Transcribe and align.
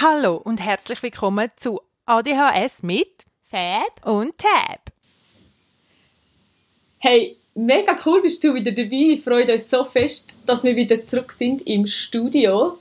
Hallo 0.00 0.36
und 0.36 0.58
herzlich 0.58 1.02
willkommen 1.02 1.50
zu 1.56 1.80
ADHS 2.06 2.82
mit 2.82 3.24
Fab. 3.44 4.06
und 4.06 4.36
Tab. 4.38 4.92
Hey, 6.98 7.36
mega 7.54 7.96
cool 8.06 8.22
bist 8.22 8.42
du 8.44 8.54
wieder 8.54 8.72
dabei. 8.72 8.90
Wir 8.90 9.18
freuen 9.18 9.50
uns 9.50 9.68
so 9.68 9.84
fest, 9.84 10.34
dass 10.46 10.62
wir 10.64 10.76
wieder 10.76 11.04
zurück 11.04 11.32
sind 11.32 11.66
im 11.66 11.86
Studio. 11.86 12.78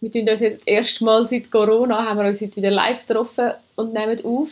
Wir 0.00 0.10
tun 0.10 0.28
uns 0.28 0.40
jetzt 0.40 0.60
das 0.60 0.66
erste 0.66 1.04
Mal 1.04 1.26
seit 1.26 1.50
Corona, 1.50 2.04
haben 2.08 2.18
wir 2.20 2.26
uns 2.26 2.40
heute 2.40 2.56
wieder 2.56 2.70
live 2.70 3.06
getroffen 3.06 3.52
und 3.74 3.92
nehmen 3.92 4.24
auf. 4.24 4.50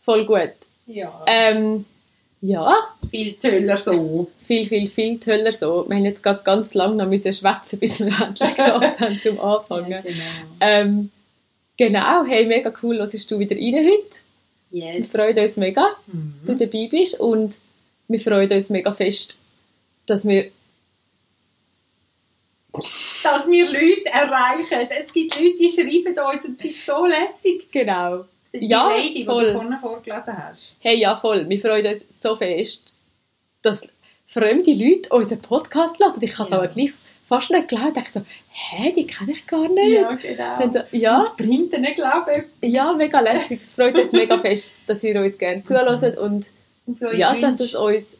Voll 0.00 0.24
gut. 0.24 0.52
Ja, 0.86 1.22
Ähm, 1.26 1.84
ja, 2.42 2.74
viel 3.10 3.34
toller 3.34 3.78
so. 3.78 4.30
viel, 4.42 4.66
viel, 4.66 4.86
viel 4.88 5.18
toller 5.20 5.52
so. 5.52 5.84
Wir 5.88 5.96
haben 5.96 6.04
jetzt 6.04 6.22
gerade 6.22 6.40
ganz 6.42 6.72
lange 6.74 6.96
noch 6.96 7.06
müssen 7.08 7.32
schwätzen, 7.32 7.78
bis 7.78 8.00
wir 8.00 8.06
endlich 8.22 8.54
geschafft 8.54 8.98
haben 9.00 9.20
zum 9.22 9.38
Anfangen. 9.42 10.02
genau. 10.02 10.24
Ähm, 10.60 11.10
genau, 11.76 12.24
hey, 12.24 12.46
mega 12.46 12.72
cool, 12.82 12.98
was 12.98 13.12
du 13.26 13.38
wieder 13.38 13.56
rein 13.56 13.74
heute. 13.74 14.20
Wir 14.70 14.94
Yes. 14.94 15.08
freuen 15.08 15.36
uns 15.38 15.56
mega, 15.56 15.96
Mhm. 16.06 16.34
dass 16.46 16.56
du 16.58 16.64
dabei 16.66 16.88
bist 16.90 17.18
und 17.20 17.58
wir 18.08 18.20
freuen 18.20 18.50
uns 18.50 18.70
mega 18.70 18.92
fest, 18.92 19.38
dass 20.06 20.26
wir 20.26 20.50
Dass 23.24 23.48
wir 23.50 23.64
Leute 23.66 24.06
erreichen. 24.06 24.88
Es 24.96 25.12
gibt 25.12 25.34
Leute, 25.38 25.56
die 25.58 25.68
schreiben 25.68 26.16
uns 26.32 26.44
und 26.46 26.58
es 26.60 26.66
ist 26.66 26.86
so 26.86 27.04
lässig. 27.04 27.70
genau 27.72 28.24
Die 28.52 28.66
Ja, 28.66 28.88
Lady, 28.88 29.14
die 29.14 29.24
voll. 29.24 29.46
du 29.46 29.52
vorne 29.52 29.78
vorgelesen 29.78 30.36
hast. 30.36 30.72
Hey, 30.80 30.98
ja 30.98 31.16
voll, 31.16 31.48
wir 31.48 31.58
freuen 31.60 31.86
uns 31.86 32.04
so 32.08 32.34
fest, 32.36 32.94
dass 33.62 33.82
fremde 34.26 34.72
Leute 34.72 35.08
unseren 35.10 35.40
Podcast 35.40 35.98
hören. 36.00 36.12
Ich 36.22 36.32
habe 36.34 36.42
es 36.44 36.50
Ja. 36.50 36.56
aber 36.58 36.68
gleich 36.68 36.92
fast 37.28 37.50
nicht 37.50 37.68
geglaubt. 37.68 37.96
Ich 37.96 38.02
dachte 38.02 38.12
so, 38.20 38.22
hä, 38.50 38.92
die 38.96 39.06
kenne 39.06 39.32
ich 39.32 39.46
gar 39.46 39.68
nicht. 39.68 39.92
Ja, 39.92 40.12
genau. 40.14 40.58
Dann 40.72 40.84
ja, 40.90 41.16
Und 41.18 41.22
das 41.26 41.36
bringt 41.36 41.72
ihnen, 41.72 41.94
glaube 41.94 42.44
ich, 42.60 42.72
ja, 42.72 42.92
mega 42.92 43.20
lässig. 43.20 43.60
Es 43.62 43.74
freut 43.74 43.96
uns 43.96 44.12
mega 44.12 44.36
fest, 44.38 44.74
dass 44.88 45.04
ihr 45.04 45.20
uns 45.20 45.38
gerne 45.38 45.64
zuhört 45.64 46.18
und 46.18 46.46
und 46.86 47.00
ja, 47.16 47.34
dass 47.36 47.60
es 47.60 47.74
uns 47.76 48.16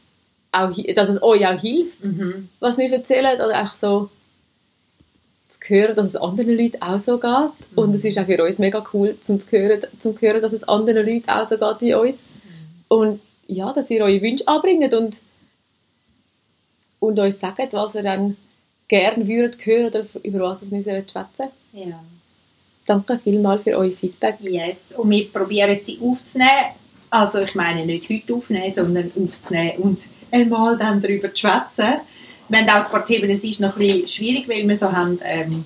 auch, 0.52 0.70
dass 0.94 1.08
es 1.08 1.20
euch 1.22 1.44
auch 1.46 1.60
hilft, 1.60 2.04
Mhm. 2.04 2.48
was 2.60 2.78
wir 2.78 2.92
erzählen 2.92 3.34
oder 3.34 3.56
einfach 3.56 3.74
so 3.74 4.10
zu 5.50 5.60
hören, 5.68 5.96
dass 5.96 6.06
es 6.06 6.16
anderen 6.16 6.56
Leuten 6.56 6.80
auch 6.80 7.00
so 7.00 7.18
geht. 7.18 7.50
Und 7.76 7.94
es 7.94 8.04
ist 8.04 8.18
auch 8.18 8.26
für 8.26 8.42
uns 8.44 8.58
mega 8.58 8.84
cool, 8.92 9.16
zum 9.20 9.40
zu 9.40 9.50
hören, 9.50 9.80
zum 9.98 10.16
zu 10.16 10.20
hören 10.20 10.42
dass 10.42 10.52
es 10.52 10.64
anderen 10.64 11.06
Leuten 11.06 11.28
auch 11.28 11.48
so 11.48 11.56
geht 11.56 11.80
wie 11.80 11.94
uns. 11.94 12.20
Und 12.88 13.20
ja, 13.46 13.72
dass 13.72 13.90
ihr 13.90 14.02
eure 14.02 14.22
Wünsche 14.22 14.46
anbringt 14.46 14.94
und, 14.94 15.20
und 17.00 17.18
uns 17.18 17.40
sagt, 17.40 17.72
was 17.72 17.94
ihr 17.94 18.02
dann 18.02 18.36
gerne 18.88 19.26
würdet 19.26 19.64
hören 19.64 19.86
oder 19.86 20.04
über 20.22 20.40
was 20.40 20.70
wir 20.70 20.82
sollen 20.82 21.08
schwätzen. 21.08 21.48
Ja. 21.72 22.00
Danke 22.86 23.20
vielmals 23.22 23.62
für 23.62 23.76
euer 23.78 23.92
Feedback. 23.92 24.36
Yes. 24.40 24.92
Und 24.96 25.10
wir 25.10 25.28
probieren 25.28 25.78
sie 25.82 25.98
aufzunehmen. 26.02 26.74
Also 27.08 27.40
ich 27.40 27.54
meine 27.54 27.86
nicht 27.86 28.08
heute 28.08 28.34
aufnehmen, 28.34 28.72
sondern 28.72 29.10
aufzunehmen 29.16 29.78
und 29.78 30.00
einmal 30.30 30.76
dann 30.76 31.00
darüber 31.00 31.32
zu 31.32 31.38
schwätzen. 31.38 32.00
Wir 32.50 32.58
haben 32.58 32.68
auch 32.68 32.84
ein 32.84 32.90
paar 32.90 33.06
Themen, 33.06 33.30
es 33.30 33.44
ist 33.44 33.60
noch 33.60 33.76
ein 33.76 33.86
bisschen 33.86 34.08
schwierig, 34.08 34.48
weil 34.48 34.68
wir 34.68 34.76
so 34.76 34.90
haben, 34.90 35.20
ähm, 35.24 35.64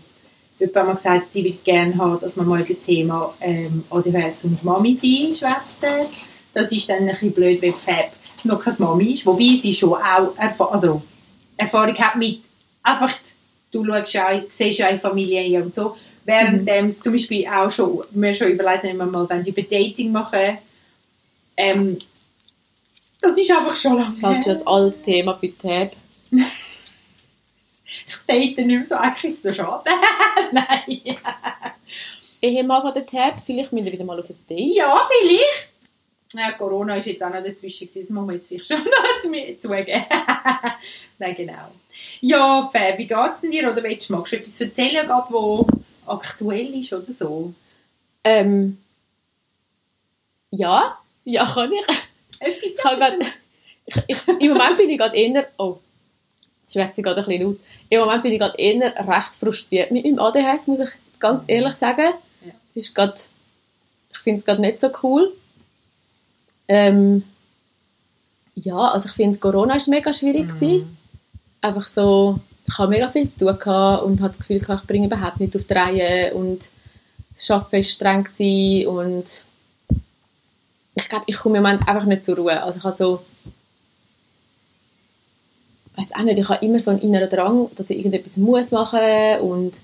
jemand 0.58 0.76
hat 0.76 0.86
mal 0.86 0.94
gesagt, 0.94 1.32
sie 1.32 1.42
würde 1.42 1.56
gerne 1.64 1.96
haben, 1.96 2.20
dass 2.20 2.36
wir 2.36 2.42
mal 2.42 2.60
über 2.60 2.68
das 2.68 2.82
Thema 2.82 3.32
ähm, 3.40 3.84
ADHS 3.88 4.44
und 4.44 4.62
Mami 4.62 4.94
sein 4.94 5.34
schwätzen. 5.34 6.08
Das 6.52 6.70
ist 6.72 6.86
dann 6.90 6.98
ein 6.98 7.06
bisschen 7.06 7.32
blöd, 7.32 7.62
weil 7.62 7.72
Fab 7.72 8.12
noch 8.44 8.62
keine 8.62 8.76
Mami 8.80 9.14
ist, 9.14 9.24
wobei 9.24 9.56
sie 9.58 9.72
schon 9.72 9.94
auch 9.94 10.36
Erfa 10.36 10.66
also, 10.66 11.00
Erfahrung 11.56 11.96
hat 11.96 12.16
mit 12.16 12.40
einfach, 12.82 13.14
du 13.70 13.82
schaust 13.86 14.12
ja, 14.12 14.42
siehst 14.50 14.78
ja 14.78 14.88
eine 14.88 14.98
Familie 14.98 15.62
und 15.62 15.74
so, 15.74 15.96
während 16.26 16.68
es 16.68 17.00
zum 17.00 17.14
Beispiel 17.14 17.46
auch 17.48 17.72
schon, 17.72 18.04
wir 18.10 18.34
schon 18.34 18.48
überlegt 18.48 18.82
haben, 18.82 18.90
wenn 18.90 18.98
wir 18.98 19.06
mal 19.06 19.28
wenn 19.30 19.46
über 19.46 19.62
Dating 19.62 20.12
machen, 20.12 20.58
ähm, 21.56 21.96
das 23.22 23.38
ist 23.38 23.50
einfach 23.50 23.74
schon 23.74 23.96
lange 23.96 24.10
Das 24.10 24.18
ist 24.18 24.22
halt 24.22 24.44
schon 24.44 24.56
ein 24.58 24.66
altes 24.66 25.02
Thema 25.02 25.32
für 25.32 25.48
die 25.48 25.56
Tab. 25.56 25.90
Ich 28.28 28.56
date 28.56 28.66
nicht 28.66 28.78
mehr 28.78 28.86
so, 28.86 28.96
eigentlich 28.96 29.32
ist 29.32 29.44
es 29.44 29.56
so 29.56 29.62
schade. 29.62 29.90
Nein. 30.52 31.16
Ehemann 32.40 32.82
von 32.82 32.92
der 32.92 33.06
Tab, 33.06 33.42
vielleicht 33.44 33.72
müssen 33.72 33.86
wir 33.86 33.92
wieder 33.92 34.04
mal 34.04 34.18
auf 34.18 34.28
ein 34.28 34.36
Date. 34.48 34.74
Ja, 34.74 35.08
vielleicht. 35.08 35.68
Ja, 36.34 36.52
Corona 36.52 36.96
ist 36.96 37.06
jetzt 37.06 37.22
auch 37.22 37.30
noch 37.30 37.42
dazwischen 37.42 37.86
gewesen, 37.86 38.02
das 38.02 38.10
muss 38.10 38.26
man 38.26 38.34
jetzt 38.34 38.48
vielleicht 38.48 38.66
schon 38.66 38.78
noch 38.84 39.58
zugeben. 39.58 40.04
Nein, 41.18 41.34
genau. 41.36 41.70
Ja, 42.20 42.68
Fab, 42.72 42.98
wie 42.98 43.06
geht 43.06 43.32
es 43.32 43.40
denn 43.40 43.50
dir? 43.50 43.70
Oder 43.70 43.82
willst 43.82 44.08
du, 44.08 44.14
magst 44.14 44.32
du 44.32 44.36
etwas 44.36 44.60
erzählen, 44.60 45.06
gerade, 45.06 45.32
wo 45.32 45.66
aktuell 46.06 46.74
ist 46.74 46.92
oder 46.92 47.10
so? 47.10 47.54
Ähm, 48.24 48.78
ja, 50.50 50.98
ja, 51.24 51.44
kann 51.44 51.72
ich. 51.72 51.96
Etwas 52.40 52.62
ich, 52.62 52.84
habe 52.84 52.96
grad, 52.96 53.14
ich, 53.86 53.96
ich 54.08 54.28
Im 54.40 54.52
Moment 54.52 54.76
bin 54.76 54.90
ich 54.90 54.98
gerade 54.98 55.16
eher, 55.16 55.48
oh, 55.58 55.78
jetzt 56.64 56.72
schwätze 56.72 57.00
ich 57.00 57.04
gerade 57.04 57.20
ein 57.20 57.26
bisschen 57.26 57.42
laut. 57.42 57.56
Im 57.90 58.00
Moment 58.00 58.22
bin 58.22 58.32
ich 58.32 58.38
gerade 58.38 58.58
eher 58.58 59.08
recht 59.08 59.34
frustriert 59.34 59.90
mit 59.90 60.04
meinem 60.04 60.18
ADHS, 60.18 60.66
muss 60.66 60.80
ich 60.80 60.88
ganz 61.20 61.44
ehrlich 61.46 61.74
sagen. 61.74 62.14
Ja. 62.44 62.52
Es 62.70 62.76
ist 62.76 62.94
gerade, 62.94 63.14
ich 64.12 64.18
finde 64.18 64.38
es 64.38 64.44
gerade 64.44 64.60
nicht 64.60 64.80
so 64.80 64.90
cool. 65.02 65.32
Ähm, 66.68 67.22
ja, 68.54 68.76
also 68.76 69.08
ich 69.08 69.14
finde, 69.14 69.38
Corona 69.38 69.74
war 69.74 69.82
mega 69.88 70.12
schwierig. 70.12 70.48
gewesen. 70.48 70.96
Einfach 71.60 71.86
so, 71.86 72.40
ich 72.66 72.78
habe 72.78 72.90
mega 72.90 73.08
viel 73.08 73.28
zu 73.28 73.38
tun 73.38 73.58
gehabt 73.58 74.04
und 74.04 74.20
hatte 74.20 74.38
das 74.38 74.46
Gefühl, 74.46 74.56
ich 74.56 74.86
bringe 74.86 75.06
überhaupt 75.06 75.40
nicht 75.40 75.54
auf 75.56 75.64
die 75.64 75.74
Reihe 75.74 76.34
und 76.34 76.68
das 77.34 77.50
Arbeiten 77.50 77.72
war 77.72 77.82
streng 77.82 78.86
und 78.86 79.42
ich 80.94 81.08
glaube, 81.08 81.24
ich 81.26 81.36
komme 81.36 81.58
im 81.58 81.64
Moment 81.64 81.88
einfach 81.88 82.04
nicht 82.04 82.22
zur 82.22 82.36
Ruhe. 82.36 82.62
Also 82.62 82.78
ich 82.78 82.84
habe 82.84 82.94
so, 82.94 83.24
weiß 85.96 86.12
auch 86.14 86.22
nicht, 86.22 86.38
ich 86.38 86.48
habe 86.48 86.64
immer 86.64 86.80
so 86.80 86.90
einen 86.90 87.00
inneren 87.00 87.30
Drang, 87.30 87.70
dass 87.76 87.90
ich 87.90 87.98
irgendetwas 87.98 88.36
muss 88.36 88.72
machen 88.72 89.40
und 89.40 89.80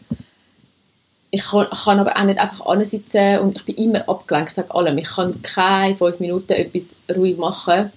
ich 1.30 1.42
kann, 1.42 1.68
kann 1.70 2.00
aber 2.00 2.16
auch 2.16 2.24
nicht 2.24 2.40
einfach 2.40 2.66
ansitzen 2.66 3.38
und 3.38 3.58
ich 3.58 3.64
bin 3.64 3.76
immer 3.76 4.08
abgelenkt 4.08 4.56
wegen 4.56 4.70
allem. 4.70 4.98
Ich 4.98 5.08
kann 5.08 5.40
keine 5.42 5.94
fünf 5.94 6.18
Minuten 6.18 6.52
etwas 6.52 6.96
ruhig 7.14 7.36
machen 7.36 7.92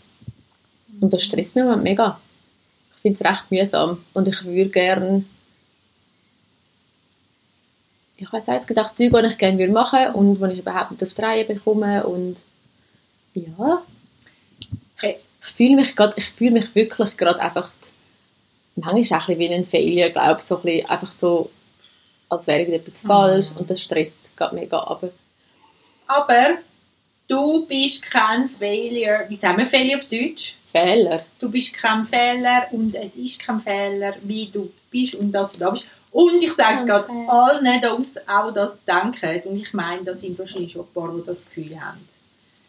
und 1.02 1.12
das 1.12 1.24
stresst 1.24 1.56
mich 1.56 1.66
mega. 1.78 2.20
Ich 2.96 3.02
finde 3.02 3.20
es 3.20 3.30
recht 3.30 3.52
mühsam 3.52 3.98
und 4.14 4.28
ich 4.28 4.46
würde 4.46 4.70
gerne 4.70 5.26
ich 8.24 8.32
weiß 8.32 8.50
auch, 8.50 8.54
es 8.54 8.68
gibt 8.68 8.80
auch 8.80 8.94
Dinge, 8.94 9.22
die 9.22 9.30
ich 9.30 9.38
gerne 9.38 9.58
würde 9.58 9.74
machen 9.74 10.14
und 10.14 10.40
die 10.40 10.54
ich 10.54 10.60
überhaupt 10.60 10.92
nicht 10.92 11.04
auf 11.04 11.14
die 11.14 11.22
Reihe 11.22 11.46
bekomme 11.46 12.06
und 12.06 12.38
ja, 13.34 13.82
ich, 15.02 15.16
ich 15.42 15.48
fühle 15.52 15.76
mich 15.76 15.96
gerade, 15.96 16.14
ich 16.18 16.26
fühle 16.26 16.52
mich 16.52 16.76
wirklich 16.76 17.18
gerade 17.18 17.40
einfach, 17.42 17.70
manchmal 18.76 19.00
ist 19.02 19.12
es 19.12 19.18
auch 19.18 19.28
ein 19.28 19.38
bisschen 19.38 19.52
wie 19.52 19.56
ein 19.56 19.66
Failure, 19.66 20.10
glaube 20.12 20.40
ich, 20.40 20.46
so 20.46 20.58
ein 20.58 20.62
bisschen 20.64 20.90
einfach 20.90 21.12
so, 21.12 21.50
als 22.30 22.48
wäre 22.48 22.60
irgendetwas 22.60 23.00
falsch 23.00 23.48
und 23.58 23.70
das 23.70 23.82
stresst 23.82 24.20
gerade 24.36 24.56
mega 24.56 24.80
aber 24.80 25.10
Aber 26.08 26.58
du 27.28 27.66
bist 27.66 28.04
kein 28.04 28.50
Failure. 28.50 29.26
Wie 29.30 29.36
sagen 29.36 29.58
wir 29.58 29.68
Failure 29.68 30.00
auf 30.02 30.06
Deutsch? 30.10 30.56
Fehler. 30.72 31.24
Du 31.40 31.52
bist 31.52 31.74
kein 31.76 32.06
Fehler 32.08 32.68
und 32.72 32.96
es 32.96 33.16
ist 33.16 33.40
kein 33.40 33.62
Fehler, 33.62 34.16
wie 34.24 34.48
du 34.48 34.72
bist 34.90 35.16
und 35.16 35.32
dass 35.32 35.54
du 35.54 35.60
da 35.60 35.70
bist. 35.70 35.86
Und 36.12 36.44
ich 36.44 36.54
sage 36.54 36.86
gerade 36.86 37.08
Danke. 37.08 37.32
allen 37.32 37.82
das 37.82 38.28
auch 38.28 38.52
das 38.52 38.80
denken. 38.86 39.50
Und 39.50 39.58
ich 39.58 39.74
meine, 39.74 40.04
da 40.04 40.16
sind 40.16 40.38
wahrscheinlich 40.38 40.72
schon 40.74 40.82
ein 40.84 40.94
paar, 40.94 41.12
die 41.16 41.26
das 41.26 41.46
Gefühl 41.46 41.80
haben. 41.80 42.08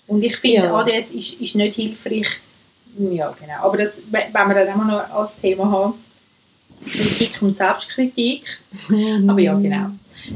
Und 0.07 0.23
ich 0.23 0.37
finde, 0.37 0.67
Ja. 0.67 0.75
ADS 0.77 1.11
ist, 1.11 1.41
ist 1.41 1.55
nicht 1.55 1.75
hilfreich. 1.77 2.27
Ja, 2.99 3.34
genau. 3.41 3.55
Aber 3.62 3.77
das, 3.77 4.00
wenn 4.10 4.32
wir 4.32 4.55
dann 4.55 4.69
immer 4.69 4.85
noch 4.85 5.11
als 5.11 5.37
Thema 5.37 5.70
haben, 5.70 5.94
Kritik 6.87 7.41
und 7.43 7.56
Selbstkritik. 7.56 8.61
Aber 9.29 9.41
ja, 9.41 9.55
genau. 9.55 9.91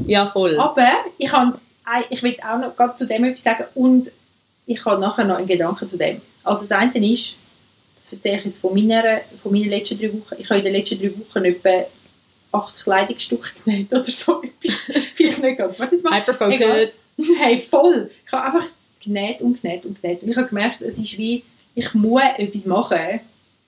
Ja, 0.06 0.26
voll. 0.26 0.58
Aber 0.58 0.87
ich, 1.19 1.31
kann, 1.31 1.55
ich 2.10 2.22
will 2.22 2.37
auch 2.43 2.58
noch 2.58 2.76
gerade 2.76 2.94
zu 2.94 3.06
dem 3.06 3.25
etwas 3.25 3.44
sagen 3.44 3.64
und 3.75 4.10
ich 4.66 4.84
habe 4.84 5.00
nachher 5.00 5.25
noch 5.25 5.37
einen 5.37 5.46
Gedanken 5.46 5.88
zu 5.88 5.96
dem. 5.96 6.20
Also 6.44 6.66
das 6.66 6.78
eine 6.78 7.12
ist, 7.12 7.34
das 7.96 8.12
erzähle 8.12 8.38
ich 8.38 8.44
jetzt 8.44 8.61
von 8.61 8.75
meiner, 8.75 9.20
von 9.43 9.52
meinen 9.52 9.70
letzten 9.70 9.99
drei 9.99 10.12
Wochen, 10.12 10.34
ich 10.38 10.49
habe 10.49 10.58
in 10.58 10.64
den 10.64 10.75
letzten 10.75 11.00
drei 11.00 11.12
Wochen 11.19 11.44
etwa 11.44 11.84
acht 12.52 12.82
Kleidungsstücke 12.82 13.50
genäht 13.64 13.93
oder 13.93 14.04
so. 14.04 14.43
Vielleicht 15.14 15.43
nicht 15.43 15.58
ganz. 15.58 15.78
Warte 15.78 15.96
jetzt 15.96 16.04
mal. 16.04 16.20
Hyperfocus. 16.20 17.02
Hey, 17.38 17.61
voll. 17.61 18.11
Ich 18.25 18.32
habe 18.32 18.44
einfach 18.44 18.69
genäht 19.02 19.40
und 19.40 19.61
genäht 19.61 19.84
und 19.84 20.00
genäht. 20.00 20.22
Und 20.22 20.31
ich 20.31 20.37
habe 20.37 20.49
gemerkt, 20.49 20.81
es 20.81 20.99
ist 20.99 21.19
wie, 21.19 21.43
ich 21.78 21.94
muss 21.94 22.22
etwas 22.36 22.64
machen, 22.66 23.20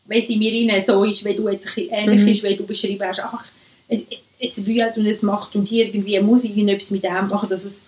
wenn 0.06 0.22
sie 0.22 0.36
mir 0.36 0.52
rein 0.72 0.82
so 0.84 1.04
ist, 1.04 1.24
wie 1.24 1.34
du 1.34 1.48
jetzt 1.48 1.68
ähnlich 1.76 2.20
Mhm. 2.22 2.28
ist, 2.28 2.42
wie 2.42 2.56
du 2.56 2.66
beschrieben 2.66 3.06
hast. 3.06 3.20
Einfach, 3.20 3.44
es, 3.88 4.00
es 4.40 4.66
wühlt 4.66 4.96
und 4.96 5.06
es 5.06 5.22
macht 5.22 5.54
und 5.54 5.70
irgendwie 5.70 6.18
muss 6.20 6.44
ich 6.44 6.56
etwas 6.56 6.90
mit 6.90 7.04
dem 7.04 7.28
machen, 7.28 7.48
dass 7.48 7.64
es 7.64 7.78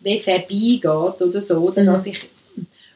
wie 0.00 0.18
vorbeigeht 0.18 0.84
oder 1.22 1.40
so. 1.42 1.56
Oder 1.58 1.82
Mhm. 1.82 1.86
dass 1.86 2.06
ich, 2.06 2.18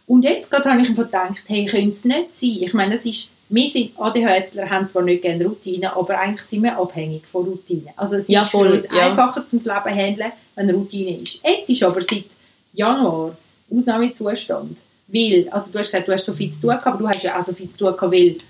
Und 0.09 0.23
jetzt 0.23 0.51
gerade 0.51 0.71
habe 0.71 0.83
ich 0.83 0.89
mir 0.91 0.95
gedacht, 1.05 1.43
hey, 1.47 1.65
könnte 1.67 1.91
es 1.91 2.05
nicht 2.05 2.35
sein? 2.39 2.59
Ich 2.61 2.73
meine, 2.75 2.97
das 2.97 3.05
ist, 3.07 3.29
wir 3.49 3.69
sind 3.71 3.91
ADHSler, 3.99 4.71
haben 4.71 4.89
zwar 4.89 5.03
nicht 5.03 5.23
gerne 5.23 5.45
Routine, 5.45 5.95
aber 5.97 6.19
eigentlich 6.21 6.47
sind 6.47 6.63
wir 6.63 6.77
abhängig 6.79 7.23
von 7.27 7.45
Routine. 7.45 7.93
Also 7.97 8.17
es 8.17 8.29
Ja, 8.29 8.43
ist 8.43 8.51
voll, 8.51 8.69
für 8.69 8.75
uns 8.75 8.85
ja. 8.93 9.11
einfacher 9.11 9.45
zum 9.47 9.59
Leben 9.61 9.97
handeln, 10.01 10.33
wenn 10.55 10.71
Routine 10.71 11.19
ist. 11.19 11.41
Jetzt 11.45 11.71
ist 11.71 11.83
aber 11.83 12.01
seit 12.03 12.25
Januar 12.73 13.37
Ausnahmezustand. 13.71 14.77
Weil, 15.09 15.49
also 15.51 15.73
du 15.73 15.79
hast 15.79 15.93
gesagt, 15.93 16.09
du 16.09 16.13
hast 16.13 16.25
so 16.25 16.33
viel 16.33 16.51
zu 16.51 16.63
tun 16.63 16.71
gehabt, 16.71 16.87
aber 16.87 16.99
du 16.99 17.09
hast 17.09 17.23
ja 17.23 17.39
auch 17.39 17.45
so 17.45 17.53
viel 17.53 17.69
zu 17.69 17.79
tun 17.79 17.93
gehabt, 17.95 18.13
weil 18.13 18.31
die 18.31 18.41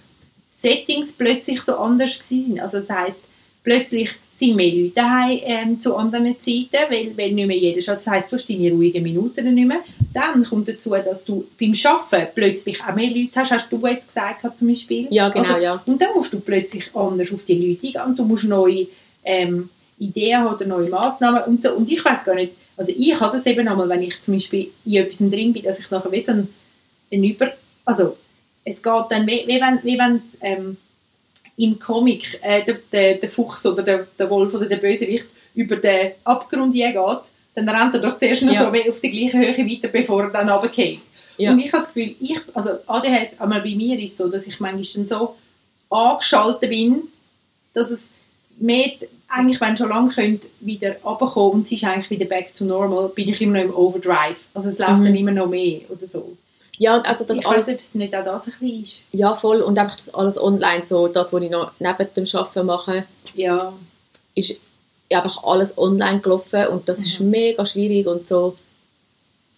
Settings 0.53 1.13
plötzlich 1.13 1.61
so 1.61 1.77
anders 1.77 2.19
waren. 2.19 2.61
Also 2.61 2.79
das 2.79 2.91
heisst, 2.91 3.23
plötzlich 3.63 4.11
sind 4.33 4.55
mehr 4.55 4.73
Leute 4.73 4.95
daheim 4.95 5.41
ähm, 5.43 5.81
zu 5.81 5.97
anderen 5.97 6.37
Zeiten, 6.41 6.89
weil, 6.89 7.17
weil 7.17 7.33
nicht 7.33 7.47
mehr 7.49 7.57
jeder 7.57 7.81
schaut. 7.81 7.97
Das 7.97 8.07
heisst, 8.07 8.31
du 8.31 8.37
hast 8.37 8.49
deine 8.49 8.71
ruhigen 8.71 9.03
Minuten 9.03 9.53
nicht 9.53 9.67
mehr. 9.67 9.81
Dann 10.15 10.45
kommt 10.45 10.69
dazu, 10.69 10.91
dass 10.91 11.25
du 11.25 11.45
beim 11.59 11.75
Arbeiten 11.85 12.33
plötzlich 12.35 12.81
auch 12.83 12.95
mehr 12.95 13.11
Leute 13.11 13.31
hast, 13.35 13.51
hast 13.51 13.73
du 13.73 13.85
jetzt 13.87 14.09
gesagt 14.09 14.43
gehabt, 14.43 14.59
zum 14.59 14.69
Beispiel. 14.69 15.09
Ja, 15.11 15.31
genau, 15.31 15.49
also, 15.49 15.63
ja. 15.63 15.83
Und 15.85 16.01
dann 16.01 16.15
musst 16.15 16.33
du 16.33 16.41
plötzlich 16.41 16.95
anders 16.95 17.33
auf 17.33 17.45
die 17.45 17.55
Leute 17.55 17.87
eingehen 17.87 18.03
und 18.07 18.19
du 18.19 18.25
musst 18.25 18.45
neue 18.45 18.87
ähm, 19.25 19.69
Ideen 19.99 20.39
haben 20.39 20.55
oder 20.55 20.67
neue 20.67 20.89
Massnahmen 20.89 21.43
und 21.45 21.63
so. 21.63 21.73
Und 21.73 21.91
ich 21.91 22.05
weiß 22.05 22.25
gar 22.25 22.35
nicht, 22.35 22.53
also 22.77 22.93
ich 22.97 23.19
habe 23.19 23.37
das 23.37 23.47
eben 23.47 23.67
einmal, 23.67 23.89
wenn 23.89 24.03
ich 24.03 24.21
zum 24.21 24.35
Beispiel 24.35 24.71
in 24.85 24.97
etwas 24.97 25.19
drin 25.19 25.53
bin, 25.53 25.63
dass 25.63 25.79
ich 25.79 25.91
nachher 25.91 26.13
wie 26.13 26.21
so 26.21 26.33
ein, 26.33 26.49
ein 27.13 27.25
Über... 27.25 27.53
Also 27.85 28.17
es 28.65 28.83
geht 28.83 29.05
dann, 29.11 29.27
wie, 29.27 29.45
wie 29.47 29.61
wenn, 29.61 29.83
wie 29.83 29.99
wenn 29.99 30.23
ähm, 30.41 30.77
im 31.57 31.79
Comic 31.79 32.39
äh, 32.43 32.65
der, 32.65 32.79
der, 32.93 33.15
der 33.15 33.29
Fuchs 33.31 33.65
oder 33.67 33.83
der, 33.83 34.07
der 34.19 34.29
Wolf 34.29 34.53
oder 34.55 34.67
der 34.67 34.77
Bösewicht 34.77 35.27
über 35.55 35.77
den 35.77 36.13
Abgrund 36.25 36.75
geht, 36.75 36.95
dann 37.55 37.69
rennt 37.69 37.95
er 37.95 38.01
doch 38.01 38.19
zuerst 38.19 38.43
noch 38.43 38.53
Ja. 38.53 38.61
so 38.61 38.91
auf 38.91 39.01
die 39.01 39.11
gleiche 39.11 39.39
Höhe 39.39 39.57
weiter, 39.57 39.89
bevor 39.89 40.25
er 40.25 40.31
dann 40.31 40.49
runterfällt. 40.49 41.01
Ja. 41.39 41.53
Und 41.53 41.59
ich 41.59 41.73
habe 41.73 41.85
das 41.85 41.93
Gefühl, 41.93 42.15
ich, 42.21 42.39
also 42.55 42.71
ADHS, 42.87 43.41
einmal 43.41 43.63
bei 43.63 43.75
mir 43.75 43.99
ist 43.99 44.13
es 44.13 44.17
so, 44.19 44.29
dass 44.29 44.47
ich 44.47 44.61
manchmal 44.61 44.85
dann 44.95 45.07
so 45.07 45.37
angeschaltet 45.89 46.69
bin, 46.69 47.03
dass 47.73 47.91
es 47.91 48.11
mehr, 48.59 48.91
eigentlich 49.29 49.61
wenn 49.61 49.77
schon 49.77 49.89
lange 49.89 50.11
könnte, 50.13 50.47
wieder 50.61 50.97
runterkommen 51.03 51.53
und 51.53 51.67
es 51.67 51.73
ist 51.73 51.85
eigentlich 51.85 52.11
wieder 52.11 52.27
back 52.27 52.55
to 52.57 52.65
normal, 52.65 53.09
bin 53.11 53.29
ich 53.29 53.41
immer 53.41 53.59
noch 53.59 53.65
im 53.65 53.75
Overdrive. 53.77 54.37
Also 54.55 54.69
es 54.69 54.79
läuft 54.79 55.01
Mhm. 55.01 55.05
dann 55.05 55.17
immer 55.17 55.33
noch 55.33 55.47
mehr 55.49 55.81
oder 55.89 56.07
so. 56.07 56.37
Ja, 56.79 57.01
also 57.01 57.25
das 57.25 57.39
ich 57.39 57.47
alles, 57.47 57.67
weiß, 57.69 57.75
ob 57.75 57.81
es 57.81 57.95
nicht 57.95 58.15
auch 58.15 58.25
das 58.25 58.47
ein 58.47 58.53
bisschen 58.61 58.83
ist. 58.83 59.03
ja 59.13 59.35
voll 59.35 59.63
und 59.63 59.79
einfach 59.79 59.97
das 59.97 60.13
alles 60.15 60.39
online, 60.39 60.85
so 60.85 61.09
das, 61.09 61.33
was 61.33 61.43
ich 61.43 61.51
noch 61.51 61.73
neben 61.79 62.07
dem 62.15 62.27
Arbeiten 62.35 62.67
mache, 62.67 63.05
Ja, 63.35 63.73
ist 64.35 64.57
einfach 65.11 65.43
alles 65.45 65.77
online 65.79 66.21
gelaufen 66.21 66.67
und 66.69 66.89
das 66.89 66.99
ist 67.01 67.19
mega 67.21 67.65
schwierig 67.65 68.07
und 68.07 68.29
so. 68.29 68.57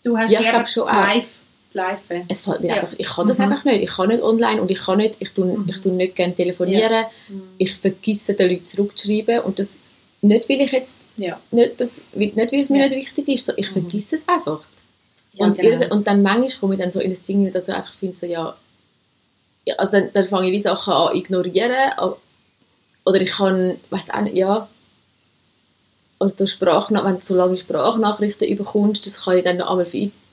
du 0.04 0.16
hast 0.16 0.30
Ja, 0.30 0.38
ich 0.40 0.46
lieber 0.46 0.58
glaub 0.58 0.68
schon 0.68 0.82
auch. 0.84 0.92
Live. 1.74 1.98
Es 2.28 2.40
fällt 2.40 2.60
mir 2.60 2.68
Ja. 2.68 2.74
einfach, 2.74 2.92
ich 2.96 3.06
kann 3.06 3.28
das 3.28 3.38
Mhm. 3.38 3.44
einfach 3.44 3.64
nicht. 3.64 3.82
Ich 3.82 3.90
kann 3.90 4.08
nicht 4.08 4.22
online 4.22 4.60
und 4.60 4.70
ich 4.70 4.78
kann 4.78 4.98
nicht, 4.98 5.16
ich 5.18 5.30
tue, 5.30 5.46
Mhm. 5.46 5.66
ich 5.68 5.80
tue 5.80 5.92
nicht 5.92 6.16
gerne 6.16 6.34
telefonieren. 6.34 7.04
Mhm. 7.28 7.42
Ich 7.58 7.74
vergesse 7.74 8.34
den 8.34 8.50
Leuten 8.50 8.66
zurückzuschreiben 8.66 9.40
und 9.40 9.58
das 9.58 9.78
nicht, 10.22 10.48
weil 10.48 10.60
ich 10.62 10.72
jetzt 10.72 10.98
Ja. 11.16 11.38
nicht, 11.50 11.80
das, 11.80 12.00
nicht 12.14 12.36
weil 12.36 12.52
es 12.60 12.68
mir 12.70 12.82
Ja. 12.82 12.88
nicht 12.88 12.96
wichtig 13.16 13.28
ist, 13.34 13.46
so, 13.46 13.52
ich 13.56 13.68
Mhm. 13.70 13.82
vergesse 13.82 14.16
es 14.16 14.28
einfach. 14.28 14.60
Ja, 15.34 15.46
und, 15.46 15.58
genau. 15.58 15.94
und 15.94 16.06
dann 16.06 16.22
manchmal 16.22 16.50
komme 16.58 16.74
ich 16.74 16.80
dann 16.80 16.90
so 16.90 17.00
in 17.00 17.10
das 17.10 17.22
Ding, 17.22 17.50
dass 17.52 17.68
ich 17.68 17.74
einfach 17.74 17.94
finde, 17.94 18.16
so, 18.18 18.26
ja, 18.26 18.56
ja, 19.66 19.74
also 19.76 19.92
dann, 19.92 20.08
dann 20.12 20.26
fange 20.26 20.46
ich 20.48 20.52
wie 20.52 20.58
Sachen 20.60 20.92
an 20.92 21.14
ignorieren 21.14 21.72
oder 23.04 23.20
ich 23.20 23.30
kann, 23.30 23.76
weiß 23.90 24.10
auch 24.10 24.22
nicht, 24.22 24.36
ja, 24.36 24.66
oder 26.20 26.30
so 26.36 26.46
Sprachna 26.46 27.04
wenn 27.04 27.18
du 27.18 27.24
so 27.24 27.36
lange 27.36 27.56
Sprachnachrichten 27.56 28.48
überkommst, 28.48 29.06
das 29.06 29.22
kann 29.22 29.38
ich 29.38 29.44
dann 29.44 29.58
noch 29.58 29.70
einmal 29.70 29.86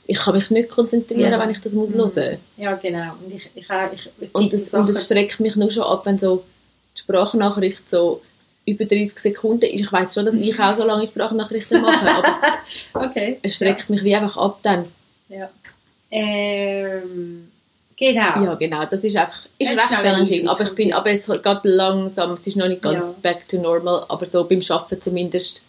ich 0.07 0.17
kann 0.17 0.35
mich 0.35 0.49
nicht 0.51 0.69
konzentrieren, 0.69 1.33
Mhm. 1.33 1.39
wenn 1.41 1.49
ich 1.51 1.61
das 1.61 1.73
muss 1.73 1.89
Mhm. 1.89 1.95
hören. 2.15 2.37
Ja, 2.57 2.73
genau. 2.75 3.13
Und 3.23 3.33
ich, 3.35 3.49
ich, 3.55 3.65
ich, 3.93 4.09
es 4.21 4.31
Und 4.31 4.53
das, 4.53 4.73
und 4.73 4.87
das 4.87 5.05
streckt 5.05 5.39
mich 5.39 5.55
nur 5.55 5.71
schon 5.71 5.83
ab, 5.83 6.05
wenn 6.05 6.19
so 6.19 6.43
die 6.95 7.01
Sprachnachricht 7.01 7.89
so 7.89 8.21
über 8.67 8.85
30 8.85 9.17
Sekunden 9.19 9.65
ist. 9.65 9.81
Ich 9.81 9.91
weiß 9.91 10.13
schon, 10.13 10.25
dass 10.25 10.35
ich 10.35 10.59
auch 10.59 10.75
so 10.77 10.83
lange 10.85 11.07
Sprachnachrichten 11.07 11.81
mache, 11.81 12.09
aber 12.09 12.35
Okay. 13.05 13.39
es 13.41 13.55
streckt 13.55 13.89
mich 13.89 14.03
wie 14.03 14.15
einfach 14.15 14.37
ab 14.37 14.59
dann. 14.63 14.85
Ja. 15.29 15.49
Ähm, 16.11 17.47
genau. 17.97 18.43
Ja, 18.43 18.55
genau. 18.55 18.85
Das 18.85 19.03
ist 19.03 19.15
einfach 19.17 19.45
ist 19.57 19.71
Es 19.71 19.77
recht 19.91 20.01
challenging. 20.01 20.47
Aber 20.47 20.63
ich 20.63 20.71
bin, 20.75 20.93
aber 20.93 21.11
es 21.11 21.27
geht 21.27 21.59
langsam. 21.63 22.33
Es 22.33 22.45
ist 22.47 22.57
noch 22.57 22.67
nicht 22.67 22.81
ganz 22.81 23.11
Ja. 23.11 23.15
back 23.21 23.47
to 23.47 23.57
normal, 23.57 24.05
aber 24.07 24.25
so 24.25 24.43
beim 24.43 24.61
Arbeiten 24.69 25.01
zumindest 25.01 25.61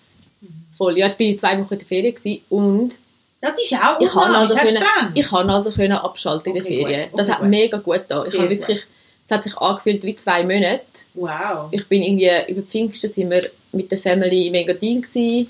voll. 0.76 0.98
Ja, 0.98 1.06
jetzt 1.06 1.18
bin 1.18 1.30
ich 1.30 1.38
zwei 1.38 1.58
Wochen 1.58 1.72
in 1.74 1.78
der 1.78 1.86
Ferien 1.88 2.40
und 2.50 2.98
Das 3.40 3.60
ist 3.60 3.72
auch 3.74 4.00
ich 4.00 4.08
kann 4.08 4.34
also 4.34 4.54
können, 4.56 4.82
ich 5.14 5.26
kann 5.26 5.50
also 5.50 5.70
können 5.70 5.92
abschalten 5.92 6.56
in 6.56 6.62
Okay, 6.62 6.76
der 6.78 6.86
Ferien. 6.88 7.10
gut. 7.10 7.20
Das 7.20 7.26
Okay, 7.26 7.32
hat 7.34 7.40
gut. 7.42 7.48
mega 7.50 7.78
gut 7.78 8.00
da. 8.08 8.24
Ich 8.24 8.38
habe 8.38 8.50
wirklich, 8.50 8.80
es 9.24 9.30
hat 9.30 9.44
sich 9.44 9.56
angefühlt 9.58 10.02
wie 10.04 10.16
zwei 10.16 10.42
Monate. 10.42 10.80
Wow. 11.14 11.68
Ich 11.70 11.86
bin 11.86 12.02
irgendwie 12.02 12.52
über 12.52 12.62
Pfingsten 12.62 13.10
sind 13.12 13.30
wir 13.30 13.48
mit 13.72 13.90
der 13.90 13.98
Family 13.98 14.46
im 14.48 14.54
Engadin 14.54 15.02
gsi 15.02 15.48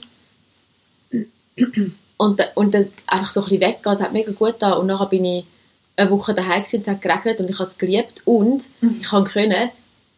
und 2.18 2.40
und 2.54 2.74
dann 2.74 2.88
einfach 3.06 3.30
so 3.30 3.40
ein 3.40 3.44
bisschen 3.48 3.60
weggehen. 3.62 3.92
Es 3.94 4.02
hat 4.02 4.12
mega 4.12 4.32
gut 4.32 4.54
da 4.58 4.72
und 4.72 4.86
nachher 4.86 5.06
bin 5.06 5.24
ich 5.24 5.44
eine 5.96 6.10
Woche 6.10 6.34
daheim 6.34 6.62
gewesen, 6.62 6.76
und 6.76 6.82
es 6.82 6.88
hat 6.88 7.00
geregnet 7.02 7.40
und 7.40 7.48
ich 7.50 7.56
habe 7.56 7.64
es 7.68 7.78
geliebt 7.78 8.22
und 8.24 8.62
Mhm. 8.80 8.98
ich 9.00 9.08
konnte 9.08 9.30
können 9.30 9.70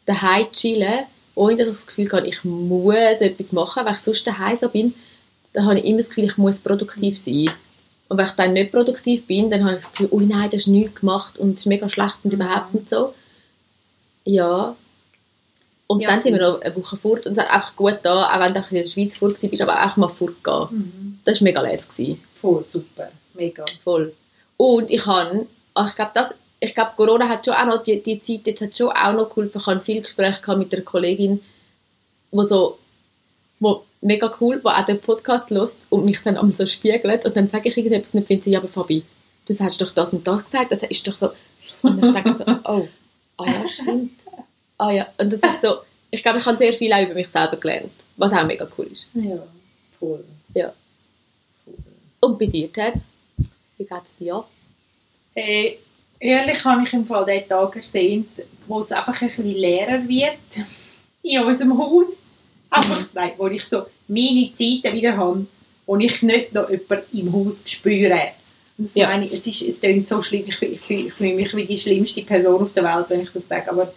daheim 0.06 0.46
chillen, 0.52 1.00
ohne 1.34 1.56
dass 1.56 1.66
ich 1.66 1.72
das 1.74 1.86
Gefühl 1.86 2.10
hatte, 2.10 2.26
ich 2.26 2.42
muss 2.44 2.94
etwas 3.20 3.52
machen, 3.52 3.84
weil 3.84 3.94
ich 3.94 4.00
sonst 4.00 4.26
daheim 4.26 4.56
so 4.56 4.68
bin, 4.68 4.94
dann 5.52 5.66
habe 5.66 5.78
ich 5.78 5.84
immer 5.84 5.98
das 5.98 6.08
Gefühl, 6.08 6.24
ich 6.24 6.36
muss 6.36 6.60
produktiv 6.60 7.18
sein. 7.18 7.50
Und 8.08 8.16
wenn 8.16 8.26
ich 8.26 8.32
dann 8.32 8.52
nicht 8.54 8.72
produktiv 8.72 9.26
bin, 9.26 9.50
dann 9.50 9.64
habe 9.64 9.76
ich 9.76 9.82
das 9.82 9.92
Gefühl, 9.92 10.08
oh 10.10 10.20
nein, 10.20 10.44
das 10.50 10.62
ist 10.62 10.66
nichts 10.68 11.00
gemacht 11.00 11.38
und 11.38 11.54
es 11.54 11.60
ist 11.62 11.66
mega 11.66 11.88
schlecht 11.88 12.16
und 12.22 12.32
Mhm. 12.32 12.40
überhaupt 12.40 12.74
nicht 12.74 12.88
so. 12.88 13.14
Ja. 14.24 14.74
Und 15.86 16.00
Ja, 16.02 16.10
dann 16.10 16.22
sind 16.22 16.34
wir 16.34 16.40
noch 16.40 16.60
eine 16.60 16.76
Woche 16.76 16.96
fort 16.96 17.26
und 17.26 17.32
es 17.32 17.38
hat 17.38 17.50
einfach 17.50 17.74
gut 17.76 17.98
da, 18.02 18.30
auch 18.30 18.40
wenn 18.40 18.52
du 18.52 18.60
in 18.60 18.76
der 18.82 18.90
Schweiz 18.90 19.16
fort 19.16 19.40
bist, 19.40 19.62
aber 19.62 19.86
auch 19.86 19.96
mal 19.96 20.08
fortgehen. 20.08 20.66
Mhm. 20.70 21.18
Das 21.24 21.40
war 21.40 21.44
mega 21.44 21.62
gewesen. 21.62 22.20
Voll 22.40 22.64
super. 22.68 23.10
Mega. 23.34 23.64
Voll. 23.82 24.12
Und 24.56 24.90
ich 24.90 25.06
habe, 25.06 25.46
ich 25.86 25.94
glaube, 25.94 26.10
das, 26.14 26.34
ich 26.60 26.74
glaube, 26.74 26.90
Corona 26.96 27.28
hat 27.28 27.44
schon 27.44 27.54
auch 27.54 27.66
noch, 27.66 27.82
die, 27.82 28.02
die 28.02 28.20
Zeit 28.20 28.46
jetzt 28.46 28.60
hat 28.60 28.76
schon 28.76 28.90
auch 28.90 29.12
noch 29.12 29.28
geholfen. 29.28 29.60
Ich 29.60 29.66
habe 29.66 29.80
viele 29.80 30.02
Gespräche 30.02 30.56
mit 30.56 30.72
einer 30.74 30.82
Kollegin, 30.82 31.40
wo 32.30 32.42
so, 32.42 32.78
wo 33.60 33.84
mega 34.00 34.32
cool, 34.40 34.60
wo 34.62 34.68
auch 34.68 34.84
den 34.84 35.00
Podcast 35.00 35.50
hört 35.50 35.78
und 35.90 36.04
mich 36.04 36.20
dann 36.22 36.36
einmal 36.36 36.54
so 36.54 36.66
spiegelt 36.66 37.24
und 37.24 37.36
dann 37.36 37.48
sage 37.48 37.68
ich 37.68 37.76
irgendetwas 37.76 38.14
und 38.14 38.20
dann 38.20 38.26
findet 38.26 38.44
sie, 38.44 38.52
ja, 38.52 38.58
aber 38.58 38.68
Fabi, 38.68 39.02
du 39.46 39.58
hast 39.58 39.80
doch 39.80 39.92
das 39.92 40.12
und 40.12 40.26
das 40.26 40.44
gesagt, 40.44 40.72
das 40.72 40.82
ist 40.82 41.06
doch 41.06 41.16
so, 41.16 41.30
und 41.82 42.04
ich 42.04 42.12
denke 42.12 42.32
so, 42.32 42.44
oh, 42.64 42.88
ah 43.38 43.46
ja, 43.46 43.68
stimmt. 43.68 44.12
Ah 44.76 44.90
ja, 44.90 45.06
und 45.18 45.32
das 45.32 45.40
ist 45.42 45.60
so, 45.60 45.78
ich 46.10 46.22
glaube, 46.22 46.38
ich 46.38 46.46
habe 46.46 46.56
sehr 46.56 46.72
viel 46.72 46.92
auch 46.92 47.02
über 47.02 47.14
mich 47.14 47.28
selber 47.28 47.56
gelernt, 47.56 47.90
was 48.16 48.32
auch 48.32 48.46
mega 48.46 48.68
cool 48.78 48.86
ist. 48.86 49.06
Ja. 49.14 49.38
Voll. 49.98 50.24
Ja. 50.54 50.72
Und 52.20 52.38
bei 52.38 52.46
dir, 52.46 52.72
Tab? 52.72 52.94
Wie 53.76 53.84
geht 53.84 54.04
es 54.04 54.16
dir? 54.16 54.44
Hey, 55.34 55.78
ehrlich 56.18 56.64
habe 56.64 56.82
ich 56.82 56.92
im 56.92 57.06
Fall 57.06 57.24
den 57.24 57.48
Tag 57.48 57.76
ersehnt, 57.76 58.28
wo 58.66 58.80
es 58.80 58.92
einfach 58.92 59.20
ein 59.20 59.28
bisschen 59.28 59.52
leerer 59.54 60.08
wird 60.08 60.38
in 61.22 61.42
unserem 61.42 61.78
Haus. 61.78 62.22
Aber 62.70 62.96
nein, 63.14 63.32
wo 63.38 63.46
ich 63.48 63.64
so 63.64 63.82
meine 64.08 64.50
Zeiten 64.54 64.94
wieder 64.94 65.16
habe, 65.16 65.46
wo 65.86 65.96
ich 65.96 66.22
nicht 66.22 66.52
noch 66.52 66.68
jemanden 66.70 67.18
im 67.18 67.32
Haus 67.32 67.62
spüre. 67.66 68.20
Das 68.76 68.94
Ja. 68.94 69.08
meine 69.08 69.24
ich, 69.26 69.32
es, 69.32 69.46
ist, 69.46 69.62
es 69.62 69.80
klingt 69.80 70.06
so 70.08 70.22
schlimm, 70.22 70.44
ich, 70.46 70.62
ich, 70.62 70.90
ich 70.90 71.12
fühle 71.14 71.34
mich 71.34 71.54
wie 71.56 71.64
die 71.64 71.76
schlimmste 71.78 72.22
Person 72.22 72.62
auf 72.62 72.72
der 72.74 72.84
Welt, 72.84 73.06
wenn 73.08 73.22
ich 73.22 73.30
das 73.32 73.48
sage, 73.48 73.70
aber 73.70 73.92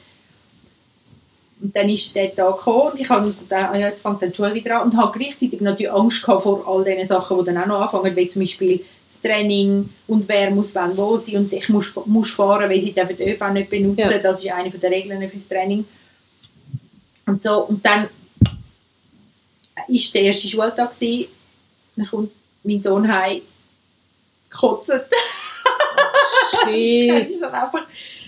und 1.64 1.76
dann 1.76 1.90
ist 1.90 2.16
der 2.16 2.36
Tag 2.36 2.58
gekommen 2.58 2.92
und 2.94 3.00
ich 3.00 3.08
habe 3.08 3.32
so 3.32 3.44
gedacht, 3.44 3.70
ah 3.72 3.78
ja, 3.78 3.90
jetzt 3.90 4.02
fängt 4.02 4.20
dann 4.20 4.32
die 4.32 4.36
Schule 4.36 4.56
wieder 4.56 4.82
an 4.82 4.90
und 4.90 4.98
habe 4.98 5.16
gleichzeitig 5.20 5.62
natürlich 5.62 5.92
Angst 5.92 6.24
gehabt 6.24 6.42
vor 6.42 6.68
all 6.68 6.84
diesen 6.84 7.08
Sachen, 7.08 7.38
die 7.38 7.46
dann 7.46 7.58
auch 7.60 7.68
noch 7.68 7.82
anfangen, 7.82 8.16
wie 8.16 8.28
zum 8.28 8.42
Beispiel 8.42 8.84
das 9.08 9.22
Training 9.22 9.88
und 10.08 10.28
wer 10.28 10.50
muss 10.50 10.74
wann 10.74 10.98
wo 10.98 11.20
sein 11.20 11.36
und 11.38 11.54
ich 11.54 11.70
muss, 11.70 11.94
muss 12.08 12.32
fahren, 12.32 12.68
weil 12.68 12.82
sie 12.82 12.94
dürfen 12.94 13.16
den 13.16 13.30
ÖV 13.30 13.52
nicht 13.52 13.70
benutzen, 13.70 14.00
Ja. 14.10 14.18
das 14.18 14.44
ist 14.44 14.52
eine 14.52 14.72
der 14.72 14.90
Regeln 14.90 15.30
fürs 15.30 15.48
Training. 15.48 15.86
Und 17.28 17.44
so, 17.44 17.66
und 17.66 17.86
dann 17.86 18.08
ist 19.88 20.14
der 20.14 20.24
erste 20.24 20.48
Schultag 20.48 20.94
gewesen, 20.94 21.30
dann 21.96 22.08
kommt 22.08 22.32
mein 22.64 22.82
Sohn 22.82 23.12
heim, 23.12 23.42
kotzt. 24.50 24.90
Dann 24.90 25.02
Shit. 26.66 27.30
ist 27.30 27.42
das 27.42 27.54
einfach, 27.54 27.86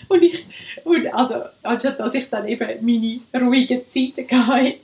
und 0.07 0.24
ich, 0.24 0.45
und 0.83 1.13
also, 1.13 1.36
anstatt 1.63 2.00
dass 2.00 2.15
ich 2.15 2.29
dann 2.29 2.48
eben 2.48 2.67
meine 2.81 3.45
ruhigen 3.45 3.81
Zeiten 3.88 4.48
hatte, 4.48 4.75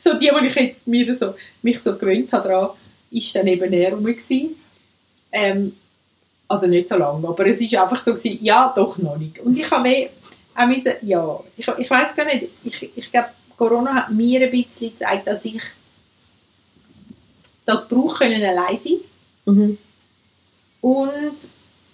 so 0.00 0.14
die, 0.14 0.30
die 0.40 0.46
ich 0.46 0.54
jetzt 0.54 0.86
mir 0.86 1.12
so, 1.14 1.34
mich 1.62 1.80
so 1.80 1.96
gewöhnt 1.96 2.32
habe 2.32 2.48
daran, 2.48 2.70
ist 3.10 3.34
dann 3.34 3.46
eben 3.46 3.72
er 3.72 3.92
rum 3.92 4.04
gewesen. 4.04 4.56
Ähm, 5.30 5.76
also 6.48 6.66
nicht 6.66 6.88
so 6.88 6.96
lange, 6.96 7.26
aber 7.26 7.46
es 7.46 7.60
ist 7.60 7.74
einfach 7.74 8.04
so 8.04 8.12
gewesen, 8.12 8.38
ja, 8.42 8.72
doch 8.76 8.98
noch 8.98 9.16
nicht. 9.16 9.38
Und 9.40 9.58
ich 9.58 9.70
habe 9.70 10.10
auch 10.54 10.66
müssen, 10.66 10.92
ja, 11.02 11.40
ich, 11.56 11.66
ich 11.66 11.90
weiß 11.90 12.14
gar 12.14 12.26
nicht, 12.26 12.48
ich, 12.64 12.90
ich 12.94 13.10
glaube, 13.10 13.28
Corona 13.56 13.94
hat 13.94 14.10
mir 14.10 14.40
ein 14.42 14.50
bisschen 14.50 14.90
gezeigt, 14.90 15.26
dass 15.26 15.44
ich 15.44 15.60
das 17.64 17.88
brauche 17.88 18.18
können 18.18 18.42
allein 18.44 18.78
sein 18.82 18.98
Mhm. 19.44 19.76
und 20.80 21.36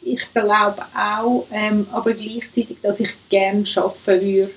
ich 0.03 0.21
glaube 0.35 0.83
auch, 0.95 1.47
ähm, 1.50 1.87
aber 1.93 2.12
gleichzeitig, 2.12 2.77
dass 2.83 3.00
ich 3.00 3.09
gerne 3.31 3.65
arbeiten 3.77 4.21
würde, 4.27 4.50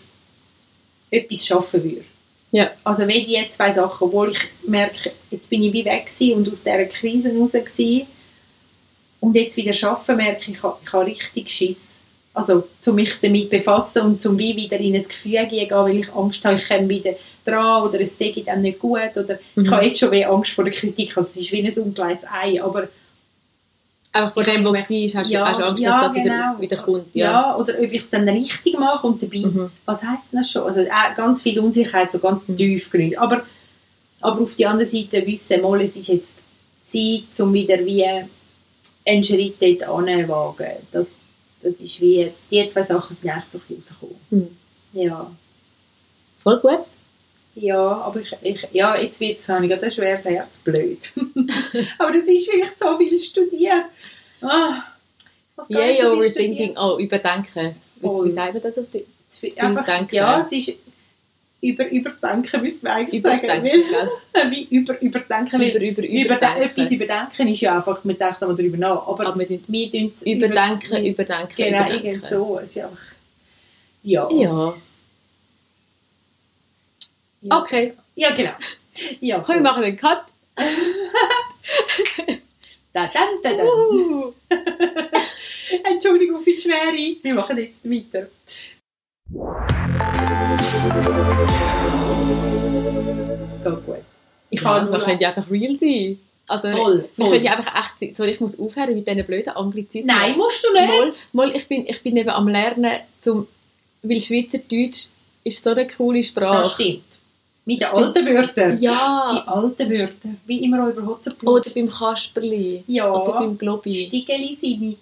etwas 1.10 1.51
arbeiten 1.51 1.84
würde. 1.84 2.05
Ja. 2.51 2.72
Also 2.84 3.08
wie 3.08 3.24
die 3.24 3.50
zwei 3.50 3.72
Sachen, 3.72 4.08
obwohl 4.08 4.31
ich 4.31 4.50
merke, 4.67 5.12
jetzt 5.29 5.50
bin 5.50 5.63
ich 5.63 5.72
wie 5.72 5.86
weg 5.86 6.12
und 6.36 6.51
aus 6.51 6.63
dieser 6.63 6.86
Krise 6.86 7.34
raus 7.38 7.51
gewesen. 7.51 8.08
und 9.22 9.36
jetzt 9.36 9.55
wieder 9.55 9.89
arbeiten, 9.89 10.17
merke 10.17 10.41
ich, 10.41 10.58
ich 10.58 10.63
habe, 10.63 10.77
ich 10.84 10.93
habe 10.93 11.05
richtig 11.05 11.50
Schiss. 11.50 11.79
Also, 12.33 12.63
um 12.88 12.95
mich 12.95 13.19
damit 13.21 13.50
befassen 13.50 14.03
und 14.03 14.21
zum 14.21 14.39
wie 14.39 14.55
wieder 14.55 14.77
in 14.79 14.95
ein 14.95 15.03
Gefühl 15.03 15.45
gehen, 15.47 15.69
weil 15.71 15.97
ich 15.97 16.13
Angst 16.13 16.43
habe, 16.45 16.55
ich 16.55 16.67
komme 16.67 16.88
wieder 16.88 17.11
dran 17.45 17.83
oder 17.83 18.00
es 18.00 18.17
sehe 18.17 18.33
dann 18.45 18.61
nicht 18.61 18.79
gut 18.79 19.15
oder 19.17 19.38
Mhm. 19.55 19.65
ich 19.65 19.71
habe 19.71 19.85
jetzt 19.85 20.00
schon 20.00 20.11
wie 20.11 20.23
Angst 20.25 20.51
vor 20.53 20.63
der 20.63 20.71
Kritik, 20.73 21.17
also 21.17 21.29
es 21.29 21.38
ist 21.38 21.51
wie 21.51 21.61
ein 21.67 21.83
ungeleites 21.83 22.23
Ei, 22.31 22.61
aber 22.63 22.88
Einfach 24.13 24.33
vor 24.33 24.43
dem, 24.43 24.63
merke- 24.63 24.73
warst, 24.77 25.15
hast 25.15 25.29
du 25.29 25.33
Ja, 25.33 25.43
Angst, 25.43 25.83
ja, 25.83 25.91
dass 25.91 26.01
das 26.01 26.13
wieder, 26.15 26.23
genau. 26.23 26.59
wieder 26.61 26.77
kommt. 26.77 27.15
ja. 27.15 27.31
Ja. 27.31 27.55
oder 27.57 27.73
ob 27.79 27.91
ich 27.93 28.01
es 28.01 28.09
dann 28.09 28.27
richtig 28.27 28.77
mache 28.77 29.07
und 29.07 29.21
dabei, 29.23 29.38
Mhm. 29.39 29.69
was 29.85 30.03
heisst 30.03 30.27
das 30.33 30.51
schon? 30.51 30.63
Also 30.63 30.81
auch 30.81 31.15
ganz 31.15 31.41
viel 31.41 31.59
Unsicherheit, 31.59 32.11
so 32.11 32.19
ganz 32.19 32.47
Mhm. 32.47 32.57
tiefgründig. 32.57 33.17
Aber, 33.19 33.43
aber 34.19 34.41
auf 34.41 34.55
der 34.55 34.69
anderen 34.69 34.89
Seite 34.91 35.25
wissen 35.25 35.61
mal, 35.61 35.81
es 35.81 35.95
ist 35.95 36.07
jetzt 36.09 36.35
Zeit, 36.83 37.39
um 37.39 37.53
wieder 37.53 37.77
wie 37.85 38.05
einen 39.05 39.23
Schritt 39.23 39.55
dort 39.61 39.83
anzuwagen. 39.83 40.67
Das, 40.91 41.11
das 41.63 41.82
ist 41.82 42.01
wie, 42.01 42.32
die 42.50 42.68
zwei 42.68 42.84
Sachen 42.84 43.15
sind 43.15 43.30
echt 43.30 43.51
so 43.51 43.58
ein 43.58 43.62
bisschen 43.62 43.77
rausgekommen. 43.77 44.15
Mhm. 44.30 44.58
Ja. 44.94 45.32
Voll 46.41 46.60
gut. 46.60 46.86
Ja, 47.56 47.77
aber 47.77 48.22
ich, 48.22 48.34
ich, 48.41 48.68
ja, 48.72 48.96
jetzt 48.96 49.20
wird 49.20 49.39
es 49.39 49.50
habe 49.50 49.65
ich 49.65 49.72
gerade 49.72 49.86
ein 49.86 49.91
schweres 49.91 50.24
Herz, 50.24 50.60
blöd. 50.60 51.12
aber 51.98 52.13
das 52.13 52.24
ist 52.24 52.50
vielleicht 52.50 52.80
so 52.80 52.98
viel 52.98 53.20
studiert. 53.20 53.86
Ah, 54.41 54.84
nicht 55.70 56.00
Yeah, 56.00 56.12
overthinking. 56.12 56.77
Oh, 56.77 56.98
überdenken. 56.98 57.75
Wie, 58.00 58.08
wie 58.08 58.32
sagt 58.32 58.53
man 58.53 58.63
das 58.63 58.77
auf 58.77 58.88
die? 58.89 59.06
Einfach, 59.60 60.12
ja, 60.12 60.41
es 60.41 60.51
ist 60.51 60.75
über, 61.62 61.89
überdenken, 61.89 62.62
müssen 62.62 62.84
wir 62.84 62.94
eigentlich 62.94 63.24
Überdenken, 63.24 63.84
sagen. 63.91 64.10
Weil, 64.34 64.51
wie 64.51 64.63
über, 64.75 65.00
überdenken. 65.01 65.62
Über, 65.62 65.80
über, 65.80 66.03
über, 66.03 66.25
überdenken. 66.25 66.63
etwas 66.63 66.91
überdenken 66.91 67.48
ist 67.48 67.62
ja 67.62 67.77
einfach, 67.77 68.03
man 68.03 68.18
denkt 68.18 68.41
einmal 68.41 68.58
darüber 68.58 68.77
nach. 68.77 69.08
Aber, 69.08 69.27
Aber 69.27 69.39
wir 69.39 69.48
überdenken, 69.50 70.13
über, 70.25 70.48
überdenken, 70.48 71.56
Genau, 71.56 71.77
überdenken. 71.77 72.06
irgend 72.06 72.30
so. 72.30 72.60
Es 72.60 72.75
ist 72.75 72.84
einfach, 72.84 72.98
ja. 74.03 74.30
Ja. 74.32 74.74
ja. 77.41 77.58
Okay. 77.60 77.94
Ja, 78.15 78.32
genau. 78.36 78.51
Ja, 79.20 79.39
Komm, 79.39 79.56
wir 79.56 79.62
machen 79.62 79.84
einen 79.84 79.96
Cut. 79.96 80.24
Da, 82.94 83.08
da, 83.13 83.20
dann. 83.44 83.68
Uh. 83.68 84.34
Entschuldigung 85.84 86.44
für 86.44 86.51
die 86.51 86.60
Schwere. 86.60 87.15
Wir 87.22 87.34
machen 87.34 87.58
jetzt 87.58 87.89
weiter. 87.89 88.27
Es 93.53 93.63
geht 93.63 93.85
gut. 93.85 93.95
Ich 94.50 94.61
Ja, 94.61 94.69
habe 94.69 94.91
wir 94.91 95.00
können 95.00 95.19
ja 95.19 95.29
einfach 95.29 95.50
real 95.50 95.75
sein. 95.75 96.19
Also, 96.47 96.69
Voll, 96.71 97.05
wir 97.15 97.25
voll. 97.25 97.33
können 97.33 97.45
ja 97.45 97.51
einfach 97.55 97.73
echt 97.75 98.00
sein. 98.00 98.11
Sorry, 98.11 98.31
ich 98.31 98.39
muss 98.41 98.59
aufhören 98.59 98.93
mit 98.95 99.07
diesen 99.07 99.25
blöden 99.25 99.50
Anglizismen. 99.55 100.13
Nein, 100.13 100.35
musst 100.38 100.65
du 100.65 100.73
nicht. 100.73 101.29
Mal, 101.33 101.47
mal, 101.47 101.55
ich, 101.55 101.67
bin, 101.67 101.85
ich 101.88 102.01
bin 102.03 102.17
eben 102.17 102.29
am 102.29 102.47
Lernen, 102.47 102.91
zum, 103.21 103.47
weil 104.03 104.19
Schweizerdeutsch 104.19 105.07
ist 105.43 105.63
so 105.63 105.69
eine 105.69 105.88
coole 105.88 106.19
Das 106.19 106.27
Sprache. 106.27 106.69
stimmt. 106.69 107.03
Mit 107.63 107.79
den 107.81 107.88
alten 107.89 108.25
Wörtern. 108.25 108.79
Die 108.79 108.85
Ja, 108.85 109.43
alten 109.45 109.89
Wörter. 109.89 110.29
Wie 110.47 110.63
immer 110.63 110.83
auch 110.85 110.89
über 110.89 111.05
Hotzenplutz. 111.05 111.67
oder 111.67 111.75
beim 111.75 111.89
Kasperli. 111.89 112.83
Ja. 112.88 113.13
Oder 113.13 113.39
beim 113.39 113.57
Globi. 113.57 113.93
Stigeli-sinnig. 113.95 114.97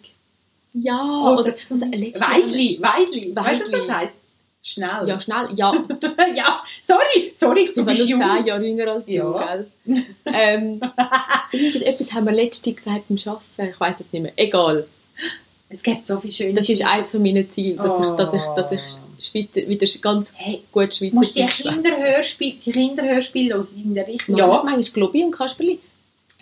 Ja, 0.73 1.35
oder, 1.37 1.55
zum 1.57 1.79
letztes 1.91 2.19
Jahr- 2.21 2.31
Weidli. 2.37 2.79
Weidli. 2.81 3.35
Weißt 3.35 3.61
du, 3.67 3.71
was 3.71 3.87
das 3.87 3.89
heisst? 3.95 4.17
Schnell. 4.61 5.07
Ja, 5.07 5.19
schnell. 5.19 5.47
Ja, 5.55 5.73
ja. 6.35 6.61
Sorry. 6.83 7.31
Sorry, 7.33 7.63
du 7.65 7.69
ich 7.69 7.75
bin 7.75 7.85
bist 7.85 8.09
jung. 8.09 8.19
zehn 8.21 8.45
Jahre 8.45 8.65
jünger 8.65 8.87
als 8.91 9.05
du, 9.05 9.11
Ja. 9.13 9.55
gell? 9.85 10.03
ähm, 10.25 10.81
irgendetwas 11.51 12.13
haben 12.13 12.25
wir 12.25 12.33
letztens 12.33 12.75
gesagt 12.75 13.05
beim 13.07 13.17
Arbeiten. 13.25 13.73
Ich 13.73 13.79
weiß 13.79 13.99
es 14.01 14.11
nicht 14.11 14.21
mehr. 14.21 14.33
Egal. 14.35 14.85
Es 15.69 15.81
gibt 15.83 16.05
so 16.07 16.19
viele 16.19 16.33
schöne 16.33 16.53
Das 16.55 16.67
ist 16.67 16.83
eines 16.85 17.11
von 17.11 17.21
meinen 17.21 17.49
Zielen, 17.49 17.77
dass, 17.77 17.99
ich, 17.99 18.15
dass, 18.17 18.33
ich, 18.33 18.41
dass 18.55 18.71
ich 18.71 18.81
Oh. 18.81 19.21
Schweizer, 19.21 19.67
wieder 19.67 19.85
ganz 20.01 20.33
Hey, 20.37 20.61
gut 20.71 20.95
Schweizer 20.95 21.15
musst 21.15 21.35
du 21.37 21.41
die. 21.41 21.45
Kinderhörspiele, 21.69 22.55
die 22.65 22.71
Kinderhörspiele 22.71 23.67
die 23.75 23.81
sind 23.83 23.95
ja 23.95 24.03
richtig... 24.03 24.37
Ja, 24.37 24.47
manchmal 24.47 24.81
Globi 24.81 25.23
und 25.25 25.31
Kasperli. 25.31 25.79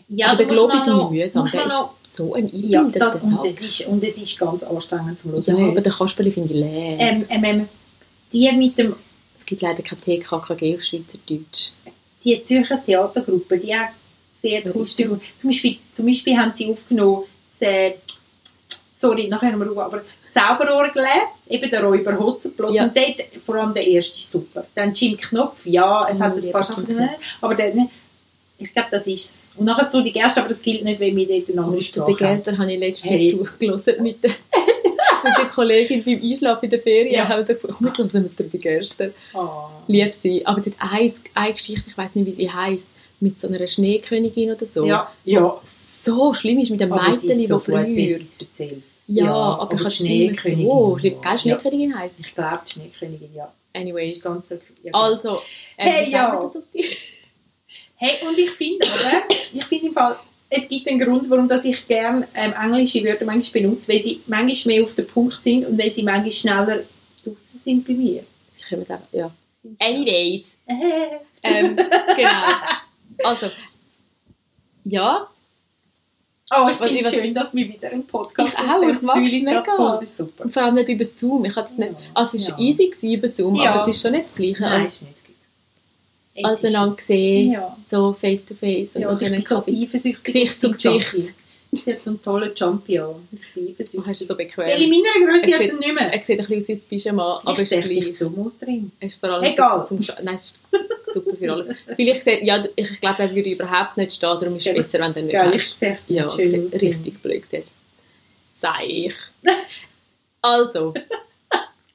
Ja 0.10 0.28
Aber 0.32 0.44
musst 0.44 0.56
Globi 0.56 0.78
finde 0.84 1.02
ich 1.02 1.10
mühsam. 1.26 1.50
Der 1.52 1.66
ist 1.66 1.76
so 2.04 2.34
ein 2.34 2.50
Ja, 2.54 2.80
eingebildeter 2.82 3.24
und, 3.24 3.32
Sack. 3.34 3.44
das 3.44 3.62
ist, 3.62 3.88
und 3.88 4.04
es 4.04 4.18
ist 4.22 4.38
ganz 4.40 4.64
anstrengend 4.64 5.20
zum 5.20 5.32
Hören. 5.32 5.44
Ja, 5.58 5.68
aber 5.70 5.82
der 5.82 5.92
Kasperli 5.94 6.32
finde 6.32 6.54
ich 6.54 6.60
les. 6.60 6.96
ähm, 7.00 7.26
ähm, 7.30 7.44
ähm, 7.44 7.70
die 8.34 8.52
mit 8.54 8.78
dem 8.78 8.96
es 9.36 9.46
gibt 9.46 9.62
leider 9.62 9.84
kein 9.84 10.02
TKKG 10.02 10.76
auf 10.78 10.84
Schweizerdeutsch. 10.84 11.70
die 12.24 12.42
Zürcher 12.42 12.84
Theatergruppe, 12.84 13.60
die 13.60 13.76
hat 13.76 13.90
sehr 14.42 14.62
das? 14.62 14.96
Zum 14.96 15.20
Beispiel, 15.50 15.78
zum 15.94 16.06
Beispiel 16.08 16.36
haben 16.38 16.52
sie 16.56 16.72
aufgenommen, 16.72 17.24
das, 17.60 17.62
äh, 17.68 17.94
sorry, 18.96 19.28
nachher 19.28 19.52
haben 19.52 19.60
wir 19.60 19.68
Ruhe, 19.68 19.84
aber 19.84 20.02
Zauberorgel, 20.34 21.06
eben 21.50 21.70
der 21.70 21.84
Räuber 21.84 22.18
Hotzenplotz 22.20 22.76
Ja. 22.76 22.84
und 22.86 22.98
dort, 22.98 23.16
vor 23.46 23.56
allem 23.56 23.74
der 23.74 23.86
erste 23.88 24.18
ist 24.18 24.32
super. 24.32 24.66
Dann 24.76 24.94
Jim 24.94 25.16
Knopf, 25.18 25.66
ja, 25.66 26.08
es 26.10 26.18
Oh, 26.18 26.22
hat 26.22 26.36
ein 26.38 26.52
paar 26.52 26.64
Sachen, 26.64 27.10
aber 27.42 27.56
der, 27.56 27.74
ne, 27.76 27.90
ich 28.60 28.74
glaube, 28.74 28.88
das 28.92 29.06
ist 29.06 29.24
es. 29.24 29.46
Und 29.56 29.66
nachher 29.66 29.90
du 29.90 30.02
die 30.02 30.12
Gerste, 30.12 30.40
aber 30.40 30.50
das 30.50 30.62
gilt 30.62 30.84
nicht, 30.84 31.00
wenn 31.00 31.16
wir 31.16 31.28
dort 31.28 31.50
eine 31.50 31.62
andere 31.62 31.82
Sprache 31.82 32.08
haben. 32.08 32.18
Gästen 32.18 32.58
habe 32.58 32.72
ich 32.72 32.80
letztens 32.80 33.12
Hey. 33.12 33.30
zugelassen 33.30 33.94
mit 34.02 34.24
der, 34.24 34.32
mit 35.24 35.38
der 35.38 35.46
Kollegin 35.46 36.04
beim 36.04 36.22
Einschlafen 36.22 36.66
in 36.66 36.72
der 36.72 36.80
Ferien. 36.80 37.14
Ja. 37.14 37.28
haben 37.28 37.46
so 37.46 37.54
gefunden, 37.54 37.76
komm, 37.96 38.06
jetzt 38.06 38.40
wir 38.40 38.46
die 38.46 38.58
Gäste. 38.58 39.14
Ah. 39.34 39.70
Lieb 39.88 40.14
sie. 40.16 40.46
Aber 40.46 40.60
es 40.60 40.66
hat 40.66 40.74
eine, 40.80 41.12
eine 41.36 41.54
Geschichte, 41.54 41.84
ich 41.88 41.98
weiß 41.98 42.16
nicht, 42.16 42.26
wie 42.26 42.34
sie 42.34 42.52
heisst, 42.52 42.90
mit 43.20 43.40
so 43.40 43.48
einer 43.48 43.68
Schneekönigin 43.68 44.52
oder 44.52 44.66
so. 44.66 44.86
Ja, 44.86 45.12
ja. 45.26 45.60
So 45.64 46.34
schlimm 46.34 46.60
ist 46.60 46.72
mit 46.72 46.80
dem 46.80 46.90
Mädchen, 46.90 47.30
ist 47.30 47.40
die 47.40 47.48
so 47.48 47.60
früher... 47.60 47.86
sie. 47.86 48.82
Ja, 49.08 49.26
Ja, 49.26 49.34
aber, 49.34 49.74
ich 49.76 49.80
habe 49.80 49.90
die 49.90 50.04
mehr 50.04 50.36
so 50.36 50.40
Schneekönigin, 50.40 51.00
schlimm. 51.00 51.22
Gell, 51.22 51.32
ja. 51.32 51.38
Schneekönigin 51.38 51.98
heisst 51.98 52.16
Ich 52.20 52.34
glaube, 52.36 52.60
die 52.68 52.72
Schneekönigin, 52.72 53.30
ja. 53.36 53.54
Anyways. 53.74 54.22
ganz 54.22 54.50
so, 54.50 54.56
ja. 54.84 54.92
Also, 54.94 55.38
äh, 55.78 55.90
Hey, 55.90 56.08
wie 56.08 56.12
ja. 56.12 56.40
das 56.40 56.56
auf 56.58 56.64
die? 56.74 56.86
Hey, 57.98 58.12
und 58.28 58.38
ich 58.38 58.52
finde, 58.52 58.86
oder? 58.86 59.24
Ich 59.54 59.66
finde 59.66 59.88
im 59.88 59.94
Fall, 59.94 60.16
es 60.50 60.68
gibt 60.70 60.88
einen 60.88 61.00
Grund, 61.00 61.30
warum 61.30 61.48
dass 61.48 61.66
ich 61.66 61.86
gerne 61.86 62.28
ähm, 62.34 62.54
englische 62.54 63.04
Wörter 63.04 63.26
manchmal 63.26 63.64
benutze, 63.64 63.88
weil 63.90 64.02
sie 64.04 64.22
manchmal 64.28 64.76
mehr 64.76 64.84
auf 64.86 64.96
den 64.96 65.08
Punkt 65.08 65.44
sind 65.44 65.66
und 65.66 65.78
weil 65.78 65.92
sie 65.92 66.04
manchmal 66.04 66.32
schneller 66.32 66.80
draussen 67.24 67.60
sind 67.64 67.88
bei 67.88 67.94
mir. 67.94 68.24
Sie 68.50 68.62
kommen 68.62 68.82
einfach, 68.82 69.00
ja. 69.12 69.30
Sind- 69.58 69.82
Anyways. 69.82 70.48
Äh, 70.66 70.74
Ähm, 71.44 71.76
genau. 72.16 72.30
Also, 73.24 73.48
ja, 74.84 75.28
Oh, 76.50 76.68
ich 76.70 76.78
finde 76.78 77.00
es 77.02 77.12
schön, 77.14 77.34
dass 77.34 77.54
wir 77.54 77.68
wieder 77.68 77.90
einen 77.90 78.08
Podcast 78.08 78.54
Ich 78.54 78.60
auch, 78.60 78.82
ich 78.82 78.98
fühle 79.00 79.26
es 79.38 79.44
mega. 79.44 80.00
ist 80.02 80.18
super. 80.18 80.46
und 80.46 80.54
vor 80.54 80.64
allem 80.64 80.76
nicht 80.76 80.88
über 80.90 81.04
Zoom. 81.06 81.44
Ich 81.46 81.56
hatte 81.56 81.72
es 81.74 81.78
nicht, 81.78 81.92
also 82.14 82.38
es 82.38 82.52
war 82.52 82.60
Ja. 82.60 82.66
easy 82.66 82.88
gewesen 82.88 83.12
über 83.14 83.28
Zoom, 83.28 83.56
Ja. 83.56 83.74
aber 83.74 83.82
es 83.82 83.88
ist 83.90 84.02
schon 84.02 84.14
nicht 84.14 84.26
das 84.26 84.36
Gleiche 84.36 84.62
Nein, 84.62 84.82
als, 84.82 84.94
ist 84.94 85.02
nicht 85.04 85.27
das 86.42 86.44
Gleiche. 86.44 86.48
als 86.50 86.62
Jetzt 86.62 86.70
ist- 86.70 86.76
einander 86.76 86.96
gesehen, 86.96 87.52
Ja. 87.54 87.78
so 87.90 88.14
face 88.14 88.46
to 88.46 88.54
face 88.56 88.96
und 88.96 89.02
Ja, 89.02 89.12
noch 89.12 89.22
ich 89.22 89.48
so 89.48 89.56
Kaffee. 89.56 89.84
eifersüchtig 89.84 90.24
Gesicht 90.24 90.62
zu 90.62 90.72
Gesicht. 90.72 91.34
Sie 91.70 91.92
hat 91.94 92.02
so 92.02 92.12
einen 92.12 92.22
tollen 92.22 92.52
Jumpy 92.56 92.98
an. 92.98 93.16
Ich. 93.56 93.90
Du 93.92 94.06
hast 94.06 94.22
es 94.22 94.28
so 94.28 94.38
Weil 94.38 94.46
in 94.46 94.48
bequem. 94.48 94.90
meiner 94.90 95.32
Größe 95.34 95.52
Er 95.52 95.58
sieht- 95.60 95.74
es 95.74 95.80
nicht 95.80 95.94
mehr. 95.94 96.14
Er 96.14 96.22
sieht 96.24 96.40
ein 96.40 96.48
bisschen 96.48 96.76
aus 96.76 96.82
wie 96.90 96.96
ein 96.96 97.00
Pyjama, 97.00 97.42
aber 97.44 97.62
ist 97.62 97.70
Vielleicht 97.70 97.88
sehe 97.90 98.00
gleich. 98.00 98.10
ich 98.14 98.18
dumm 98.20 98.48
aus 98.48 98.58
drin. 98.58 98.92
Ist 99.02 99.16
vor 99.20 99.30
allem 99.30 99.44
Egal. 99.44 99.86
super 99.86 100.06
zum 100.06 100.16
Nein, 100.26 100.36
ist 100.36 100.60
super 101.14 101.36
für 101.38 101.52
alles. 101.52 101.68
Vielleicht 101.98 102.24
sehe, 102.24 102.46
ja, 102.46 102.60
du- 102.60 102.70
ich 102.76 103.02
glaube, 103.02 103.22
er 103.24 103.36
würde 103.36 103.50
überhaupt 103.50 103.98
nicht 103.98 104.14
stehen, 104.14 104.30
darum 104.40 104.56
ist 104.56 104.66
es 104.66 104.76
besser, 104.76 105.00
wenn 105.02 105.12
du 105.14 105.20
ihn 105.20 105.26
nicht 105.26 105.34
Geil, 105.34 105.48
hast. 105.54 105.56
ich 105.56 105.74
sehe 105.76 105.98
Ja, 106.08 106.32
schön 106.32 106.70
sieht 106.70 106.82
richtig 106.82 107.22
blöd 107.22 107.44
jetzt. 107.52 107.74
Sei 108.62 108.86
ich. 108.88 109.14
Also. 110.42 110.94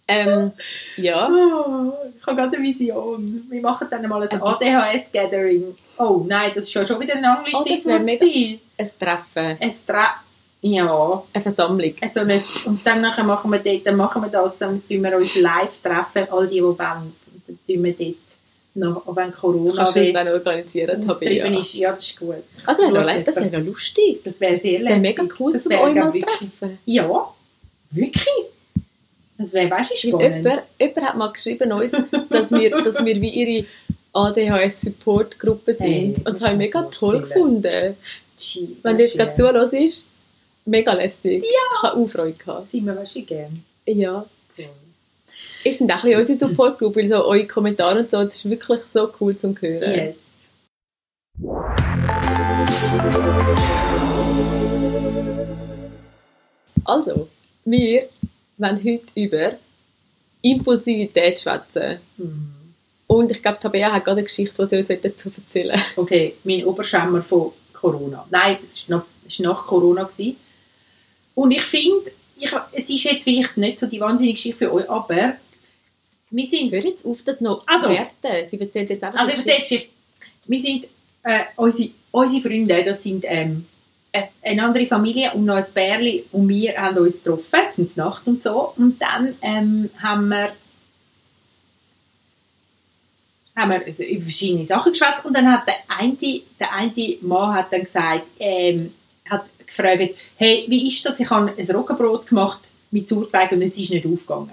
ähm, 0.09 0.53
ja. 0.97 1.29
Oh, 1.31 1.93
ich 2.19 2.27
habe 2.27 2.37
gerade 2.37 2.57
eine 2.57 2.65
Vision. 2.67 3.47
Wir 3.49 3.61
machen 3.61 3.87
dann 3.91 4.09
mal 4.09 4.23
ein 4.29 4.43
ADHS-Gathering. 4.43 5.75
Oh 5.99 6.25
nein, 6.27 6.53
das 6.55 6.65
ist 6.69 6.75
ja 6.75 6.87
schon 6.87 7.01
wieder 7.01 7.15
ein 7.15 7.25
Oh, 7.25 7.45
das 7.45 7.55
Anglizismus. 7.55 8.01
gewesen. 8.01 8.61
Ein 8.79 8.91
Treffen. 8.99 9.57
ein 9.61 9.73
Tre 9.87 10.05
Ja. 10.63 11.23
Eine 11.33 11.43
Versammlung. 11.43 11.95
Also 12.01 12.21
ein, 12.21 12.41
und 12.67 12.87
dann 12.87 13.01
nachher 13.01 13.25
machen 13.25 13.51
wir 13.51 13.59
dort, 13.59 13.87
dann 13.87 13.97
machen 13.97 14.23
wir 14.23 14.29
das, 14.29 14.59
dann 14.59 14.83
tun 14.87 15.03
wir 15.03 15.17
uns 15.17 15.35
live 15.37 15.81
treffen, 15.83 16.31
all 16.33 16.47
die, 16.49 16.55
die 16.57 16.63
wollen. 16.63 16.77
Dann 16.79 17.59
tun 17.67 17.85
wir 17.85 17.93
dort 17.93 18.17
noch, 18.75 19.07
auch 19.07 19.17
wenn 19.17 19.33
Corona 19.33 19.77
Kannst 19.85 19.97
du 19.97 20.13
dann 20.13 20.29
organisieren, 20.29 21.07
Tabea? 21.07 21.47
ist. 21.61 21.75
Ja, 21.75 21.93
das 21.93 22.07
ist 22.07 22.19
gut. 22.19 22.37
Also, 22.65 22.83
wäre 22.93 23.19
noch, 23.19 23.25
das 23.25 23.37
wäre 23.37 23.59
noch 23.59 23.67
lustig. 23.67 24.21
Das 24.25 24.41
wäre 24.41 24.57
sehr 24.57 24.79
Das 24.81 24.89
wäre 24.89 25.01
lässig. 25.01 25.19
mega 25.19 25.35
cool, 25.39 25.53
das 25.53 25.63
zum 25.65 25.73
wäre 25.73 25.83
euch 25.83 25.95
mal 25.95 26.13
wirklich- 26.15 26.39
treffen. 26.39 26.79
Ja, 26.87 27.29
wirklich. 27.91 28.29
Das 29.43 29.53
wäre, 29.53 29.71
weißt 29.71 29.91
du, 29.91 29.97
spannend. 29.97 30.45
jemand, 30.45 30.63
jemand 30.79 31.07
hat 31.09 31.17
mal 31.17 31.33
geschrieben 31.33 31.73
uns, 31.73 31.91
dass 32.31 32.53
wir, 32.53 32.71
dass 32.83 33.05
wir 33.05 33.21
wie 33.21 33.29
ihre 33.29 33.67
ADHS-Support-Gruppe 34.13 35.75
sind. 35.75 35.89
Hey, 35.89 36.15
und 36.25 36.29
das 36.29 36.41
habe 36.41 36.53
ich 36.53 36.59
mega 36.59 36.83
toll 36.83 37.23
gefunden. 37.23 37.97
Gee, 38.39 38.69
Wenn 38.83 38.97
du 38.97 39.03
jetzt 39.03 39.17
gerade 39.17 39.33
zuhörst, 39.33 40.07
mega 40.65 40.93
lässig. 40.93 41.43
Ich 41.43 41.83
habe 41.83 41.97
auch 41.97 42.09
Freude 42.09 42.35
gehabt. 42.35 42.71
sind 42.71 42.87
wir 42.87 42.95
wahrscheinlich 42.97 43.27
gern. 43.27 43.65
Ja. 43.85 44.25
Es 45.65 45.79
sind 45.79 45.91
auch 45.91 46.05
ein 46.05 46.11
bisschen 46.11 46.35
unsere 46.35 46.51
Supportgruppe, 46.51 47.01
weil 47.01 47.09
so 47.09 47.25
eure 47.25 47.47
Kommentare 47.47 48.01
und 48.01 48.11
so, 48.11 48.23
das 48.23 48.35
ist 48.35 48.49
wirklich 48.49 48.81
so 48.93 49.11
cool 49.21 49.37
zum 49.37 49.61
Hören. 49.61 49.95
Yes. 49.95 50.21
Also, 56.85 57.29
wir 57.65 58.09
wollen 58.63 58.85
heute 58.85 59.05
über 59.15 59.53
Impulsivität 60.43 61.41
schwätzen. 61.41 61.99
Und 63.07 63.31
ich 63.31 63.43
glaube, 63.43 63.59
Tabea 63.61 63.93
hat 63.93 64.05
gerade 64.05 64.19
eine 64.19 64.27
Geschichte, 64.27 64.55
die 64.63 64.67
sie 64.67 64.77
uns 64.79 64.89
dazu 64.89 65.31
erzählen 65.37 65.81
Okay, 65.97 66.35
mein 66.45 66.65
Oberschämmer 66.65 67.23
von 67.23 67.53
Corona. 67.73 68.27
Nein, 68.31 68.57
es 68.63 68.89
war 68.89 69.05
nach, 69.39 69.67
Corona. 69.67 70.05
Gewesen. 70.05 70.37
Und 71.35 71.51
ich 71.51 71.63
finde, 71.63 72.11
es 72.73 72.91
ist 72.91 73.05
jetzt 73.05 73.25
vielleicht 73.25 73.57
nicht 73.57 73.79
so 73.79 73.87
die 73.87 74.01
wahnsinnige 74.01 74.37
Geschichte 74.37 74.59
für 74.59 74.73
euch, 74.73 74.89
aber 74.89 75.35
wir 76.31 76.45
sind... 76.45 76.73
Hör 76.73 76.85
jetzt 76.85 77.05
auf, 77.05 77.23
das 77.23 77.41
noch 77.41 77.63
Also. 77.67 77.87
zu 77.87 77.93
werten. 77.93 78.49
Sie 78.49 78.61
erzählt 78.61 78.91
jetzt 78.91 79.05
einfach 79.05 79.21
Also 79.21 79.33
ich 79.33 79.47
erzähle 79.47 79.81
jetzt. 79.81 79.89
Wir 80.47 80.59
sind... 80.59 80.87
Äh, 81.25 81.41
unsere, 81.57 81.91
unsere 82.11 82.43
Freunde, 82.43 82.83
das 82.83 83.03
sind 83.03 83.25
ähm, 83.29 83.67
äh, 83.67 83.72
eine 84.43 84.65
andere 84.65 84.87
Familie 84.87 85.33
und 85.33 85.45
noch 85.45 85.57
ein 85.57 85.65
Bärli 85.73 86.25
und 86.33 86.49
wir 86.49 86.77
haben 86.77 86.99
uns 86.99 87.23
getroffen, 87.23 87.61
sind 87.71 87.97
Nacht 87.97 88.27
und 88.27 88.43
so. 88.43 88.73
Und 88.77 89.01
dann 89.01 89.35
ähm, 89.41 89.91
haben 90.03 90.29
wir 90.29 90.53
haben 93.55 93.71
wir 93.71 93.85
also 93.85 94.03
über 94.03 94.23
verschiedene 94.23 94.65
Sachen 94.65 94.93
geschwätzt 94.93 95.25
und 95.25 95.37
dann 95.37 95.51
hat 95.51 95.67
der 95.67 95.75
eine, 95.89 96.17
der 96.59 96.73
eine 96.73 97.17
Mann 97.21 97.55
hat 97.55 97.73
dann 97.73 97.83
gesagt, 97.83 98.27
ähm, 98.39 98.93
hat 99.29 99.45
gefragt, 99.67 100.15
hey, 100.37 100.65
wie 100.69 100.89
ist 100.89 101.05
das? 101.05 101.21
Ich 101.21 101.31
habe 101.31 101.53
ein 101.57 101.77
Roggenbrot 101.77 102.27
gemacht 102.27 102.61
mit 102.91 103.09
Sauerteig 103.09 103.53
und 103.53 103.63
es 103.63 103.79
ist 103.79 103.91
nicht 103.91 104.07
aufgegangen. 104.07 104.53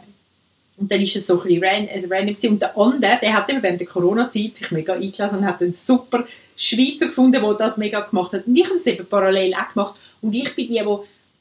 Und 0.78 0.92
dann 0.92 1.02
ist 1.02 1.16
es 1.16 1.28
so 1.28 1.42
ein 1.42 1.48
bisschen 1.48 1.64
äh, 1.64 2.08
random. 2.10 2.36
Und 2.52 2.62
der 2.62 2.78
andere, 2.78 3.20
der 3.22 3.34
hat 3.34 3.50
eben 3.50 3.62
während 3.62 3.82
der 3.82 3.88
Corona-Zeit 3.88 4.56
sich 4.56 4.72
mega 4.72 4.94
eingelassen 4.94 5.40
und 5.40 5.46
hat 5.46 5.62
einen 5.62 5.74
super 5.74 6.26
Schweizer 6.60 7.08
gefunden, 7.08 7.42
der 7.42 7.54
das 7.54 7.78
mega 7.78 8.02
gemacht 8.02 8.34
hat. 8.34 8.46
Und 8.46 8.56
ich 8.56 8.66
habe 8.66 8.76
es 8.76 8.86
eben 8.86 9.06
parallel 9.06 9.54
auch 9.56 9.74
gemacht. 9.74 9.96
Und 10.22 10.34
ich 10.34 10.54
bin 10.56 10.68
die, 10.68 10.74
die, 10.74 10.98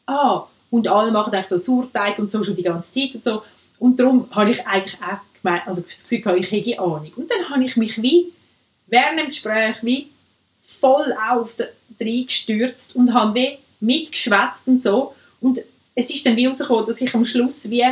ah, 0.07 0.47
und 0.71 0.87
alle 0.87 1.11
machen 1.11 1.35
eigentlich 1.35 1.49
so 1.49 1.59
Sauerteig 1.59 2.19
und 2.19 2.31
so 2.31 2.45
schon 2.45 2.55
die 2.55 2.63
ganze 2.63 2.93
Zeit 2.93 3.15
und 3.15 3.25
so. 3.25 3.43
Und 3.81 3.99
darum 3.99 4.29
habe 4.31 4.51
ich 4.51 4.65
eigentlich 4.67 4.97
auch 5.03 5.19
gemeint, 5.43 5.67
also 5.67 5.83
das 5.83 6.05
Gefühl 6.05 6.21
gehabt, 6.21 6.41
ich 6.41 6.51
hätte 6.51 6.79
Ahnung. 6.79 7.11
Und 7.17 7.31
dann 7.31 7.51
habe 7.51 7.65
ich 7.65 7.77
mich 7.77 8.01
wie 8.01 8.33
während 8.87 9.19
dem 9.19 9.27
Gespräch 9.27 9.77
wie 9.83 10.09
voll 10.63 11.13
auf 11.31 11.55
den 11.57 11.67
reingestürzt 12.01 12.95
und 12.95 13.13
habe 13.13 13.35
wie 13.35 13.59
mitgeschwätzt 13.81 14.67
und 14.67 14.85
so. 14.85 15.15
Und 15.41 15.61
es 15.97 16.11
ist 16.11 16.25
dann 16.27 16.37
wie 16.37 16.47
rausgekommen, 16.47 16.87
dass 16.87 17.01
ich 17.01 17.13
am 17.13 17.25
Schluss 17.25 17.69
wie 17.71 17.85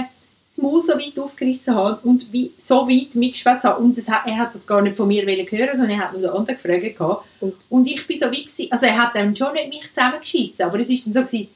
das 0.56 0.62
Maul 0.62 0.84
so 0.86 0.94
weit 0.94 1.18
aufgerissen 1.18 1.75
habe 1.75 1.98
und 2.08 2.32
wie 2.32 2.52
so 2.58 2.88
weit 2.88 3.14
mitgeschwätzt 3.14 3.64
habe. 3.64 3.82
Und 3.82 3.96
das, 3.96 4.08
hat- 4.08 4.26
er 4.26 4.38
hat 4.38 4.54
das 4.54 4.66
gar 4.66 4.80
nicht 4.82 4.96
von 4.96 5.06
mir 5.08 5.22
hören, 5.25 5.76
sondern 5.76 5.90
er 5.98 6.04
hat 6.04 6.12
nur 6.12 6.22
den 6.22 6.30
anderen 6.30 6.58
gefragt. 6.60 6.96
gehabt. 6.96 7.26
Ups. 7.40 7.66
Und 7.68 7.86
ich 7.86 8.06
bin 8.06 8.18
so 8.18 8.30
wie 8.30 8.44
gewesen, 8.44 8.68
also 8.70 8.86
er 8.86 8.96
hat 8.98 9.14
dann 9.14 9.36
schon 9.36 9.52
nicht 9.52 9.68
mich 9.68 9.88
zusammengeschissen, 9.92 10.64
aber 10.64 10.78
es 10.78 10.90
ist 10.90 11.06
dann 11.06 11.14
so 11.14 11.20
gewesen, 11.20 11.48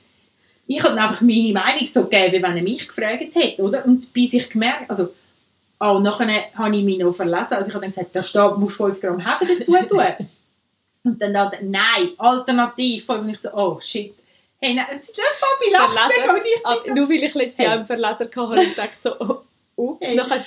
ich 0.67 0.83
habe 0.85 0.95
dann 0.95 1.09
einfach 1.09 1.21
meine 1.23 1.53
Meinung 1.53 1.87
so 1.87 2.05
gegeben, 2.05 2.33
wie 2.35 2.43
wenn 2.43 2.57
er 2.57 2.63
mich 2.63 2.87
gefragt 2.87 3.25
hätte, 3.35 3.63
oder? 3.63 3.85
Und 3.87 4.13
bis 4.13 4.35
ich 4.35 4.49
gemerkt, 4.51 4.89
also, 4.89 5.09
und 5.79 6.03
nachher 6.03 6.29
habe 6.55 6.77
ich 6.77 6.85
mich 6.85 6.99
noch 6.99 7.13
verlassen, 7.13 7.55
also 7.55 7.69
ich 7.69 7.75
habe 7.75 7.83
dann 7.83 7.91
gesagt, 7.91 8.15
da 8.15 8.23
steht, 8.23 8.57
musst 8.59 8.77
5 8.77 9.01
Gramm 9.01 9.19
Hefe 9.19 9.57
dazu 9.59 9.73
tun. 9.89 10.03
und 11.05 11.21
dann 11.21 11.33
da, 11.33 11.51
nein, 11.63 12.11
alternativ, 12.19 13.09
und 13.09 13.29
ich 13.31 13.39
so, 13.39 13.49
oh, 13.53 13.81
shit. 13.81 14.15
Hey, 14.63 14.75
nein, 14.75 14.87
das 14.91 15.13
Papi 15.13 15.71
lacht 15.73 16.19
mega 16.19 16.33
und 16.33 16.37
ich 16.39 16.43
bin 16.45 16.53
Also, 16.65 16.85
so, 16.87 16.95
nur 16.95 17.09
weil 17.09 17.25
ich 17.25 17.35
letztes 17.35 17.59
Hey. 17.59 17.67
Jahr 17.67 17.75
einen 17.77 17.87
Verleser 17.87 18.29
hatte, 18.37 18.63
ich 18.63 18.69
gedacht 18.71 19.03
so, 19.03 19.15
oh, 19.19 19.39
ups, 19.77 20.07
Hey. 20.07 20.15
nachher, 20.17 20.45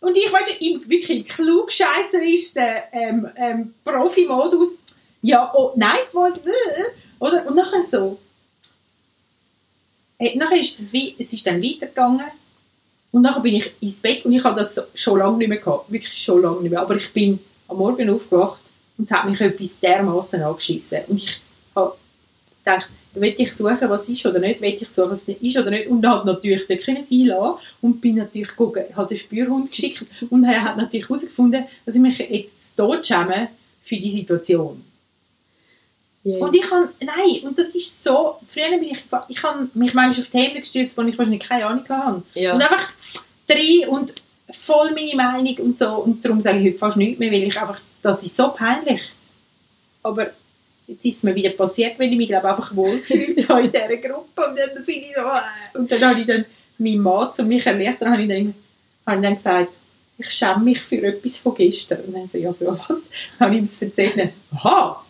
Und 0.00 0.16
ich 0.16 0.32
weiss, 0.32 0.50
im 0.60 0.88
wirklich 0.88 1.26
klugscheisserischen 1.26 2.62
ähm, 2.92 3.28
ähm, 3.36 3.74
Profi-Modus, 3.84 4.78
ja, 5.22 5.52
oh, 5.54 5.72
nein, 5.74 5.98
voll, 6.12 6.32
äh, 6.32 6.84
oder? 7.18 7.44
Und 7.46 7.56
nachher 7.56 7.82
so, 7.82 8.18
äh, 10.18 10.36
nachher 10.36 10.60
ist 10.60 10.78
das 10.78 10.92
wie, 10.92 11.14
es 11.18 11.32
ist 11.32 11.46
dann 11.46 11.62
weitergegangen. 11.62 12.24
Und 13.12 13.22
nachher 13.22 13.40
bin 13.40 13.54
ich 13.56 13.72
ins 13.80 13.96
Bett 13.98 14.24
und 14.24 14.32
ich 14.32 14.44
habe 14.44 14.60
das 14.60 14.80
schon 14.94 15.18
lange 15.18 15.38
nicht 15.38 15.48
mehr 15.48 15.58
gehabt, 15.58 15.90
wirklich 15.90 16.22
schon 16.22 16.40
lange 16.42 16.60
nicht 16.60 16.70
mehr, 16.70 16.80
aber 16.80 16.94
ich 16.94 17.12
bin 17.12 17.40
am 17.66 17.78
Morgen 17.78 18.08
aufgewacht 18.08 18.60
und 18.96 19.04
es 19.04 19.10
hat 19.10 19.28
mich 19.28 19.40
etwas 19.40 19.78
dermaßen 19.80 20.40
angeschissen. 20.40 21.00
Und 21.08 21.16
ich 21.16 21.40
habe 21.74 21.96
gedacht, 22.64 22.88
will 23.14 23.34
ich 23.36 23.52
suchen, 23.52 23.88
was 23.88 24.08
ist 24.08 24.24
oder 24.26 24.38
nicht, 24.38 24.60
will 24.60 24.76
ich 24.80 24.88
suchen, 24.88 25.10
was 25.10 25.26
nicht 25.26 25.42
ist 25.42 25.58
oder 25.58 25.70
nicht. 25.70 25.88
Und 25.88 26.06
habe 26.06 26.26
natürlich 26.26 26.66
dort 26.66 26.82
können 26.82 27.04
sein 27.08 27.26
lassen 27.26 27.58
und 27.80 28.00
bin 28.00 28.16
natürlich 28.16 28.54
gucken, 28.54 28.84
habe 28.94 29.08
den 29.08 29.18
Spürhund 29.18 29.70
geschickt 29.70 30.04
und 30.30 30.44
er 30.44 30.62
hat 30.62 30.76
natürlich 30.76 31.08
herausgefunden, 31.08 31.64
dass 31.84 31.94
ich 31.94 32.00
mich 32.00 32.18
jetzt 32.18 32.76
Tod 32.76 33.06
schäme 33.06 33.48
für 33.82 33.96
die 33.96 34.10
Situation. 34.10 34.82
yeah. 36.24 36.38
Und 36.38 36.54
ich 36.54 36.70
habe, 36.70 36.88
nein, 37.00 37.42
und 37.42 37.58
das 37.58 37.74
ist 37.74 38.02
so, 38.02 38.36
früher 38.52 38.70
bin 38.70 38.84
ich, 38.84 39.04
ich 39.28 39.42
habe 39.42 39.68
mich 39.74 39.94
manchmal 39.94 40.10
auf 40.10 40.30
Themen 40.30 40.60
gestürzt, 40.60 40.96
wo 40.96 41.02
ich 41.02 41.18
wahrscheinlich 41.18 41.42
keine 41.42 41.66
Ahnung 41.66 41.88
hatte. 41.88 42.22
Ja. 42.34 42.54
Und 42.54 42.62
einfach 42.62 42.90
drin 43.48 43.88
und 43.88 44.14
voll 44.52 44.92
meine 44.92 45.14
Meinung 45.14 45.56
und 45.58 45.78
so. 45.78 45.88
Und 45.88 46.24
darum 46.24 46.40
sage 46.42 46.58
ich 46.58 46.66
heute 46.66 46.78
fast 46.78 46.96
nichts 46.96 47.18
mehr, 47.18 47.32
weil 47.32 47.42
ich 47.42 47.60
einfach, 47.60 47.80
das 48.02 48.24
ist 48.24 48.36
so 48.36 48.48
peinlich. 48.48 49.02
Aber 50.02 50.30
jetzt 50.90 51.06
ist 51.06 51.16
es 51.18 51.22
mir 51.22 51.34
wieder 51.34 51.50
passiert, 51.50 51.98
weil 51.98 52.10
ich 52.12 52.18
mich 52.18 52.28
glaube 52.28 52.48
einfach 52.48 52.74
wohlgefühlt 52.74 53.48
habe 53.48 53.62
in 53.62 53.72
dieser 53.72 53.96
Gruppe. 53.96 54.48
Und 54.48 54.56
dann 54.58 54.84
bin 54.84 55.02
ich 55.02 55.14
so, 55.14 55.20
äh. 55.22 55.78
und 55.78 55.90
dann 55.90 56.00
habe 56.04 56.20
ich 56.20 56.26
dann 56.26 56.44
meinen 56.78 57.00
Mann 57.00 57.32
zu 57.32 57.44
mich 57.44 57.64
dann 57.64 57.74
habe 57.78 58.22
ich 58.22 58.28
dann, 58.28 58.54
habe 59.06 59.16
ich 59.16 59.22
dann 59.22 59.34
gesagt, 59.36 59.68
ich 60.18 60.30
schäme 60.30 60.58
mich 60.64 60.80
für 60.80 61.02
etwas 61.02 61.38
von 61.38 61.54
gestern. 61.54 62.00
Und 62.06 62.14
dann 62.14 62.26
so, 62.26 62.36
ja, 62.38 62.52
für 62.52 62.66
was? 62.66 63.02
Dann 63.38 63.46
habe 63.46 63.54
ich 63.54 63.60
ihm 63.62 63.66
das 63.66 63.80
erzählt. 63.82 64.32
Aha! 64.54 65.04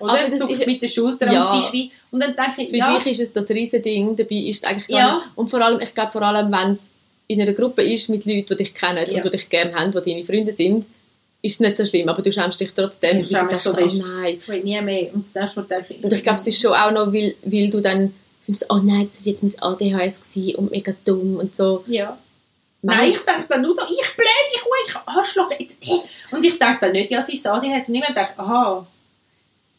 Aber 0.00 0.12
Oder? 0.12 0.28
das 0.28 0.38
Zuckt 0.38 0.52
ist- 0.52 0.66
mit 0.66 0.82
den 0.82 0.88
Schultern 0.88 1.32
Ja. 1.32 1.44
und 1.46 1.70
sie 1.70 1.90
und 2.10 2.20
dann 2.22 2.34
denke 2.34 2.62
ich, 2.62 2.70
Für 2.70 2.76
ja, 2.76 2.98
dich 2.98 3.06
ist 3.12 3.20
es 3.20 3.32
das 3.32 3.48
riesen 3.48 3.82
Ding, 3.82 4.16
dabei 4.16 4.34
ist 4.36 4.64
es 4.64 4.70
eigentlich 4.70 4.88
gar 4.88 4.98
Ja. 4.98 5.14
nicht. 5.18 5.26
Und 5.36 5.50
vor 5.50 5.60
allem, 5.60 5.80
ich 5.80 5.94
glaube 5.94 6.10
vor 6.12 6.22
allem, 6.22 6.50
wenn 6.50 6.72
es 6.72 6.88
in 7.28 7.40
einer 7.40 7.52
Gruppe 7.52 7.82
ist 7.82 8.08
mit 8.08 8.24
Leuten, 8.26 8.46
die 8.50 8.56
dich 8.56 8.74
kennen 8.74 9.06
Ja. 9.08 9.16
und 9.16 9.24
die 9.24 9.30
dich 9.30 9.48
gerne 9.48 9.72
haben, 9.74 9.92
die 9.92 10.10
deine 10.10 10.24
Freunde 10.24 10.52
sind, 10.52 10.84
ist 11.44 11.54
es 11.54 11.60
nicht 11.60 11.76
so 11.76 11.84
schlimm, 11.84 12.08
aber 12.08 12.22
du 12.22 12.32
schämst 12.32 12.58
dich 12.58 12.72
trotzdem. 12.74 13.18
Ich 13.18 13.28
schäme 13.28 13.52
mich 13.52 13.60
so 13.60 13.72
oh 13.72 13.76
nein. 13.76 14.38
ich 14.40 14.48
will 14.48 14.64
nie 14.64 14.80
mehr. 14.80 15.14
Und 15.14 15.26
das 15.36 15.50
ich, 15.90 16.02
Und 16.02 16.12
ich 16.12 16.22
glaube, 16.22 16.40
es 16.40 16.46
ist 16.46 16.58
schon 16.58 16.72
auch 16.72 16.90
noch, 16.90 17.12
weil, 17.12 17.34
weil 17.44 17.68
du 17.68 17.82
dann 17.82 18.14
findest, 18.46 18.66
oh 18.70 18.80
nein, 18.82 19.10
das 19.12 19.20
war 19.26 19.30
jetzt 19.30 19.42
mein 19.42 19.58
ADHS 19.60 20.22
gewesen 20.22 20.54
und 20.54 20.70
mega 20.70 20.94
dumm 21.04 21.36
und 21.36 21.54
so. 21.54 21.84
Ja. 21.86 22.18
Nein, 22.80 23.10
ich 23.10 23.18
denke 23.18 23.44
dann 23.46 23.60
nur 23.60 23.74
so, 23.74 23.82
ich 23.82 24.16
blöd, 24.16 24.26
ich 24.54 24.64
Hure, 24.64 24.74
ich 24.86 24.96
Arschloch, 25.06 25.50
jetzt. 25.58 25.76
äh. 25.82 26.34
Und 26.34 26.46
ich 26.46 26.58
denke 26.58 26.78
dann 26.80 26.92
nicht, 26.92 27.10
ja, 27.10 27.20
es 27.20 27.28
ist 27.28 27.44
das 27.44 27.52
ADHS. 27.52 27.88
Und 27.88 27.94
ich 27.96 28.04
denke, 28.06 28.32
aha, 28.38 28.86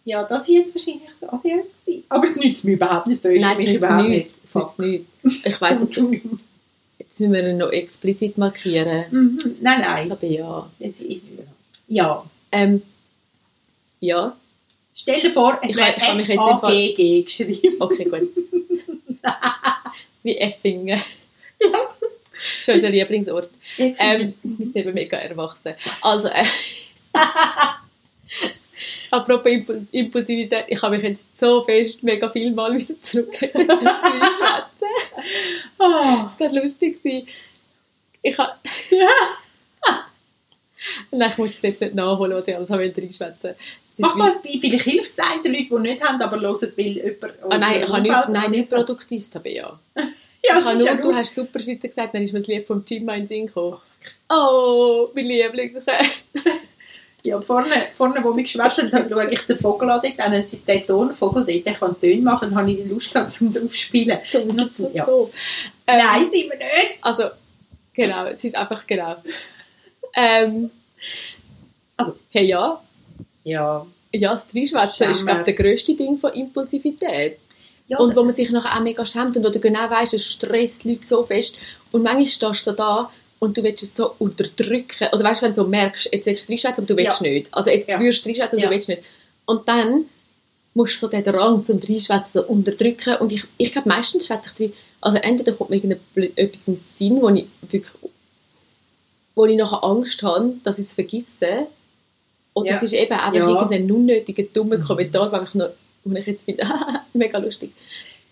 ja, 0.03 0.23
das 0.23 0.47
ist 0.47 0.49
jetzt 0.49 0.75
wahrscheinlich 0.75 1.09
das 1.19 1.29
ADHS 1.29 1.65
gewesen. 1.83 2.03
Aber 2.09 2.25
es 2.25 2.35
nützt 2.35 2.63
mir 2.63 2.73
überhaupt 2.73 3.07
nicht, 3.07 3.23
tröstet 3.23 3.41
Nein, 3.41 3.53
es 3.53 3.57
mich 3.57 3.73
überhaupt 3.73 4.07
nicht. 4.07 4.29
Es 4.43 4.53
nützt 4.53 4.79
nichts. 4.79 5.07
Ich 5.23 5.61
weiss, 5.61 5.81
es, 5.81 5.87
Entschuldigung. 5.87 6.39
jetzt 6.99 7.19
müssen 7.19 7.33
wir 7.33 7.49
ihn 7.49 7.57
noch 7.57 7.71
explizit 7.71 8.37
markieren. 8.37 9.05
Mhm. 9.09 9.37
Nein, 9.61 9.81
nein. 9.81 10.11
Aber 10.11 10.27
ja. 10.27 10.69
Es 10.79 11.01
ist, 11.01 11.23
ja. 11.23 11.43
Ähm, 12.51 12.81
ja, 13.99 14.35
Stell 14.97 15.19
dir 15.19 15.33
vor, 15.33 15.59
es 15.61 15.71
Ich 15.71 15.75
wäre 15.75 16.21
ich 16.21 16.29
F-A-G-G 16.29 17.23
geschrieben. 17.23 17.75
okay, 17.79 18.05
gut. 18.05 18.29
Wie 20.23 20.37
Effingen. 20.37 21.01
Ja. 21.61 21.89
Das 22.33 22.43
ist 22.59 22.69
unser 22.69 22.89
Lieblingsort. 22.89 23.49
Ähm, 23.77 24.33
wir 24.43 24.65
sind 24.65 24.75
eben 24.75 24.93
mega 24.93 25.17
erwachsen. 25.17 25.73
Also, 26.01 26.27
äh, 26.27 26.45
apropos 29.11 29.51
Impul 29.51 29.87
Impulsivität, 29.91 30.65
ich 30.67 30.81
habe 30.81 30.97
mich 30.97 31.05
jetzt 31.07 31.37
so 31.37 31.63
fest, 31.63 32.03
mega 32.03 32.29
viel 32.29 32.51
Mal 32.51 32.73
müssen 32.73 32.99
zurückgeben 32.99 33.67
zum 33.67 33.77
Schwätzen. 33.77 34.89
Ah. 35.79 36.23
Das 36.23 36.39
war 36.39 36.47
gerade 36.47 36.59
lustig. 36.59 36.97
Ich 38.21 38.37
habe... 38.37 38.53
Nein, 41.11 41.31
ich 41.31 41.37
muss 41.37 41.51
es 41.51 41.61
jetzt 41.61 41.81
nicht 41.81 41.95
nachholen, 41.95 42.37
was 42.37 42.47
ich 42.47 42.55
alles 42.55 42.69
habe 42.69 42.83
reinschwätzen. 42.83 43.55
Mach 43.97 44.15
mal 44.15 44.29
ein 44.29 44.33
Beispiel, 44.33 44.59
vielleicht 44.59 44.83
hilft 44.83 45.09
es 45.09 45.41
den 45.43 45.53
Leuten, 45.53 45.69
die 45.83 45.89
nicht 45.89 46.03
haben, 46.03 46.21
aber 46.21 46.39
hören, 46.41 46.73
weil 46.75 46.85
jemand... 46.85 47.33
Ah, 47.49 47.57
nein, 47.57 47.81
ich 47.83 47.89
habe 47.89 48.01
nicht, 48.01 48.11
Umfeld- 48.11 48.29
nein, 48.29 48.51
nicht 48.51 48.69
produktiv, 48.69 49.29
Tabea. 49.29 49.79
Ja, 50.47 50.59
ich 50.59 50.65
habe 50.65 50.77
nur, 50.77 50.85
ja 50.85 50.95
du 50.95 51.11
hast 51.11 51.33
super 51.33 51.57
Schweizer 51.59 51.87
gesagt, 51.87 52.13
dann 52.13 52.21
ist 52.21 52.31
mir 52.31 52.37
das 52.37 52.47
Lied 52.47 52.67
vom 52.67 52.83
Jim 52.87 53.09
in 53.09 53.15
den 53.15 53.25
Sinn 53.27 53.47
gekommen. 53.47 53.77
Oh, 54.29 55.09
mein 55.15 55.25
Liebling. 55.25 55.75
Ja, 57.23 57.41
vorne, 57.41 57.87
vorne 57.97 58.23
wo 58.23 58.35
wir 58.35 58.43
geschwätzt 58.43 58.77
haben, 58.93 59.09
schaue 59.09 59.31
ich 59.31 59.41
den 59.47 59.57
Vogel 59.57 59.89
an 59.89 59.99
dort, 60.03 60.19
dann 60.19 60.45
sie 60.45 60.59
den 60.59 60.85
Tonvogel 60.85 61.43
dort, 61.43 61.65
der 61.65 61.73
kann 61.73 61.99
Töne 61.99 62.21
machen, 62.21 62.49
dann 62.51 62.59
habe 62.59 62.69
ich 62.71 62.87
Lust 62.87 63.13
gehabt, 63.13 63.31
zum 63.31 63.51
draufspielen. 63.51 64.19
Ja. 64.93 65.07
Ähm, 65.07 65.27
Nein, 65.87 66.29
sind 66.29 66.51
wir 66.51 66.57
nicht. 66.57 66.97
Also, 67.01 67.23
genau, 67.95 68.25
es 68.25 68.43
ist 68.43 68.55
einfach 68.55 68.85
genau. 68.85 69.15
Ähm, 70.15 70.69
also, 71.97 72.15
hey, 72.31 72.47
ja, 72.47 72.81
Ja. 73.43 73.85
ja, 74.13 74.33
das 74.33 74.47
Dreischwätzen 74.47 75.09
ist, 75.11 75.25
glaube 75.25 75.39
ich, 75.41 75.45
der 75.45 75.53
grösste 75.53 75.95
Ding 75.95 76.17
von 76.17 76.33
Impulsivität. 76.33 77.37
Ja, 77.87 77.99
und 77.99 78.15
wo 78.15 78.23
man 78.23 78.33
sich 78.33 78.49
nachher 78.49 78.77
auch 78.79 78.83
mega 78.83 79.05
schämt 79.05 79.37
und 79.37 79.43
wo 79.43 79.49
du 79.49 79.59
genau 79.59 79.87
weißt, 79.89 80.15
es 80.15 80.25
stresst 80.25 80.85
Leute 80.85 81.05
so 81.05 81.21
fest 81.23 81.57
und 81.91 82.01
manchmal 82.01 82.25
stehst 82.25 82.41
du 82.67 82.71
so 82.71 82.71
da 82.71 83.11
und 83.37 83.55
du 83.55 83.61
willst 83.63 83.83
es 83.83 83.95
so 83.95 84.11
unterdrücken 84.17 85.07
oder 85.13 85.23
weißt, 85.23 85.43
wenn 85.43 85.51
du 85.51 85.57
so 85.57 85.67
merkst, 85.67 86.09
jetzt 86.11 86.25
willst 86.25 86.47
du 86.49 86.53
reinschwätzen, 86.53 86.83
aber 86.83 86.87
du 86.87 86.97
willst 86.97 87.21
Ja. 87.21 87.29
nicht. 87.31 87.47
Also 87.53 87.69
jetzt 87.69 87.87
Ja. 87.87 87.99
würdest 87.99 88.25
du 88.25 88.29
reinschwätzen 88.29 88.55
und 88.57 88.63
Ja. 88.63 88.69
du 88.69 88.73
willst 88.73 88.89
nicht. 88.89 89.03
Und 89.45 89.67
dann 89.67 90.05
musst 90.73 90.95
du 90.95 90.97
so 90.97 91.07
den 91.09 91.23
Drang 91.23 91.63
zum 91.63 91.77
Reinschwätzen 91.79 92.31
so 92.41 92.43
unterdrücken 92.47 93.17
und 93.17 93.31
ich, 93.31 93.43
ich 93.57 93.71
glaube, 93.71 93.87
meistens 93.87 94.25
schwätze 94.25 94.49
ich 94.49 94.55
drin, 94.57 94.73
also 95.01 95.17
entweder 95.19 95.51
kommt 95.51 95.69
mir 95.69 95.75
irgendetwas 95.75 96.67
in 96.67 96.73
den 96.75 96.79
Sinn, 96.81 97.21
wo 97.21 97.29
ich 97.29 97.45
wirklich 97.69 97.93
wo 99.35 99.45
ich 99.45 99.57
nachher 99.57 99.83
Angst 99.83 100.21
habe, 100.23 100.53
dass 100.63 100.79
ich 100.79 100.85
es 100.85 100.93
vergesse. 100.93 101.67
Oder 102.53 102.71
Ja. 102.71 102.77
es 102.77 102.83
ist 102.83 102.93
eben 102.93 103.11
einfach 103.11 103.33
Ja. 103.33 103.47
irgendein 103.49 103.91
unnötiger, 103.91 104.43
dummer 104.53 104.77
Kommentar, 104.77 105.31
wo 105.31 105.43
ich, 105.43 105.53
noch, 105.53 105.69
wo 106.05 106.15
ich 106.15 106.25
jetzt 106.25 106.45
finde, 106.45 106.63
mega 107.13 107.37
lustig. 107.37 107.71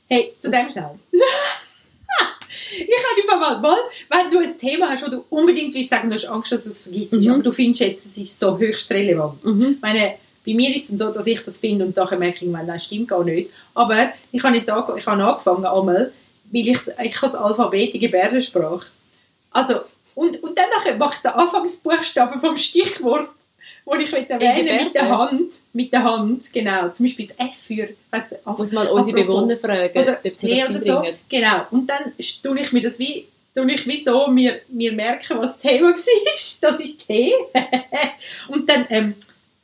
Hey, 0.10 0.34
zu 0.39 0.50
dem 0.50 0.70
schnell. 0.72 0.92
ich 2.78 2.88
habe 2.88 3.22
einfach 3.22 3.39
mal, 3.39 3.60
mal, 3.62 3.78
wenn 4.10 4.32
du 4.32 4.39
ein 4.39 4.58
Thema 4.58 4.89
hast, 4.89 5.04
wo 5.06 5.10
du 5.10 5.24
unbedingt 5.30 5.74
willst 5.74 5.89
sagen, 5.89 6.10
du 6.10 6.16
hast 6.16 6.26
Angst, 6.26 6.52
dass 6.52 6.63
du 6.63 6.70
es 6.70 6.82
vergisst, 6.82 7.13
Mhm. 7.13 7.32
aber 7.32 7.44
du 7.44 7.52
findest 7.52 7.82
jetzt, 7.82 8.06
es 8.06 8.18
ist 8.18 8.39
so 8.39 8.58
höchst 8.58 8.89
relevant. 8.92 9.44
Mhm. 9.44 9.74
Ich 9.76 9.82
meine, 9.82 10.13
bei 10.46 10.54
mir 10.54 10.74
ist 10.76 10.84
es 10.84 10.88
dann 10.89 11.00
so, 11.00 11.13
dass 11.13 11.26
ich 11.28 11.42
das 11.44 11.60
finde 11.60 11.86
und 11.86 11.96
nachher 11.96 12.18
merke 12.18 12.46
ich, 12.46 12.52
das 12.52 12.84
stimmt 12.86 13.08
gar 13.10 13.24
nicht. 13.24 13.50
Aber 13.74 14.10
ich 14.32 14.44
habe 14.44 14.56
jetzt 14.58 14.70
ange 14.70 14.98
ich 15.00 15.06
habe 15.06 15.24
angefangen 15.24 15.66
einmal, 15.66 16.12
weil 16.52 16.68
ich, 16.68 16.78
ich 17.04 17.22
habe 17.22 17.32
das 17.32 17.36
Alphabet 17.36 17.94
in 17.94 18.02
Gebärdensprache. 18.02 18.86
Also, 19.52 19.76
und, 20.15 20.41
und 20.43 20.58
dann 20.58 20.69
nachher 20.69 20.95
mache 20.95 21.15
ich 21.15 21.21
den 21.21 21.32
Anfangsbuchstaben 21.32 22.39
vom 22.39 22.58
Stichwort, 22.58 23.30
wo 23.86 23.95
ich 23.95 24.12
will 24.12 24.26
erwähnen 24.28 24.86
mit 24.86 24.95
der? 24.95 25.10
Hand. 25.10 25.54
Mit 25.73 25.91
der 25.91 26.04
Hand, 26.04 26.54
genau. 26.54 26.89
Zum 26.89 27.06
Beispiel 27.06 27.28
das 27.28 27.38
F 27.38 27.56
für, 27.67 27.89
weiss, 28.12 28.36
Muss 28.45 28.71
mal 28.71 28.88
unsere 28.88 29.21
Bewohner 29.21 29.58
fragen, 29.58 29.97
oder 29.97 30.19
ob 30.23 30.36
sie 30.36 30.47
T 30.47 30.65
das 30.71 30.84
so. 30.84 31.04
Genau. 31.30 31.65
Und 31.71 31.89
dann 31.89 32.13
tue 32.41 32.60
ich 32.60 32.71
mir 32.71 32.82
das 32.82 32.99
wie, 32.99 33.26
tue 33.56 33.71
ich 33.71 33.86
wie 33.88 34.04
so, 34.04 34.28
mir, 34.28 34.62
mir 34.69 34.93
merken, 34.93 35.38
was 35.38 35.58
das 35.58 35.60
Thema 35.60 35.89
war. 35.89 35.93
Das 35.93 36.82
ist 36.82 37.08
T. 37.08 37.34
und 38.47 38.69
dann 38.69 38.86
ähm, 38.89 39.15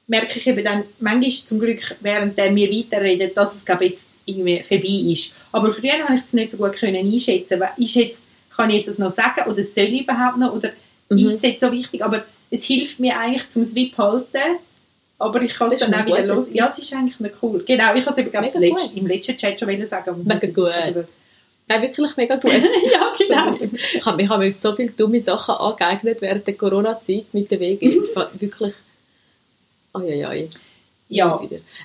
merke 0.07 0.39
ich 0.39 0.47
eben 0.47 0.63
dann, 0.63 0.83
manchmal 0.99 1.31
zum 1.31 1.59
Glück, 1.59 1.95
während 2.01 2.35
wir 2.35 2.71
weiterreden, 2.71 3.31
dass 3.33 3.55
es 3.55 3.65
glaube 3.65 3.85
jetzt 3.85 4.05
irgendwie 4.25 4.61
vorbei 4.61 5.13
ist. 5.13 5.33
Aber 5.51 5.73
früher 5.73 6.03
habe 6.03 6.15
ich 6.15 6.25
es 6.25 6.33
nicht 6.33 6.51
so 6.51 6.57
gut 6.57 6.73
können 6.73 6.95
einschätzen. 6.95 7.59
weil 7.59 7.71
Ist 7.77 7.95
jetzt, 7.95 8.23
kann 8.59 8.69
ich 8.69 8.77
jetzt 8.77 8.89
das 8.89 8.97
noch 8.97 9.09
sagen 9.09 9.49
oder 9.49 9.63
soll 9.63 9.85
ich 9.85 10.01
überhaupt 10.01 10.37
noch? 10.37 10.53
Oder 10.53 10.71
Mhm. 11.09 11.25
ist 11.25 11.33
es 11.35 11.41
jetzt 11.41 11.61
so 11.61 11.71
wichtig? 11.71 12.03
Aber 12.03 12.23
es 12.51 12.65
hilft 12.65 12.99
mir 12.99 13.17
eigentlich 13.17 13.49
zum 13.49 13.63
Swip 13.65 13.97
halten. 13.97 14.37
Aber 15.17 15.41
ich 15.41 15.53
kann 15.53 15.71
es 15.71 15.79
dann 15.79 15.93
auch 15.95 16.05
wieder 16.05 16.23
los. 16.23 16.47
Ja, 16.53 16.69
es 16.69 16.77
ist 16.79 16.93
eigentlich 16.93 17.19
noch 17.19 17.29
cool. 17.41 17.63
Genau, 17.65 17.93
ich 17.95 18.05
habe 18.05 18.11
es 18.11 18.17
eben 18.17 18.31
glaub, 18.31 18.95
im 18.95 19.07
letzten 19.07 19.35
Chat 19.37 19.59
schon 19.59 19.87
sagen. 19.87 20.23
Mega 20.23 20.47
gut. 20.47 20.65
Also, 20.71 21.03
Nein, 21.67 21.81
wirklich 21.83 22.15
mega 22.17 22.35
gut. 22.37 22.51
ja, 22.51 23.13
genau. 23.17 23.57
Ich 23.73 24.05
habe 24.05 24.17
mir, 24.17 24.29
hab 24.29 24.39
mir 24.39 24.53
so 24.53 24.73
viele 24.75 24.89
dumme 24.91 25.19
Sachen 25.19 25.55
angeeignet 25.55 26.21
während 26.21 26.45
der 26.47 26.53
Corona-Zeit 26.55 27.25
mit 27.33 27.49
der 27.51 27.59
WG. 27.59 27.97
Es 27.97 28.15
war 28.15 28.29
wirklich... 28.39 28.73
Oi, 29.95 30.47
Ja. 31.09 31.39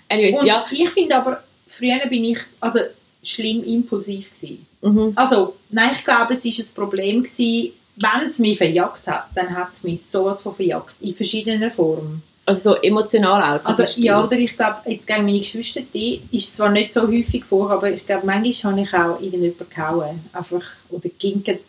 Anyways, 0.09 0.37
Und 0.37 0.47
ja. 0.47 0.67
ich 0.71 0.91
finde 0.91 1.17
aber, 1.17 1.43
früher 1.69 2.07
bin 2.09 2.25
ich 2.25 2.39
also 2.61 2.81
schlimm 3.29 3.65
impulsiv 3.65 4.31
gewesen. 4.33 4.67
Mhm. 4.83 5.13
Also, 5.15 5.57
nein, 5.71 5.91
ich 5.95 6.05
glaube, 6.05 6.35
es 6.35 6.45
war 6.45 6.53
ein 6.65 6.75
Problem 6.75 7.23
gewesen, 7.23 7.73
wenn 7.97 8.27
es 8.27 8.39
mich 8.39 8.59
verjagt 8.59 9.07
hat, 9.07 9.27
dann 9.35 9.55
hat 9.57 9.73
es 9.73 9.83
mich 9.83 10.05
sowas 10.05 10.43
von 10.43 10.55
verjagt, 10.55 10.95
in 11.01 11.15
verschiedenen 11.15 11.71
Formen. 11.71 12.23
Also 12.47 12.75
so 12.75 12.77
emotional 12.83 13.41
auch 13.59 13.65
Also, 13.65 13.83
Beispiel. 13.85 14.05
ja, 14.05 14.23
oder 14.23 14.37
ich 14.37 14.55
glaube, 14.57 14.77
jetzt 14.91 15.07
gegen 15.07 15.25
meine 15.25 15.39
Geschwister, 15.39 15.81
die 15.95 16.21
ist 16.31 16.57
zwar 16.57 16.71
nicht 16.71 16.93
so 16.93 17.03
häufig 17.03 17.45
vor, 17.45 17.71
aber 17.71 17.91
ich 17.91 18.05
glaube, 18.05 18.27
manchmal 18.27 18.73
habe 18.73 18.83
ich 18.83 18.95
auch 18.95 19.21
irgendjemanden 19.21 19.71
gehauen, 19.71 20.21
einfach, 20.33 20.63
oder 20.91 21.09
ginket. 21.19 21.63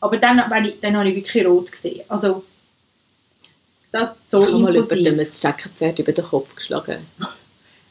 Aber 0.00 0.16
dann, 0.16 0.42
wenn 0.48 0.64
ich, 0.66 0.80
dann 0.80 0.96
habe 0.96 1.08
ich 1.10 1.16
wirklich 1.16 1.44
rot 1.46 1.70
gesehen. 1.70 2.00
Also, 2.08 2.44
das 3.90 4.12
so 4.26 4.42
ich 4.42 4.48
habe 4.48 4.58
mal 4.58 4.74
impulsiv. 4.74 4.98
jemandem 4.98 5.26
ein 5.26 5.32
Steckenpferd 5.32 5.98
über 5.98 6.12
den 6.12 6.24
Kopf 6.24 6.54
geschlagen. 6.56 6.98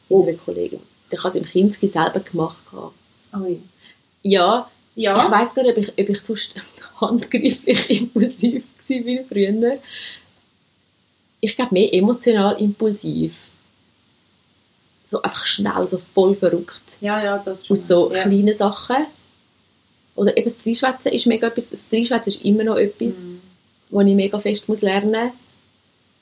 Oh. 0.08 0.24
Einer 0.26 0.36
Kollegin. 0.36 0.80
Der 1.10 1.22
hat 1.22 1.30
es 1.30 1.36
im 1.36 1.44
Kinski 1.46 1.86
selber 1.86 2.20
gemacht. 2.20 2.58
gehabt. 2.70 2.92
Ui. 3.34 3.60
Ja, 4.22 4.70
Ja. 4.94 5.16
ich 5.24 5.30
weiss 5.30 5.54
gar 5.54 5.62
nicht, 5.64 5.76
ob 5.76 5.82
ich, 5.84 5.88
ob 5.90 6.08
ich 6.08 6.20
sonst 6.20 6.54
handgreiflich 7.00 7.90
impulsiv 7.90 8.64
war 8.88 9.24
früher. 9.28 9.78
Ich 11.40 11.56
glaube, 11.56 11.74
mehr 11.74 11.92
emotional 11.94 12.60
impulsiv. 12.60 13.36
So 15.06 15.20
einfach 15.22 15.44
schnell, 15.46 15.88
so 15.88 15.98
voll 15.98 16.34
verrückt. 16.34 16.98
ja, 17.00 17.22
ja, 17.22 17.38
das 17.38 17.66
schon. 17.66 17.76
Aus 17.76 17.88
so 17.88 18.12
ja. 18.12 18.22
kleinen 18.22 18.56
Sachen. 18.56 19.06
Oder 20.14 20.36
eben 20.36 20.44
das 20.44 20.58
Dreischwätzen 20.62 21.10
ist 21.12 21.26
mega 21.26 21.46
etwas, 21.48 21.70
das 21.70 21.88
Dreischwätzen 21.88 22.28
ist 22.28 22.44
immer 22.44 22.64
noch 22.64 22.76
etwas, 22.76 23.20
Mhm. 23.20 23.40
was 23.90 24.06
ich 24.06 24.14
mega 24.14 24.38
fest 24.38 24.68
muss 24.68 24.82
lernen 24.82 25.10
muss. 25.26 25.32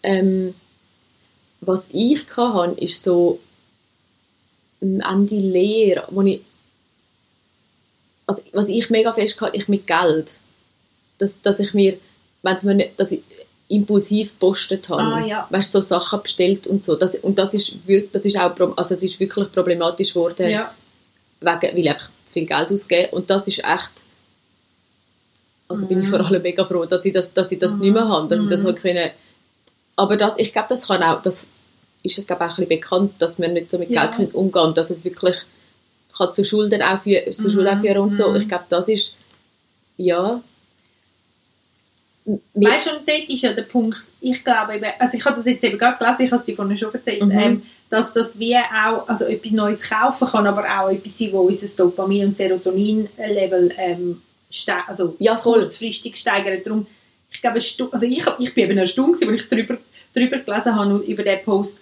Ähm, 0.03 0.55
was 1.61 1.89
ich 1.93 2.21
hatte, 2.37 2.81
ist 2.81 3.03
so 3.03 3.39
am 4.81 5.01
Ende 5.01 5.35
Lehre, 5.35 6.05
wo 6.11 6.23
ich 6.23 6.41
also 8.31 8.43
was 8.53 8.69
ich 8.69 8.91
mega 8.91 9.13
fest 9.13 9.41
hatte, 9.41 9.57
ich 9.57 9.69
mit 9.69 9.87
Geld, 9.87 10.37
dass, 11.19 11.41
dass 11.43 11.59
ich 11.61 11.75
mir, 11.75 11.97
wenn 12.43 12.57
es 12.57 12.63
mir 12.65 12.75
nicht, 12.75 12.99
dass 12.99 13.11
ich 13.13 13.23
impulsiv 13.69 14.31
gepostet 14.31 14.89
habe, 14.89 15.03
Ah, 15.03 15.25
ja. 15.27 15.47
weißt, 15.51 15.73
so 15.73 15.81
Sachen 15.81 16.23
bestellt 16.23 16.67
und 16.67 16.85
so, 16.85 16.97
das, 16.97 17.15
und 17.17 17.39
das 17.39 17.55
ist, 17.55 17.75
wir- 17.87 18.07
das 18.13 18.25
ist 18.25 18.39
auch, 18.39 18.53
also 18.77 18.95
es 18.95 19.03
ist 19.03 19.21
wirklich 19.21 19.53
problematisch 19.53 20.15
geworden, 20.15 20.49
Ja. 20.51 20.73
wegen, 21.41 21.63
weil 21.63 21.79
ich 21.79 21.91
einfach 21.91 22.11
zu 22.27 22.33
viel 22.35 22.47
Geld 22.47 22.71
ausgebe. 22.73 23.09
Und 23.13 23.31
das 23.31 23.47
ist 23.47 23.59
echt. 23.61 24.07
Also 25.69 25.87
bin 25.87 26.01
ich 26.03 26.07
Mhm. 26.09 26.11
vor 26.11 26.27
allem 26.27 26.43
mega 26.43 26.65
froh, 26.65 26.85
dass 26.85 27.05
ich 27.05 27.13
das, 27.13 27.33
dass 27.33 27.53
ich 27.53 27.59
das 27.59 27.75
nicht 27.75 27.93
mehr 27.93 28.09
habe. 28.09 28.29
Dass 28.29 28.43
ich 28.45 28.49
das 28.51 28.61
Mhm. 28.63 28.67
halt 28.67 28.83
können. 28.83 29.11
Aber 29.97 30.17
das, 30.17 30.37
ich 30.39 30.53
glaube, 30.53 30.69
das 30.71 30.87
kann 30.89 31.03
auch, 31.03 31.23
das 31.23 31.47
ist 32.03 32.19
ich 32.19 32.27
glaube, 32.27 32.43
auch 32.45 32.49
ein 32.49 32.55
bisschen 32.57 32.69
bekannt, 32.69 33.13
dass 33.21 33.39
wir 33.39 33.49
nicht 33.49 33.71
so 33.71 33.79
mit 33.79 33.91
Ja. 33.91 34.03
Geld 34.07 34.17
können 34.17 34.31
umgehen 34.33 34.53
können, 34.63 34.75
dass 34.75 34.91
es 34.91 35.05
wirklich 35.05 35.37
kann 36.21 36.33
zu 36.33 36.45
Schulden 36.45 36.83
auch 36.83 37.03
führen, 37.03 37.33
zu 37.33 37.51
Schulden 37.51 37.77
auch 37.77 37.81
führen 37.81 37.99
und 37.99 38.17
so. 38.17 38.31
Mhm. 38.31 38.37
Ich 38.43 38.49
glaube, 38.49 38.65
das 38.69 38.89
ist, 38.89 39.15
ja. 39.97 40.41
Weißt 42.55 42.87
du, 42.87 42.91
und 42.97 43.09
dort 43.09 43.29
ist 43.29 43.43
ja 43.43 43.53
der 43.53 43.63
Punkt, 43.63 43.99
ich 44.21 44.45
glaube 44.45 44.77
eben, 44.77 44.87
also 44.99 45.17
ich 45.17 45.25
habe 45.25 45.37
das 45.37 45.47
jetzt 45.47 45.65
eben 45.65 45.79
gerade 45.79 45.99
gelesen, 45.99 46.27
ich 46.27 46.31
habe 46.33 46.41
es 46.41 46.47
dir 46.47 46.55
vorhin 46.55 46.77
schon 46.77 46.93
erzählt, 46.93 47.25
Mhm. 47.25 47.31
ähm, 47.39 47.63
dass 47.89 48.13
das 48.13 48.39
wie 48.39 48.55
auch, 48.57 49.09
also 49.09 49.25
etwas 49.25 49.53
Neues 49.53 49.83
kaufen 49.83 50.29
kann, 50.29 50.47
aber 50.47 50.65
auch 50.79 50.91
etwas 50.91 51.19
sein, 51.19 51.33
wo 51.33 51.41
unser 51.41 51.67
Dopamin- 51.67 52.27
und 52.27 52.37
Serotonin-Level 52.37 53.73
ähm, 53.79 54.23
also 54.87 55.17
Ja, 55.19 55.37
voll. 55.39 55.61
kurzfristig 55.63 56.17
steigert. 56.17 56.67
Darum, 56.67 56.87
ich 57.33 57.41
glaube, 57.41 57.57
also 57.57 58.07
ich, 58.07 58.23
ich 58.39 58.55
bin 58.55 58.65
eben 58.65 58.79
erstaunt, 58.79 59.15
als 59.15 59.23
ich 59.23 59.49
darüber, 59.49 59.79
darüber 60.15 60.39
gelesen 60.39 60.75
habe, 60.77 60.95
und 60.95 61.09
über 61.09 61.23
den 61.23 61.43
Post, 61.45 61.79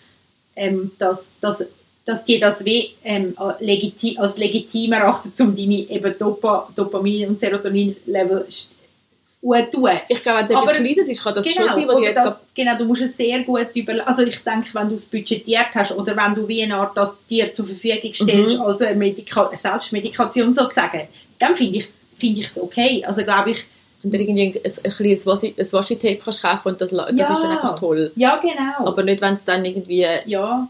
ähm, 0.54 0.90
dass, 0.98 1.32
dass, 1.40 1.64
dass 2.08 2.24
die 2.24 2.38
das 2.40 2.64
wie 2.64 2.90
ähm, 3.04 3.36
legiti 3.60 4.16
als 4.18 4.38
legitim 4.38 4.92
erachten, 4.92 5.30
um 5.42 5.54
deine 5.54 5.80
eben 5.96 6.14
Dopa 6.18 6.68
Dopamin- 6.74 7.28
und 7.28 7.38
Serotonin-Level 7.38 8.46
zu 8.48 9.70
tun. 9.70 9.90
ich 10.08 10.22
glaube, 10.22 10.38
wenn 10.38 10.44
es 10.46 10.50
etwas 10.50 10.72
es- 10.72 10.78
Kleines 10.78 11.08
ist, 11.10 11.22
kann 11.22 11.34
das 11.34 11.46
schon 11.48 11.68
sein, 11.68 11.84
oder 11.88 11.98
die 11.98 12.04
jetzt 12.04 12.16
das, 12.16 12.24
gerade- 12.24 12.40
genau, 12.54 12.76
du 12.78 12.84
musst 12.86 13.02
es 13.02 13.16
sehr 13.16 13.40
gut 13.40 13.68
über... 13.74 13.92
Also 14.08 14.22
ich 14.22 14.38
denke, 14.42 14.68
wenn 14.72 14.88
du 14.88 14.94
es 14.94 15.04
budgetiert 15.06 15.66
hast 15.74 15.92
oder 15.92 16.16
wenn 16.16 16.34
du 16.34 16.48
wie 16.48 16.62
eine 16.62 16.76
Art 16.76 16.96
das 16.96 17.10
dir 17.28 17.52
zur 17.52 17.66
Verfügung 17.66 18.14
stellst 18.14 18.56
Mhm. 18.56 18.62
als 18.62 18.80
eine, 18.82 18.96
Medika 18.96 19.46
eine 19.46 19.56
Selbstmedikation 19.56 20.54
sozusagen, 20.54 21.02
dann 21.38 21.54
finde 21.56 21.78
ich 21.80 21.88
finde 22.16 22.40
ich 22.40 22.46
es 22.46 22.58
okay. 22.58 23.04
Also 23.06 23.22
glaube 23.22 23.50
ich, 23.52 23.64
wenn 24.02 24.10
du 24.10 24.18
irgendwie 24.18 24.42
ein, 24.64 24.72
ein, 24.84 24.92
kleines 24.92 25.24
Washi- 25.26 25.54
ein 25.56 25.72
Washi-Tape 25.72 26.16
kannst 26.24 26.42
kaufen 26.42 26.68
und 26.70 26.80
das, 26.80 26.90
das 26.90 27.16
Ja. 27.16 27.32
ist 27.32 27.42
dann 27.42 27.50
einfach 27.52 27.78
toll. 27.78 28.10
ja 28.16 28.36
genau. 28.42 28.88
Aber 28.88 29.02
nicht, 29.04 29.20
wenn 29.20 29.34
es 29.34 29.44
dann 29.44 29.64
irgendwie 29.64 30.04
ja, 30.26 30.68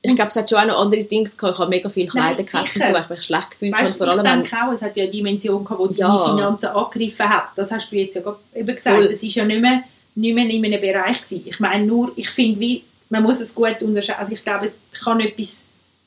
Ich 0.00 0.14
glaube, 0.14 0.28
es 0.28 0.36
hat 0.36 0.48
schon 0.48 0.58
auch 0.60 0.66
noch 0.66 0.80
andere 0.80 1.02
Dinge 1.04 1.24
gehabt. 1.28 1.54
Ich 1.54 1.58
habe 1.58 1.70
mega 1.70 1.88
viel 1.88 2.06
Kleider 2.06 2.36
Nein, 2.36 2.46
gekauft 2.46 2.72
so, 2.74 2.80
weil 2.80 3.02
ich 3.02 3.08
mich 3.08 3.22
schlecht 3.22 3.50
gefühlt 3.50 3.74
habe. 3.74 3.86
Vor 3.88 4.06
ich 4.06 4.12
allem, 4.12 4.24
wenn, 4.24 4.40
denke 4.42 4.56
auch, 4.56 4.72
es 4.72 4.82
hat 4.82 4.96
ja 4.96 5.02
eine 5.02 5.12
Dimension 5.12 5.64
gehabt, 5.64 5.90
die 5.90 6.00
Ja. 6.00 6.08
deine 6.16 6.36
Finanzen 6.36 6.66
angegriffen 6.66 7.28
hat. 7.28 7.44
Das 7.56 7.72
hast 7.72 7.90
du 7.90 7.96
jetzt 7.96 8.14
ja 8.14 8.22
eben 8.54 8.74
gesagt. 8.74 9.02
Es 9.10 9.22
ist 9.22 9.34
ja 9.34 9.44
nicht 9.44 9.60
mehr, 9.60 9.82
nicht 10.14 10.34
mehr 10.34 10.44
in 10.48 10.64
einem 10.64 10.80
Bereich 10.80 11.20
gewesen. 11.22 11.42
Ich 11.46 11.58
meine 11.58 11.84
nur, 11.84 12.12
ich 12.14 12.30
finde 12.30 12.60
wie, 12.60 12.84
man 13.10 13.22
muss 13.24 13.40
es 13.40 13.54
gut 13.54 13.82
unterscheiden. 13.82 14.20
Also 14.20 14.34
ich 14.34 14.44
glaube, 14.44 14.66
es 14.66 14.78
kann 15.02 15.18
etwas, 15.20 15.62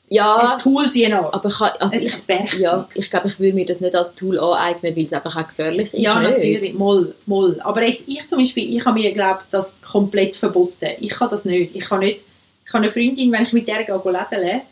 ja, 0.08 0.36
ein 0.36 0.58
Tool 0.58 0.90
sein 0.90 1.12
auch. 1.14 1.32
aber 1.32 1.48
ich, 1.50 1.58
kann- 1.58 1.72
also 1.78 1.96
Es 1.96 2.02
ich, 2.04 2.14
ist 2.14 2.30
ein 2.30 2.38
Werkzeug. 2.40 2.60
ja, 2.60 2.88
ich 2.94 3.10
glaube, 3.10 3.28
ich 3.28 3.38
würde 3.40 3.54
mir 3.54 3.66
das 3.66 3.80
nicht 3.80 3.94
als 3.94 4.14
Tool 4.14 4.38
aneignen, 4.38 4.94
weil 4.96 5.04
es 5.04 5.12
einfach 5.12 5.36
auch 5.36 5.46
gefährlich 5.48 5.92
ist. 5.92 6.00
Ja, 6.00 6.18
nicht? 6.18 6.30
natürlich, 6.30 6.74
moll, 6.74 7.14
moll. 7.26 7.60
Aber 7.62 7.82
jetzt, 7.82 8.04
ich 8.08 8.26
zum 8.28 8.38
Beispiel, 8.38 8.74
ich 8.76 8.84
habe 8.86 8.98
mir, 8.98 9.12
glaube 9.12 9.40
das 9.50 9.76
komplett 9.82 10.36
verboten. 10.36 10.88
Ich 11.00 11.10
kann 11.10 11.28
das 11.30 11.44
nicht. 11.44 11.74
Ich 11.74 11.84
kann 11.84 12.00
nicht, 12.00 12.24
ich 12.72 12.74
habe 12.74 12.84
eine 12.84 12.92
Freundin, 12.92 13.30
wenn 13.32 13.42
ich 13.42 13.52
mit 13.52 13.68
der 13.68 13.84
gehe 13.84 14.62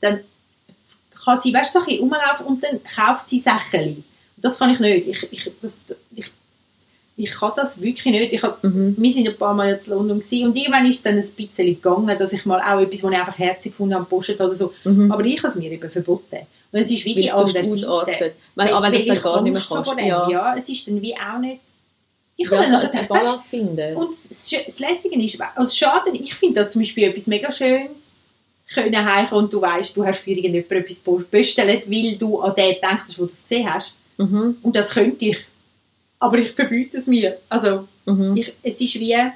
dann 0.00 0.20
kann 1.24 1.40
sie, 1.40 1.52
weißt 1.52 1.74
du, 1.74 1.80
so 1.80 1.86
ein 1.86 1.98
rumlaufen 1.98 2.46
und 2.46 2.62
dann 2.62 2.78
kauft 2.84 3.28
sie 3.28 3.40
Sachen. 3.40 4.04
Das 4.36 4.60
kann 4.60 4.70
ich 4.70 4.78
nicht. 4.78 5.08
Ich, 5.08 5.32
ich, 5.32 5.52
das, 5.60 5.76
ich, 6.14 6.30
ich 7.16 7.30
kann 7.32 7.50
das 7.56 7.82
wirklich 7.82 8.04
nicht. 8.04 8.32
Ich 8.32 8.42
hab, 8.44 8.62
Mhm. 8.62 8.94
Wir 8.96 9.10
sind 9.10 9.26
ein 9.26 9.36
paar 9.36 9.54
Mal 9.54 9.70
jetzt 9.70 9.88
in 9.88 9.94
London 9.94 10.20
gewesen, 10.20 10.46
und 10.46 10.56
irgendwann 10.56 10.86
ist 10.86 10.98
es 10.98 11.02
dann 11.02 11.16
ein 11.16 11.28
bisschen 11.36 11.66
gegangen, 11.66 12.16
dass 12.16 12.32
ich 12.32 12.46
mal 12.46 12.60
auch 12.60 12.80
etwas, 12.80 13.02
was 13.02 13.12
ich 13.12 13.18
einfach 13.18 13.38
herzig 13.38 13.72
gefunden 13.72 13.96
habe, 13.96 14.04
postet 14.04 14.40
oder 14.40 14.54
so. 14.54 14.72
Mhm. 14.84 15.10
Aber 15.10 15.24
ich 15.24 15.38
habe 15.38 15.48
es 15.48 15.56
mir 15.56 15.72
eben 15.72 15.90
verboten. 15.90 16.46
Und 16.70 16.78
es 16.78 16.92
ist 16.92 17.04
wie 17.04 17.16
Weil 17.16 17.22
die 17.22 17.28
es 17.28 17.34
andere 17.34 17.60
ausartet. 17.72 18.18
Seite. 18.18 18.34
Weil, 18.54 18.72
aber 18.72 18.86
wenn 18.86 18.92
das 18.92 19.06
dann 19.06 19.20
gar 19.20 19.42
nicht 19.42 19.52
mehr 19.52 19.62
kannst. 19.68 19.92
Ja, 19.98 20.30
ja, 20.30 20.56
es 20.56 20.68
ist 20.68 20.86
dann 20.86 21.02
wie 21.02 21.16
auch 21.16 21.40
nicht... 21.40 21.60
Ich 22.40 22.48
ja 22.48 22.56
habe 22.56 22.66
so 22.66 22.72
dann 22.72 22.80
eine 22.82 22.90
gedacht, 22.90 23.10
weißt, 23.10 23.22
Balance 23.24 23.50
finden. 23.50 23.96
und 23.96 24.10
das, 24.12 24.28
das 24.66 24.78
Lässige 24.78 25.22
ist, 25.22 25.38
also 25.56 25.74
schade, 25.74 26.10
ich 26.12 26.34
finde 26.34 26.62
das 26.62 26.70
zum 26.72 26.80
Beispiel 26.80 27.04
etwas 27.08 27.26
mega 27.26 27.50
Schönes, 27.52 28.14
können 28.72 29.04
heimkommen 29.12 29.44
und 29.44 29.52
du 29.52 29.60
weißt, 29.60 29.96
du 29.96 30.06
hast 30.06 30.20
für 30.20 30.30
irgendjemand 30.30 30.70
etwas 30.70 31.02
bestellt, 31.30 31.90
weil 31.90 32.16
du 32.16 32.40
an 32.40 32.54
den 32.54 32.76
hast, 32.82 33.18
wo 33.18 33.24
du 33.24 33.30
es 33.30 33.42
gesehen 33.42 33.72
hast. 33.72 33.94
Mhm, 34.18 34.56
Und 34.62 34.76
das 34.76 34.94
könnte 34.94 35.24
ich. 35.24 35.38
Aber 36.20 36.38
ich 36.38 36.52
verbiete 36.52 36.98
es 36.98 37.06
mir. 37.06 37.36
Also, 37.48 37.86
mhm. 38.06 38.36
ich, 38.36 38.52
es 38.62 38.80
ist 38.80 38.98
wie 39.00 39.14
eine 39.14 39.32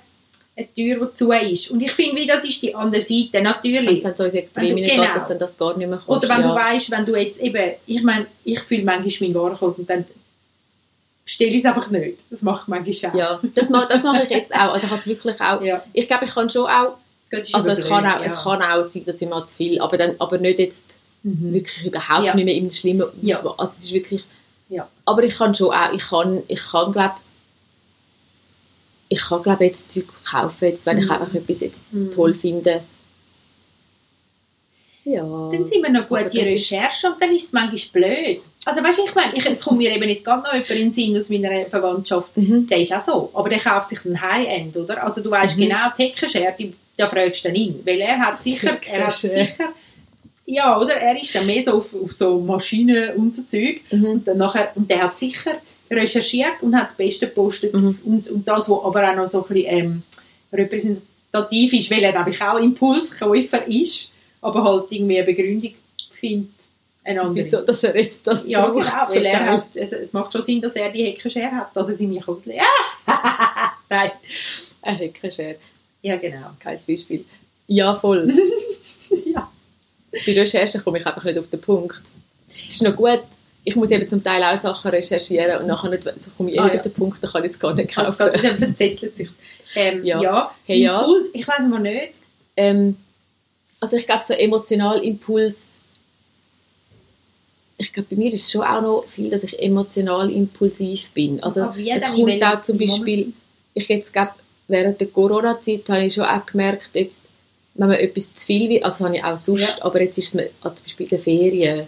Tür, 0.75 1.07
die 1.07 1.15
zu 1.15 1.33
ist. 1.33 1.71
Und 1.71 1.81
ich 1.81 1.93
finde, 1.93 2.17
wie 2.17 2.27
das 2.27 2.45
ist 2.45 2.63
die 2.63 2.75
andere 2.75 3.01
Seite. 3.01 3.29
Wenn 3.33 3.47
es 3.47 3.53
Natürlich. 3.55 4.03
dann 4.03 4.17
so 4.17 4.25
ins 4.25 4.35
Extrem 4.35 4.65
Wenn 4.65 4.77
du- 4.77 4.83
hineingeht, 4.83 5.03
genau. 5.05 5.15
dass 5.15 5.29
dann 5.29 5.39
das 5.39 5.57
gar 5.57 5.77
nicht 5.77 5.89
mehr 5.89 6.03
kannst. 6.05 6.09
Oder 6.25 6.29
wenn 6.37 6.43
ja. 6.45 6.49
du 6.49 6.55
weißt, 6.55 6.91
wenn 6.91 7.07
du 7.07 7.17
jetzt 7.17 7.41
eben, 7.41 7.73
ich 7.87 8.03
meine, 8.03 8.27
ich 8.45 8.61
fühle 8.61 8.85
manchmal 8.85 9.31
meinen 9.31 9.41
Warenkorb 9.41 9.79
und 9.79 9.89
dann 9.89 10.05
stelle 11.25 11.51
ich 11.51 11.59
es 11.59 11.65
einfach 11.65 11.91
nicht. 11.91 12.19
Das 12.31 12.43
macht 12.43 12.69
manchmal 12.69 13.11
auch. 13.13 13.15
Ja, 13.17 13.41
das, 13.55 13.69
das 13.69 14.03
mache 14.03 14.25
ich 14.25 14.31
jetzt 14.31 14.55
auch. 14.55 14.73
Also 14.73 14.87
ich 14.87 14.93
habe 14.93 15.07
wirklich 15.07 15.41
auch... 15.41 15.63
Ja. 15.63 15.83
Ich 15.93 16.07
glaube, 16.09 16.25
ich 16.25 16.35
kann 16.35 16.51
schon 16.51 16.67
auch... 16.67 16.97
Also 17.53 17.71
es 17.71 17.89
kann, 17.89 18.05
auch, 18.05 18.21
ja. 18.21 18.25
es 18.25 18.43
kann 18.43 18.61
auch 18.63 18.85
sein, 18.85 19.05
dass 19.07 19.21
ich 19.23 19.29
mal 19.29 19.47
zu 19.47 19.57
viel... 19.57 19.81
Aber, 19.81 19.97
dann, 19.97 20.15
aber 20.19 20.39
nicht 20.39 20.59
jetzt 20.59 20.99
Mhm. 21.25 21.53
wirklich 21.55 21.87
überhaupt 21.87 22.25
Ja. 22.25 22.35
nicht 22.35 22.45
mehr 22.47 22.55
im 22.57 22.69
schlimmen 22.69 23.07
Ja. 23.23 23.37
Also 23.57 23.75
es 23.79 23.85
ist 23.85 23.93
wirklich... 23.93 24.25
Ja. 24.69 24.89
Aber 25.05 25.23
ich 25.23 25.37
kann 25.37 25.55
schon 25.55 25.73
auch... 25.73 25.93
Ich 25.93 26.03
kann, 26.09 26.43
ich 26.49 26.61
kann 26.65 26.93
glaube 26.93 27.15
ich 29.09 29.21
kann 29.21 29.43
glaube 29.43 29.65
jetzt 29.67 29.91
Zeug 29.91 30.07
kaufen, 30.25 30.65
jetzt, 30.65 30.87
wenn 30.87 30.99
ich 30.99 31.05
Mhm. 31.05 31.11
einfach 31.13 31.35
etwas 31.35 31.61
jetzt 31.61 31.93
Mhm. 31.93 32.11
toll 32.11 32.35
finde. 32.35 32.83
Ja. 35.05 35.23
Dann 35.53 35.67
sind 35.67 35.83
wir 35.83 35.91
noch 35.91 36.09
gut 36.09 36.33
die 36.33 36.41
Recherche 36.41 37.09
und 37.09 37.21
dann 37.21 37.35
ist 37.35 37.45
es 37.45 37.53
manchmal 37.53 37.79
blöd. 37.93 38.41
Also 38.65 38.83
weißt 38.83 38.99
du, 38.99 39.05
ich 39.05 39.15
meine, 39.15 39.35
ich, 39.35 39.45
es 39.47 39.65
kommt 39.65 39.79
mir 39.79 39.95
eben 39.95 40.09
jetzt 40.09 40.25
gerade 40.25 40.43
noch 40.43 40.53
jemand 40.53 40.71
in 40.71 40.77
den 40.79 40.93
Sinn 40.93 41.17
aus 41.17 41.31
meiner 41.31 41.67
Verwandtschaft, 41.67 42.37
Mhm. 42.37 42.67
der 42.69 42.79
ist 42.81 42.93
auch 42.95 43.01
so, 43.05 43.31
aber 43.35 43.49
der 43.49 43.59
kauft 43.59 43.89
sich 43.89 44.05
einen 44.05 44.21
High-End, 44.21 44.77
oder? 44.77 45.03
Also 45.05 45.21
du 45.23 45.31
weißt 45.31 45.57
Mhm. 45.59 45.63
genau, 45.63 45.89
die 45.99 46.03
Heckenschere, 46.05 46.55
da 46.97 47.09
fragst 47.09 47.45
du 47.45 47.49
dann 47.49 47.57
ihn, 47.57 47.81
weil 47.85 48.01
er 48.01 48.19
hat 48.19 48.43
sicher, 48.45 48.77
er 48.91 49.05
hat 49.07 49.13
sicher, 49.13 49.69
ja, 50.47 50.79
oder? 50.79 50.95
Er 50.95 51.21
ist 51.21 51.35
dann 51.35 51.47
mehr 51.47 51.65
so 51.65 51.79
auf, 51.79 51.95
auf 51.95 52.13
so 52.13 52.39
Maschinen 52.41 53.11
und 53.17 53.35
so 53.35 53.43
Zeug 53.43 53.81
Mhm. 53.91 54.05
und, 54.07 54.29
dann 54.29 54.39
nachher, 54.39 54.71
und 54.77 54.89
der 54.91 55.03
hat 55.05 55.19
sicher 55.19 55.53
recherchiert 55.91 56.63
und 56.63 56.75
hat 56.77 56.89
das 56.91 56.97
Beste 56.97 57.27
gepostet 57.27 57.75
Mhm. 57.75 57.99
und, 58.05 58.29
und 58.29 58.47
das, 58.49 58.69
was 58.69 58.85
aber 58.85 59.11
auch 59.11 59.17
noch 59.17 59.29
so 59.29 59.43
ein 59.45 59.49
bisschen 59.55 59.71
ähm, 59.79 60.03
repräsentativ 60.53 61.73
ist, 61.73 61.91
weil 61.91 62.03
er, 62.03 62.13
glaube 62.13 62.31
ich, 62.31 62.41
auch 62.41 62.59
Impulskäufer 62.59 63.67
ist, 63.67 64.11
aber 64.41 64.63
halt 64.65 64.85
irgendwie 64.91 65.17
eine 65.19 65.27
Begründung 65.27 65.75
findet. 66.19 66.52
Wieso, 67.05 67.63
dass 67.63 67.83
er 67.83 67.97
jetzt 67.97 68.27
das 68.27 68.47
Ja, 68.49 68.67
braucht, 68.67 68.85
genau, 68.87 69.05
so 69.07 69.15
weil 69.17 69.25
er 69.27 69.47
hat, 69.51 69.67
es, 69.75 69.93
es 69.93 70.13
macht 70.13 70.33
schon 70.33 70.45
Sinn, 70.45 70.61
dass 70.61 70.73
er 70.75 70.91
die 70.91 71.05
Heckenschere 71.05 71.51
hat, 71.51 71.75
dass 71.75 71.89
er 71.89 71.97
sie 71.97 72.07
mir 72.07 72.27
auslegt. 72.29 72.63
Ah! 73.07 73.73
Nein. 73.89 74.13
Ein 74.83 74.97
Heckenschere. 74.97 75.57
Ja, 76.03 76.17
genau. 76.17 76.47
Geiles 76.63 76.85
Beispiel. 76.85 77.25
Ja, 77.67 77.95
voll. 77.95 78.33
Ja. 79.27 79.51
Bei 80.11 80.33
Recherchen 80.33 80.83
komme 80.83 80.99
ich 80.99 81.07
einfach 81.07 81.25
nicht 81.25 81.39
auf 81.39 81.49
den 81.51 81.61
Punkt. 81.61 82.01
Es 82.69 82.77
ist 82.77 82.83
noch 82.83 82.97
gut, 82.97 83.21
ich 83.65 83.77
muss 83.77 83.91
eben 83.91 84.09
zum 84.09 84.23
Teil 84.25 84.43
auch 84.43 84.59
Sachen 84.61 84.91
recherchieren 84.91 85.61
und 85.61 85.67
nachher 85.67 85.91
nicht, 85.91 86.05
so 86.19 86.31
komme 86.37 86.51
ich 86.51 86.57
eh 86.57 86.61
Ah, 86.61 86.65
nicht 86.65 86.73
ja. 86.75 86.79
auf 86.81 86.83
den 86.85 86.93
Punkt, 86.95 87.23
dann 87.23 87.31
kann 87.31 87.45
ich 87.45 87.51
es 87.51 87.59
gar 87.61 87.75
nicht 87.75 87.97
Also, 87.99 88.25
kaufen. 88.25 88.41
dann 88.43 88.59
verzettelt 88.59 89.15
sich 89.17 89.29
ähm, 89.75 90.03
Ja. 90.05 90.21
ja. 90.23 90.55
Hey, 90.67 90.79
ja. 90.83 91.01
Impuls, 91.01 91.29
ich 91.35 91.47
weiß 91.47 91.61
mal 91.69 91.81
nicht. 91.81 92.23
Ähm, 92.57 92.97
also 93.81 93.97
ich 93.99 94.07
glaube, 94.07 94.23
so 94.25 94.33
emotional 94.33 94.99
Impuls, 95.05 95.67
ich 97.83 97.93
glaube, 97.93 98.09
bei 98.11 98.17
mir 98.17 98.33
ist 98.33 98.45
es 98.47 98.53
schon 98.53 98.63
auch 98.63 98.81
noch 98.83 99.05
viel, 99.09 99.31
dass 99.31 99.43
ich 99.45 99.59
emotional 99.61 100.31
impulsiv 100.31 101.11
bin. 101.11 101.43
Also 101.43 101.61
es 101.77 102.07
kommt 102.13 102.29
In 102.31 102.43
auch 102.45 102.63
zum 102.63 102.79
Beispiel, 102.79 103.33
ich 103.75 103.89
jetzt 103.89 104.13
glaube, 104.13 104.33
während 104.69 105.01
der 105.01 105.09
Corona-Zeit 105.09 105.83
habe 105.89 106.05
ich 106.05 106.15
schon 106.15 106.25
auch 106.25 106.45
gemerkt, 106.47 106.91
jetzt, 106.95 107.23
wenn 107.75 107.89
man 107.89 107.99
etwas 107.99 108.35
zu 108.35 108.47
viel 108.47 108.69
will, 108.69 108.83
also 108.83 109.05
habe 109.05 109.17
ich 109.17 109.25
auch 109.25 109.37
sonst, 109.39 109.79
Ja. 109.79 109.85
aber 109.85 110.01
jetzt 110.03 110.19
ist 110.19 110.29
es 110.29 110.35
mir, 110.35 110.51
also 110.63 110.77
zum 110.77 110.85
Beispiel 110.85 111.05
in 111.07 111.11
den 111.11 111.21
Ferien, 111.21 111.87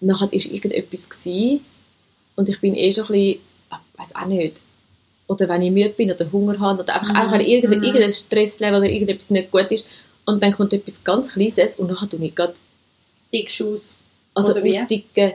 nachher 0.00 0.32
ist 0.32 0.46
irgendetwas 0.50 1.08
gewesen 1.10 1.64
und 2.36 2.48
ich 2.48 2.60
bin 2.60 2.74
eh 2.74 2.92
schon 2.92 3.04
ein 3.04 3.08
bisschen, 3.08 3.40
ich 3.70 3.98
weiß 3.98 4.14
auch 4.16 4.26
nicht, 4.26 4.56
oder 5.26 5.48
wenn 5.48 5.62
ich 5.62 5.70
müde 5.70 5.90
bin 5.90 6.10
oder 6.10 6.30
Hunger 6.32 6.58
habe 6.58 6.82
oder 6.82 6.94
einfach, 6.94 7.08
Mhm. 7.08 7.16
einfach 7.16 7.40
irgendein, 7.40 7.78
Mhm. 7.78 7.84
irgendein 7.84 8.12
Stresslevel 8.12 8.78
oder 8.80 8.88
irgendetwas 8.90 9.30
nicht 9.30 9.50
gut 9.50 9.70
ist 9.70 9.86
und 10.26 10.42
dann 10.42 10.52
kommt 10.52 10.72
etwas 10.72 11.02
ganz 11.04 11.32
Kleines 11.32 11.74
und 11.76 11.90
nachher 11.90 12.08
tue 12.08 12.24
ich 12.24 12.34
gerade, 12.34 12.54
Dick 13.32 13.50
Schuss. 13.50 13.94
Also 14.34 14.52
Oder 14.52 14.62
ausdicken, 14.64 15.32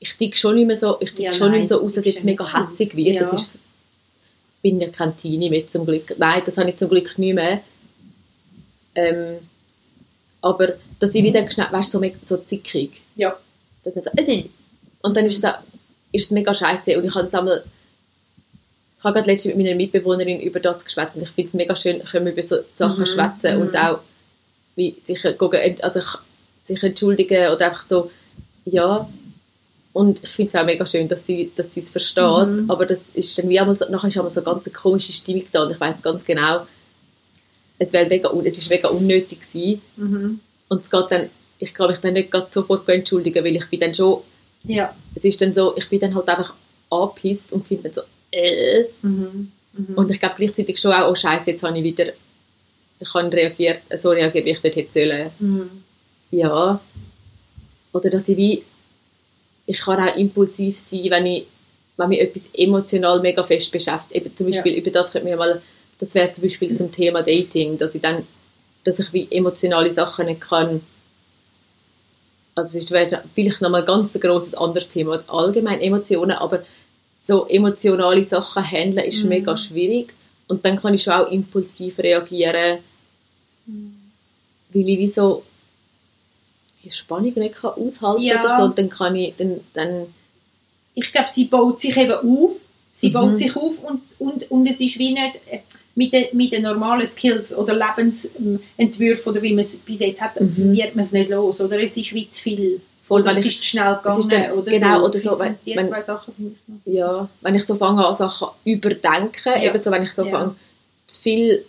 ich 0.00 0.16
dicke 0.16 0.36
schon 0.36 0.56
nicht 0.56 0.66
mehr 0.66 0.76
so, 0.76 0.96
ich 1.00 1.10
dicke 1.10 1.22
Ja, 1.24 1.32
schon 1.34 1.50
nicht 1.52 1.60
nein, 1.60 1.68
mehr 1.68 1.78
so 1.78 1.82
aus, 1.84 1.94
dass 1.94 2.04
jetzt 2.06 2.24
mega 2.24 2.44
nicht 2.44 2.56
hässig 2.56 2.96
wird, 2.96 3.14
Ja. 3.20 3.20
das 3.30 3.42
ist, 3.42 3.50
bin 4.62 4.80
ja 4.80 4.88
kein 4.88 5.16
Teenie 5.16 5.50
mehr 5.50 5.68
zum 5.68 5.86
Glück, 5.86 6.14
nein, 6.18 6.42
das 6.44 6.56
habe 6.56 6.70
ich 6.70 6.76
zum 6.76 6.88
Glück 6.88 7.18
nicht 7.18 7.34
mehr, 7.34 7.60
ähm, 8.94 9.38
aber 10.40 10.74
dass 10.98 11.14
ich 11.14 11.22
wieder 11.24 11.48
schnell, 11.50 11.68
weißt 11.70 11.94
du, 11.94 11.98
so, 12.00 12.10
so 12.22 12.36
zickig, 12.38 13.00
Ja. 13.16 13.36
das 13.84 13.94
nicht 13.94 14.04
so, 14.04 14.10
äh, 14.16 14.44
und 15.02 15.16
dann 15.16 15.26
ist 15.26 15.38
es, 15.38 15.44
auch- 15.44 15.58
ist 16.12 16.24
es 16.26 16.30
mega 16.30 16.52
scheiße 16.54 16.96
und 16.98 17.04
ich 17.04 17.14
habe 17.14 17.24
das 17.24 17.34
einmal 17.34 17.62
ich 18.98 19.04
habe 19.04 19.14
gerade 19.14 19.32
letztens 19.32 19.56
mit 19.56 19.64
meiner 19.66 19.76
Mitbewohnerin 19.76 20.40
über 20.40 20.60
das 20.60 20.84
geschwätzt. 20.84 21.16
Und 21.16 21.22
ich 21.22 21.30
finde 21.30 21.48
es 21.48 21.54
mega 21.54 21.74
schön, 21.74 22.04
können 22.04 22.24
wir 22.26 22.32
über 22.34 22.42
so 22.44 22.58
Sachen 22.70 23.00
Mhm, 23.00 23.06
schwätzen 23.06 23.56
und 23.60 23.70
mhm. 23.70 23.76
auch 23.76 23.98
wie 24.76 24.94
sich, 25.02 25.20
gucken, 25.38 25.58
also 25.82 25.98
ich- 25.98 26.18
sich 26.62 26.80
entschuldigen 26.84 27.48
oder 27.52 27.66
einfach 27.66 27.82
so, 27.82 28.12
ja. 28.64 29.08
Und 29.94 30.24
ich 30.24 30.30
finde 30.30 30.48
es 30.48 30.54
auch 30.54 30.64
mega 30.64 30.86
schön, 30.86 31.06
dass 31.06 31.26
sie, 31.26 31.52
dass 31.54 31.74
sie 31.74 31.80
es 31.80 31.90
versteht, 31.90 32.48
Mhm. 32.48 32.70
aber 32.70 32.86
das 32.86 33.10
ist 33.10 33.36
dann 33.38 33.48
wie 33.50 33.60
einmal 33.60 33.76
so, 33.76 33.84
nachher 33.90 34.08
ist 34.08 34.16
einmal 34.16 34.30
so 34.30 34.40
eine 34.42 34.46
ganz 34.54 34.72
komische 34.72 35.12
Stimmung 35.12 35.44
da 35.52 35.64
und 35.64 35.72
ich 35.72 35.78
weiß 35.80 36.02
ganz 36.02 36.24
genau, 36.24 36.66
es, 37.78 37.92
wäre 37.92 38.08
mega, 38.08 38.30
un- 38.30 38.46
es 38.46 38.56
ist 38.56 38.70
mega 38.70 38.88
unnötig 38.88 39.40
gewesen 39.40 39.82
Mhm. 39.96 40.40
und 40.70 40.80
es 40.80 40.90
geht 40.90 41.04
dann, 41.10 41.28
ich 41.58 41.74
kann 41.74 41.90
mich 41.90 41.98
dann 41.98 42.14
nicht 42.14 42.32
sofort 42.50 42.88
entschuldigen, 42.88 43.44
weil 43.44 43.56
ich 43.56 43.66
bin 43.68 43.80
dann 43.80 43.94
schon, 43.94 44.20
Ja. 44.64 44.94
es 45.14 45.24
ist 45.24 45.40
dann 45.42 45.52
so, 45.54 45.76
ich 45.76 45.86
bin 45.90 46.00
dann 46.00 46.14
halt 46.14 46.28
einfach 46.28 46.54
angepisst 46.88 47.52
und 47.52 47.66
finde 47.66 47.84
dann 47.90 47.94
so, 47.94 48.00
äh, 48.30 48.84
Mhm. 49.02 49.52
Mhm. 49.74 49.94
und 49.94 50.10
ich 50.10 50.18
glaube 50.20 50.36
gleichzeitig 50.38 50.78
schon 50.80 50.92
auch, 50.94 51.10
oh 51.10 51.14
Scheiße, 51.14 51.50
jetzt 51.50 51.62
habe 51.64 51.76
ich 51.76 51.84
wieder, 51.84 52.06
ich 52.98 53.12
habe 53.14 53.30
reagiert, 53.30 53.80
so 54.00 54.08
reagiert, 54.08 54.46
wie 54.46 54.50
ich 54.52 54.60
dort 54.60 54.76
hätte 54.76 54.92
sollen. 54.92 55.30
Mhm. 55.38 55.70
Ja. 56.30 56.80
Oder 57.92 58.10
dass 58.10 58.28
ich 58.28 58.36
wie, 58.36 58.62
ich 59.66 59.80
kann 59.80 60.08
auch 60.08 60.16
impulsiv 60.16 60.76
sein, 60.78 61.04
wenn 61.10 61.26
ich, 61.26 61.46
wenn 61.96 62.08
mich 62.08 62.20
etwas 62.20 62.48
emotional 62.54 63.20
mega 63.20 63.42
fest 63.42 63.70
beschäftigt. 63.70 64.14
Eben 64.26 64.36
zum 64.36 64.50
Beispiel, 64.50 64.74
über 64.74 64.90
das 64.90 65.12
könnte 65.12 65.28
mir 65.28 65.36
mal, 65.36 65.60
das 65.98 66.14
wäre 66.14 66.32
zum 66.32 66.44
Beispiel 66.44 66.74
zum 66.76 66.90
Thema 66.90 67.22
Dating, 67.22 67.78
dass 67.78 67.94
ich 67.94 68.02
dann, 68.02 68.26
dass 68.84 68.98
ich 68.98 69.12
wie 69.12 69.28
emotionale 69.30 69.90
Sachen 69.90 70.26
nicht 70.26 70.40
kann, 70.40 70.80
also 72.54 72.78
es 72.78 72.90
wäre 72.90 73.22
vielleicht 73.34 73.60
nochmal 73.62 73.84
ganz 73.84 74.14
ein 74.14 74.20
grosses 74.20 74.54
anderes 74.54 74.90
Thema 74.90 75.12
als 75.12 75.28
allgemein 75.28 75.80
Emotionen, 75.80 76.32
aber 76.32 76.62
so 77.18 77.46
emotionale 77.46 78.24
Sachen 78.24 78.62
handeln 78.68 79.06
ist 79.06 79.22
Mhm. 79.22 79.28
mega 79.28 79.56
schwierig. 79.56 80.12
Und 80.48 80.64
dann 80.64 80.76
kann 80.78 80.92
ich 80.92 81.02
schon 81.02 81.14
auch 81.14 81.30
impulsiv 81.30 81.98
reagieren, 81.98 82.78
weil 83.66 84.88
ich 84.88 84.98
wie 84.98 85.08
so 85.08 85.44
die 86.84 86.92
Spannung 86.92 87.32
nicht 87.36 87.54
kann 87.54 87.70
aushalten 87.72 88.22
Ja. 88.22 88.40
oder 88.40 88.56
so 88.56 88.68
dann 88.68 88.88
kann 88.88 89.14
ich, 89.16 89.34
dann, 89.36 89.60
dann 89.74 90.06
ich 90.94 91.10
glaube, 91.12 91.28
sie 91.30 91.44
baut 91.44 91.80
sich 91.80 91.96
eben 91.96 92.12
auf. 92.12 92.52
Sie 92.90 93.08
Mhm. 93.08 93.12
baut 93.14 93.38
sich 93.38 93.56
auf 93.56 93.78
und, 93.82 94.02
und, 94.18 94.50
und 94.50 94.66
es 94.66 94.80
ist 94.80 94.98
wie 94.98 95.12
nicht 95.12 95.36
äh, 95.50 95.60
mit 95.94 96.12
den, 96.12 96.26
mit 96.36 96.52
den 96.52 96.62
normalen 96.62 97.06
Skills 97.06 97.54
oder 97.54 97.74
Lebensentwürfen 97.74 99.32
oder 99.32 99.42
wie 99.42 99.54
man 99.54 99.64
es 99.64 99.76
bis 99.76 100.00
jetzt 100.00 100.20
hat, 100.20 100.38
Mhm. 100.40 100.72
wird 100.76 100.94
man 100.94 101.04
es 101.04 101.12
nicht 101.12 101.30
los. 101.30 101.60
Oder 101.60 101.82
es 101.82 101.96
ist 101.96 102.12
wie 102.14 102.28
zu 102.28 102.42
viel. 102.42 102.80
Voll, 103.04 103.20
oder 103.22 103.30
weil 103.30 103.38
es 103.38 103.46
ist 103.46 103.62
zu 103.62 103.68
schnell 103.70 103.94
gegangen. 103.96 104.20
ist 104.20 104.32
dann- 104.32 104.52
oder 104.52 104.70
genau, 104.70 104.98
so. 105.00 105.04
oder 105.06 105.18
so, 105.18 105.38
wenn- 105.40 105.56
die 105.66 105.74
wenn- 105.76 105.86
zwei 105.88 106.02
Sachen 106.02 106.56
ja, 106.84 107.28
wenn 107.40 107.54
ich 107.56 107.66
so 107.66 107.74
fange 107.76 108.06
an 108.06 108.14
Sachen 108.14 108.48
überdenken, 108.64 109.52
Ja. 109.56 109.62
eben 109.62 109.78
so, 109.78 109.90
wenn 109.90 110.02
ich 110.04 110.12
so 110.14 110.22
Ja. 110.24 110.30
fange 110.30 110.54
zu 111.08 111.20
viel 111.22 111.64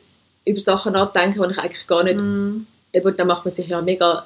über 0.45 0.59
Sachen 0.59 0.93
nachdenken, 0.93 1.41
die 1.41 1.51
ich 1.51 1.57
eigentlich 1.57 1.87
gar 1.87 2.03
nicht, 2.03 2.19
Mhm. 2.19 2.67
eben, 2.93 3.17
dann 3.17 3.27
macht 3.27 3.45
man 3.45 3.53
sich 3.53 3.67
ja 3.67 3.81
mega 3.81 4.25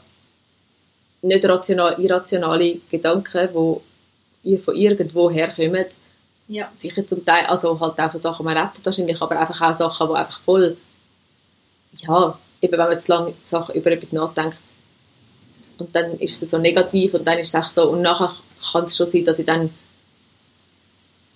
nicht 1.27 1.45
rational, 1.45 1.99
irrationale 1.99 2.77
Gedanken, 2.89 3.49
die 4.43 4.49
ihr 4.51 4.59
von 4.59 4.75
irgendwo 4.75 5.29
herkommen, 5.29 5.85
Ja. 6.47 6.69
sicher 6.73 7.05
zum 7.05 7.25
Teil, 7.25 7.45
also 7.45 7.79
halt 7.79 7.99
auch 7.99 8.11
von 8.11 8.19
Sachen, 8.21 8.43
die 8.43 8.45
man 8.45 8.57
erlebt 8.57 8.85
wahrscheinlich, 8.85 9.21
aber 9.21 9.39
einfach 9.39 9.61
auch 9.61 9.75
Sachen, 9.75 10.07
die 10.07 10.13
einfach 10.15 10.39
voll, 10.39 10.77
ja, 11.97 12.39
eben 12.61 12.71
wenn 12.71 12.87
man 12.89 13.01
zu 13.01 13.11
lange 13.11 13.33
Sachen 13.43 13.75
über 13.75 13.91
etwas 13.91 14.11
nachdenkt 14.13 14.57
und 15.77 15.95
dann 15.95 16.13
ist 16.19 16.41
es 16.41 16.49
so 16.51 16.57
negativ 16.57 17.13
und 17.15 17.25
dann 17.25 17.37
ist 17.39 17.49
es 17.49 17.55
auch 17.55 17.71
so, 17.71 17.89
und 17.89 18.01
nachher 18.01 18.33
kann 18.71 18.85
es 18.85 18.95
schon 18.95 19.09
sein, 19.09 19.25
dass 19.25 19.39
ich 19.39 19.45
dann 19.45 19.69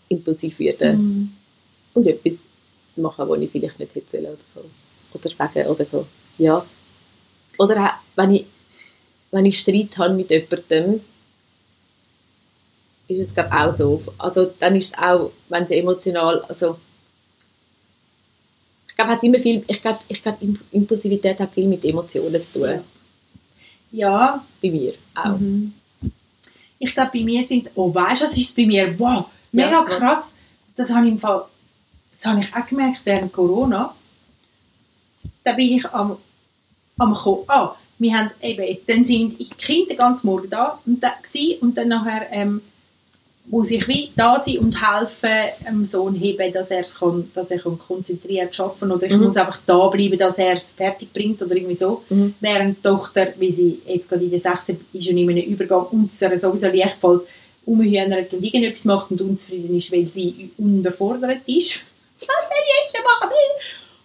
impulsiv 0.10 0.60
werde 0.60 0.94
Mhm. 0.94 1.34
und 1.94 2.08
etwas 2.08 2.34
machen, 2.96 3.28
was 3.30 3.40
ich 3.40 3.52
vielleicht 3.52 3.80
nicht 3.80 3.96
hätte 3.96 4.20
oder 4.20 4.38
so. 4.54 4.62
Oder 5.14 5.30
sagen 5.32 5.68
oder 5.68 5.86
so, 5.86 6.06
ja. 6.38 6.66
Oder 7.58 7.86
auch, 7.86 7.94
wenn 8.16 8.36
ich, 8.36 8.46
wenn 9.32 9.46
ich 9.46 9.60
Streit 9.60 9.98
habe 9.98 10.14
mit 10.14 10.30
jemandem 10.30 11.02
ist 13.08 13.28
es 13.28 13.34
glaube 13.34 13.52
auch 13.52 13.72
so. 13.72 14.02
Also 14.18 14.52
dann 14.60 14.76
ist 14.76 14.94
es 14.94 14.98
auch, 14.98 15.32
wenn 15.50 15.66
du 15.66 15.76
emotional, 15.76 16.42
also 16.48 16.78
ich 18.88 18.96
glaube, 18.96 19.12
hat 19.12 19.24
immer 19.24 19.40
viel, 19.40 19.64
ich 19.68 19.82
glaube, 19.82 20.00
ich 20.08 20.22
glaube, 20.22 20.38
Impulsivität 20.72 21.40
hat 21.40 21.54
viel 21.54 21.68
mit 21.68 21.84
Emotionen 21.84 22.44
zu 22.44 22.54
tun. 22.54 22.82
Ja. 23.92 24.46
Bei 24.62 24.70
mir 24.70 24.94
auch. 25.16 25.38
Mhm. 25.38 25.74
Ich 26.80 26.94
glaube, 26.94 27.12
bei 27.14 27.24
mir 27.24 27.44
sind 27.44 27.68
es, 27.68 27.72
oh, 27.76 27.94
weißt 27.94 28.22
du, 28.22 28.26
was 28.26 28.38
ist 28.38 28.56
bei 28.56 28.66
mir? 28.66 28.98
Wow, 28.98 29.26
mega 29.52 29.72
Ja, 29.72 29.84
krass. 29.84 30.32
Das 30.76 30.90
habe 30.90 31.06
ich 31.06 31.12
im 31.12 31.20
Fall, 31.20 31.46
das 32.16 32.26
habe 32.26 32.40
ich 32.40 32.56
auch 32.56 32.66
gemerkt 32.66 33.02
während 33.04 33.34
Corona. 33.34 33.94
Da 35.44 35.52
bin 35.54 35.74
ich 35.74 35.86
am, 35.90 36.18
am 36.98 37.14
Ko- 37.14 37.44
ah, 37.48 37.76
wir 38.02 38.18
haben 38.18 38.32
eben, 38.42 38.78
dann 38.88 39.06
sind 39.06 39.40
die 39.40 39.48
Kinder 39.50 39.94
ganzen 39.94 40.26
Morgen 40.26 40.50
da 40.50 40.80
und, 40.86 41.04
da 41.04 41.14
und 41.62 41.78
dann 41.78 41.88
nachher 41.88 42.28
ähm, 42.32 42.62
muss 43.46 43.70
ich 43.70 43.88
wie 43.88 44.10
da 44.16 44.40
sein 44.40 44.58
und 44.58 44.82
helfen, 44.82 45.30
dem 45.68 45.86
Sohn 45.86 46.16
heben, 46.16 46.52
dass 46.52 46.72
er, 46.72 46.84
kann, 46.84 47.30
dass 47.36 47.52
er 47.52 47.60
kann 47.60 47.78
konzentriert 47.78 48.60
arbeiten 48.60 48.92
oder 48.92 49.06
ich 49.06 49.14
Mhm. 49.14 49.24
muss 49.24 49.38
einfach 49.38 49.60
da 49.68 49.88
bleiben, 49.88 50.18
dass 50.18 50.40
er 50.40 50.56
es 50.56 50.72
fertig 50.72 51.14
bringt 51.14 51.42
oder 51.44 51.56
irgendwie 51.56 51.76
so. 51.76 52.04
Mhm. 52.10 52.34
Während 52.40 52.78
die 52.78 52.82
Tochter, 52.82 53.28
wie 53.38 53.52
sie 53.52 53.80
jetzt 53.86 54.10
gerade 54.10 54.24
in 54.24 54.32
der 54.32 54.40
6. 54.40 54.70
ist 54.94 55.10
und 55.10 55.18
in 55.18 55.30
einem 55.30 55.44
Übergang 55.44 55.86
ihr 55.92 56.40
sowieso 56.40 56.68
leicht 56.68 56.98
fällt, 57.00 57.22
umhühnert 57.68 58.34
und 58.34 58.44
irgendetwas 58.44 58.86
macht 58.86 59.12
und 59.12 59.22
unzufrieden 59.22 59.78
ist, 59.78 59.92
weil 59.92 60.08
sie 60.08 60.50
unterfordert 60.58 61.42
ist. 61.46 61.84
Was 62.20 62.50
soll 62.50 62.58
ich 62.66 62.94
jetzt 62.94 63.04
machen? 63.04 63.32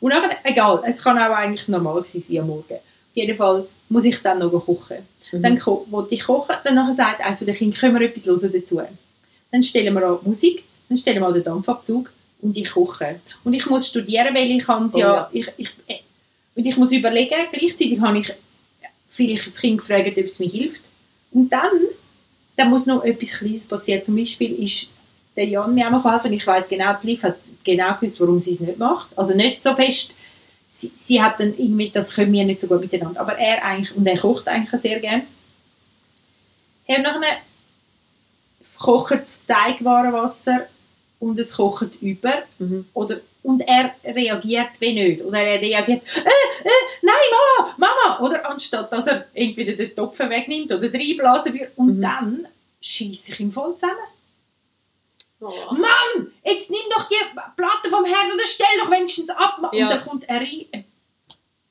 Und 0.00 0.12
dann, 0.12 0.30
egal, 0.44 0.82
es 0.86 1.02
kann 1.02 1.16
auch 1.16 1.34
eigentlich 1.34 1.66
normal 1.68 2.04
sein 2.04 2.40
am 2.40 2.48
Morgen. 2.48 2.78
Auf 3.16 3.20
jeden 3.22 3.36
Fall 3.36 3.66
muss 3.88 4.04
ich 4.04 4.20
dann 4.20 4.40
noch 4.40 4.50
kochen. 4.50 4.98
Mhm. 5.32 5.42
Dann 5.42 5.58
ko 5.58 5.86
wollte 5.90 6.14
ich 6.14 6.24
kochen, 6.24 6.54
dann 6.62 6.74
nachher 6.74 6.94
sagt 6.94 7.24
eines 7.24 7.38
der 7.38 7.54
Kinder, 7.54 7.76
können 7.78 7.98
wir 7.98 8.06
etwas 8.06 8.26
hören 8.26 8.52
dazu? 8.52 8.80
Dann 9.50 9.62
stellen 9.62 9.94
wir 9.94 10.06
an 10.06 10.18
Musik, 10.22 10.64
dann 10.88 10.98
stellen 10.98 11.20
wir 11.20 11.26
an 11.26 11.34
den 11.34 11.44
Dampfabzug 11.44 12.12
und 12.42 12.54
ich 12.54 12.70
koche. 12.70 13.20
Und 13.42 13.54
ich 13.54 13.64
muss 13.66 13.88
studieren, 13.88 14.34
weil 14.34 14.50
ich 14.50 14.64
kann 14.64 14.90
Oh 14.92 14.98
ja, 14.98 15.06
ja. 15.06 15.30
ich, 15.32 15.50
ich, 15.56 15.70
und 16.54 16.66
ich 16.66 16.76
muss 16.76 16.92
überlegen, 16.92 17.34
gleichzeitig 17.52 17.98
habe 18.00 18.18
ich 18.18 18.32
vielleicht 19.08 19.46
das 19.46 19.56
Kind 19.56 19.78
gefragt, 19.78 20.18
ob 20.18 20.24
es 20.24 20.38
mir 20.38 20.48
hilft. 20.50 20.82
Und 21.32 21.50
dann, 21.50 21.70
dann 22.56 22.68
muss 22.68 22.84
noch 22.84 23.02
etwas 23.02 23.30
Kleines 23.30 23.64
passieren. 23.64 24.04
Zum 24.04 24.16
Beispiel 24.16 24.52
ist 24.62 24.90
der 25.36 25.46
Jan 25.46 25.74
mir 25.74 25.86
auch 25.86 25.90
noch 25.90 26.04
helfen. 26.04 26.34
Ich 26.34 26.46
weiß 26.46 26.68
genau, 26.68 26.94
die 27.02 27.08
Liv 27.08 27.22
hat 27.22 27.36
genau 27.64 27.94
gewusst, 27.94 28.20
warum 28.20 28.40
sie 28.40 28.52
es 28.52 28.60
nicht 28.60 28.78
macht. 28.78 29.08
Also 29.16 29.34
nicht 29.34 29.62
so 29.62 29.74
fest. 29.74 30.12
Sie, 30.78 30.92
sie 30.94 31.22
hat 31.22 31.40
dann 31.40 31.54
irgendwie, 31.56 31.88
das 31.88 32.12
können 32.14 32.32
wir 32.34 32.44
nicht 32.44 32.60
so 32.60 32.66
gut 32.66 32.82
miteinander. 32.82 33.18
Aber 33.18 33.38
er 33.38 33.64
eigentlich, 33.64 33.96
und 33.96 34.06
er 34.06 34.18
kocht 34.18 34.46
eigentlich 34.46 34.78
sehr 34.82 35.00
gern. 35.00 35.22
Er 36.86 37.00
nachher 37.00 37.38
kocht 38.78 39.12
das 39.12 39.40
Teigwarenwasser 39.46 40.66
und 41.18 41.38
es 41.38 41.54
kocht 41.54 42.02
über. 42.02 42.42
Mhm. 42.58 42.84
Oder, 42.92 43.20
und 43.42 43.62
er 43.62 43.92
reagiert 44.04 44.68
wie 44.78 44.92
nicht. 44.92 45.22
Oder 45.22 45.38
er 45.40 45.60
reagiert, 45.62 46.02
äh, 46.14 46.20
äh, 46.20 46.70
nein, 47.00 47.14
Mama, 47.58 47.74
Mama. 47.78 48.20
Oder 48.20 48.48
anstatt, 48.50 48.92
dass 48.92 49.06
er 49.06 49.26
entweder 49.32 49.72
den 49.72 49.96
Topf 49.96 50.18
wegnimmt 50.18 50.70
oder 50.72 50.92
reinblasen 50.92 51.54
wird. 51.54 51.70
Und 51.76 51.96
Mhm. 51.96 52.02
dann 52.02 52.48
schieße 52.82 53.32
ich 53.32 53.40
ihm 53.40 53.50
voll 53.50 53.74
zusammen. 53.76 53.96
Oh. 55.40 55.52
Mann, 55.72 56.32
jetzt 56.44 56.70
nimm 56.70 56.80
doch 56.90 57.08
die 57.08 57.16
Platte 57.56 57.90
vom 57.90 58.04
Herd 58.04 58.32
oder 58.32 58.44
stell 58.44 58.66
doch 58.80 58.90
wenigstens 58.90 59.28
ab. 59.30 59.58
Ja. 59.72 59.84
Und 59.84 59.92
dann 59.92 60.00
kommt 60.00 60.28
er 60.28 60.40
rein. 60.40 60.84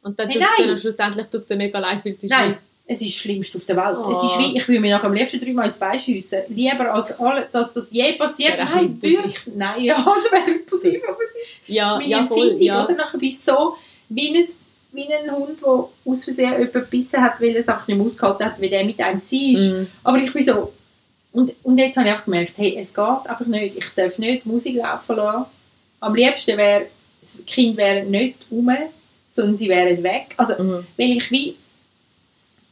Und 0.03 0.19
dann 0.19 0.29
Hey, 0.29 0.39
nein. 0.39 0.67
dir 0.67 0.79
schlussendlich 0.79 1.27
tut's 1.27 1.47
dir 1.47 1.55
mega 1.55 1.79
leid, 1.79 2.05
weil 2.05 2.13
es 2.13 2.23
ist 2.23 2.29
Nein, 2.29 2.57
es 2.85 3.01
ist 3.01 3.15
das 3.15 3.21
Schlimmste 3.21 3.57
auf 3.57 3.65
der 3.65 3.75
Welt. 3.75 3.97
Oh. 3.97 4.11
Es 4.11 4.23
ist 4.23 4.37
wie, 4.37 4.55
ich 4.55 4.67
würde 4.67 4.79
mir 4.79 4.95
nach 4.95 5.03
am 5.03 5.13
liebsten 5.13 5.39
dreimal 5.39 5.65
ins 5.65 5.79
Bein 5.79 5.97
schiessen. 5.97 6.41
Lieber 6.49 6.93
als 6.93 7.19
alle, 7.19 7.47
dass 7.51 7.73
das 7.73 7.89
je 7.91 8.13
passiert. 8.13 8.57
Wäre 8.57 8.69
Nein, 8.75 9.01
wirklich. 9.01 9.41
Nein, 9.55 9.83
ja, 9.83 10.05
es 10.19 10.31
wäre 10.31 10.51
impulsiv, 10.51 11.01
aber 11.07 11.17
es 11.27 11.49
ist 11.49 11.61
ja, 11.65 11.97
meine 11.97 12.07
ja, 12.07 12.27
voll, 12.27 12.51
Empfindung, 12.51 12.61
ja. 12.61 12.85
Oder? 12.85 12.93
Nachher 12.93 13.17
bist 13.17 13.47
du 13.47 13.51
so 13.51 13.77
wie 14.09 14.37
ein, 14.37 14.47
wie 14.91 15.11
ein 15.11 15.31
Hund, 15.31 15.59
der 15.59 15.89
aus 16.05 16.23
Versehen 16.23 16.51
jemanden 16.51 16.73
gebissen 16.73 17.19
hat, 17.19 17.41
weil 17.41 17.55
er 17.55 17.61
es 17.61 17.67
einfach 17.67 17.87
nicht 17.87 17.97
mehr 17.97 18.05
ausgehalten 18.05 18.45
hat, 18.45 18.61
wie 18.61 18.69
der 18.69 18.85
mit 18.85 19.01
einem 19.01 19.19
war. 19.19 19.79
Mhm. 19.79 19.87
Aber 20.03 20.17
ich 20.19 20.31
bin 20.31 20.43
so... 20.43 20.71
Und, 21.35 21.51
und 21.63 21.77
jetzt 21.77 21.97
habe 21.97 22.07
ich 22.07 22.13
einfach 22.13 22.25
gemerkt, 22.25 22.53
hey, 22.55 22.77
es 22.79 22.93
geht 22.93 23.03
einfach 23.03 23.45
nicht. 23.45 23.77
Ich 23.77 23.89
darf 23.95 24.17
nicht 24.17 24.45
Musik 24.45 24.77
laufen 24.77 25.17
lassen. 25.17 25.45
Am 25.99 26.15
liebsten 26.15 26.57
wäre, 26.57 26.85
das 27.19 27.37
Kind 27.45 27.75
wäre 27.75 28.05
nicht 28.05 28.37
rum, 28.49 28.71
sondern 29.33 29.57
sie 29.57 29.67
wären 29.67 30.01
weg. 30.01 30.27
Also, 30.37 30.61
Mhm. 30.63 30.85
weil 30.97 31.11
ich 31.11 31.29
wie... 31.31 31.55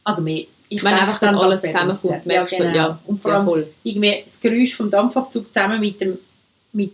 Also 0.02 0.22
mehr... 0.22 0.44
Ich 0.70 0.82
Wenn 0.82 0.90
denke 0.92 1.02
einfach 1.02 1.20
dann 1.20 1.34
dann, 1.34 1.44
alles 1.44 1.60
zusammenkommt, 1.60 2.26
merkst 2.26 2.58
du, 2.58 2.62
genau. 2.64 2.74
ja, 2.74 2.98
Und 3.06 3.20
vor 3.20 3.30
ja, 3.30 3.36
allem 3.36 3.46
voll. 3.46 3.66
irgendwie 3.84 4.22
das 4.24 4.40
Geräusch 4.40 4.74
vom 4.74 4.90
Dampfabzug 4.90 5.52
zusammen 5.52 5.78
mit 5.78 6.00
dem 6.00 6.18
mit, 6.72 6.92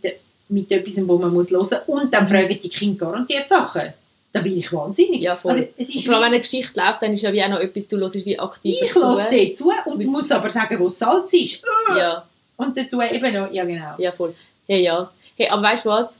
mit 0.49 0.71
etwas, 0.71 1.07
wo 1.09 1.17
man 1.19 1.33
muss 1.33 1.51
hören 1.51 1.61
muss. 1.61 1.71
Und 1.87 2.13
dann 2.13 2.27
fragen 2.29 2.59
die 2.61 2.69
Kinder 2.69 3.07
garantiert 3.07 3.49
Sachen. 3.49 3.93
Da 4.33 4.41
bin 4.41 4.57
ich 4.57 4.73
wahnsinnig. 4.73 5.21
Ja, 5.23 5.35
voll. 5.35 5.53
Also, 5.53 5.65
es 5.77 5.93
ist 5.95 6.05
vor 6.05 6.15
allem, 6.15 6.23
wenn 6.25 6.33
eine 6.35 6.41
Geschichte 6.41 6.79
läuft, 6.79 7.03
dann 7.03 7.13
ist 7.13 7.23
ja 7.23 7.33
wie 7.33 7.43
auch 7.43 7.49
noch 7.49 7.59
etwas, 7.59 7.89
du 7.89 7.97
hörst 7.99 8.25
wie 8.25 8.39
aktiv 8.39 8.77
ich 8.81 8.95
lasse 8.95 9.29
dir 9.31 9.53
zu 9.55 9.73
und 9.87 10.05
muss 10.07 10.31
aber 10.31 10.49
sagen, 10.51 10.79
wo 10.79 10.89
Salz 10.89 11.33
ist. 11.33 11.63
Ja, 11.97 12.25
Und 12.57 12.77
dazu 12.77 13.01
eben 13.03 13.35
noch, 13.35 13.51
ja 13.51 13.65
genau. 13.65 13.95
ja, 13.99 14.13
voll. 14.13 14.35
Hey, 14.69 14.83
ja. 14.85 15.11
Hey, 15.37 15.49
aber 15.49 15.63
weißt 15.63 15.85
du 15.85 15.89
was? 15.89 16.17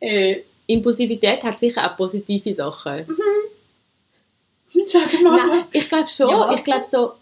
Äh, 0.00 0.40
Impulsivität 0.66 1.42
hat 1.42 1.58
sicher 1.58 1.90
auch 1.90 1.96
positive 1.96 2.52
Sachen. 2.52 3.06
sag 4.84 5.22
mal. 5.22 5.36
Nein, 5.46 5.64
ich 5.72 5.88
glaube 5.88 6.08
schon. 6.08 6.30
Ja, 6.30 6.54
ich 6.54 6.64
glaube 6.64 6.84
so, 6.84 7.12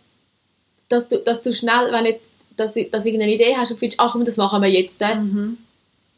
dass 0.88 1.08
du, 1.08 1.18
dass 1.18 1.42
du 1.42 1.54
schnell, 1.54 1.92
wenn 1.92 2.06
jetzt, 2.06 2.30
dass, 2.56 2.74
dass 2.74 3.02
du 3.04 3.08
irgendeine 3.08 3.32
Idee 3.34 3.56
hast 3.56 3.70
und 3.70 3.78
findest, 3.78 4.00
ach 4.00 4.12
komm, 4.12 4.24
das 4.24 4.36
machen 4.36 4.62
wir 4.62 4.68
jetzt 4.70 5.00
äh, 5.00 5.14
Mhm. 5.14 5.58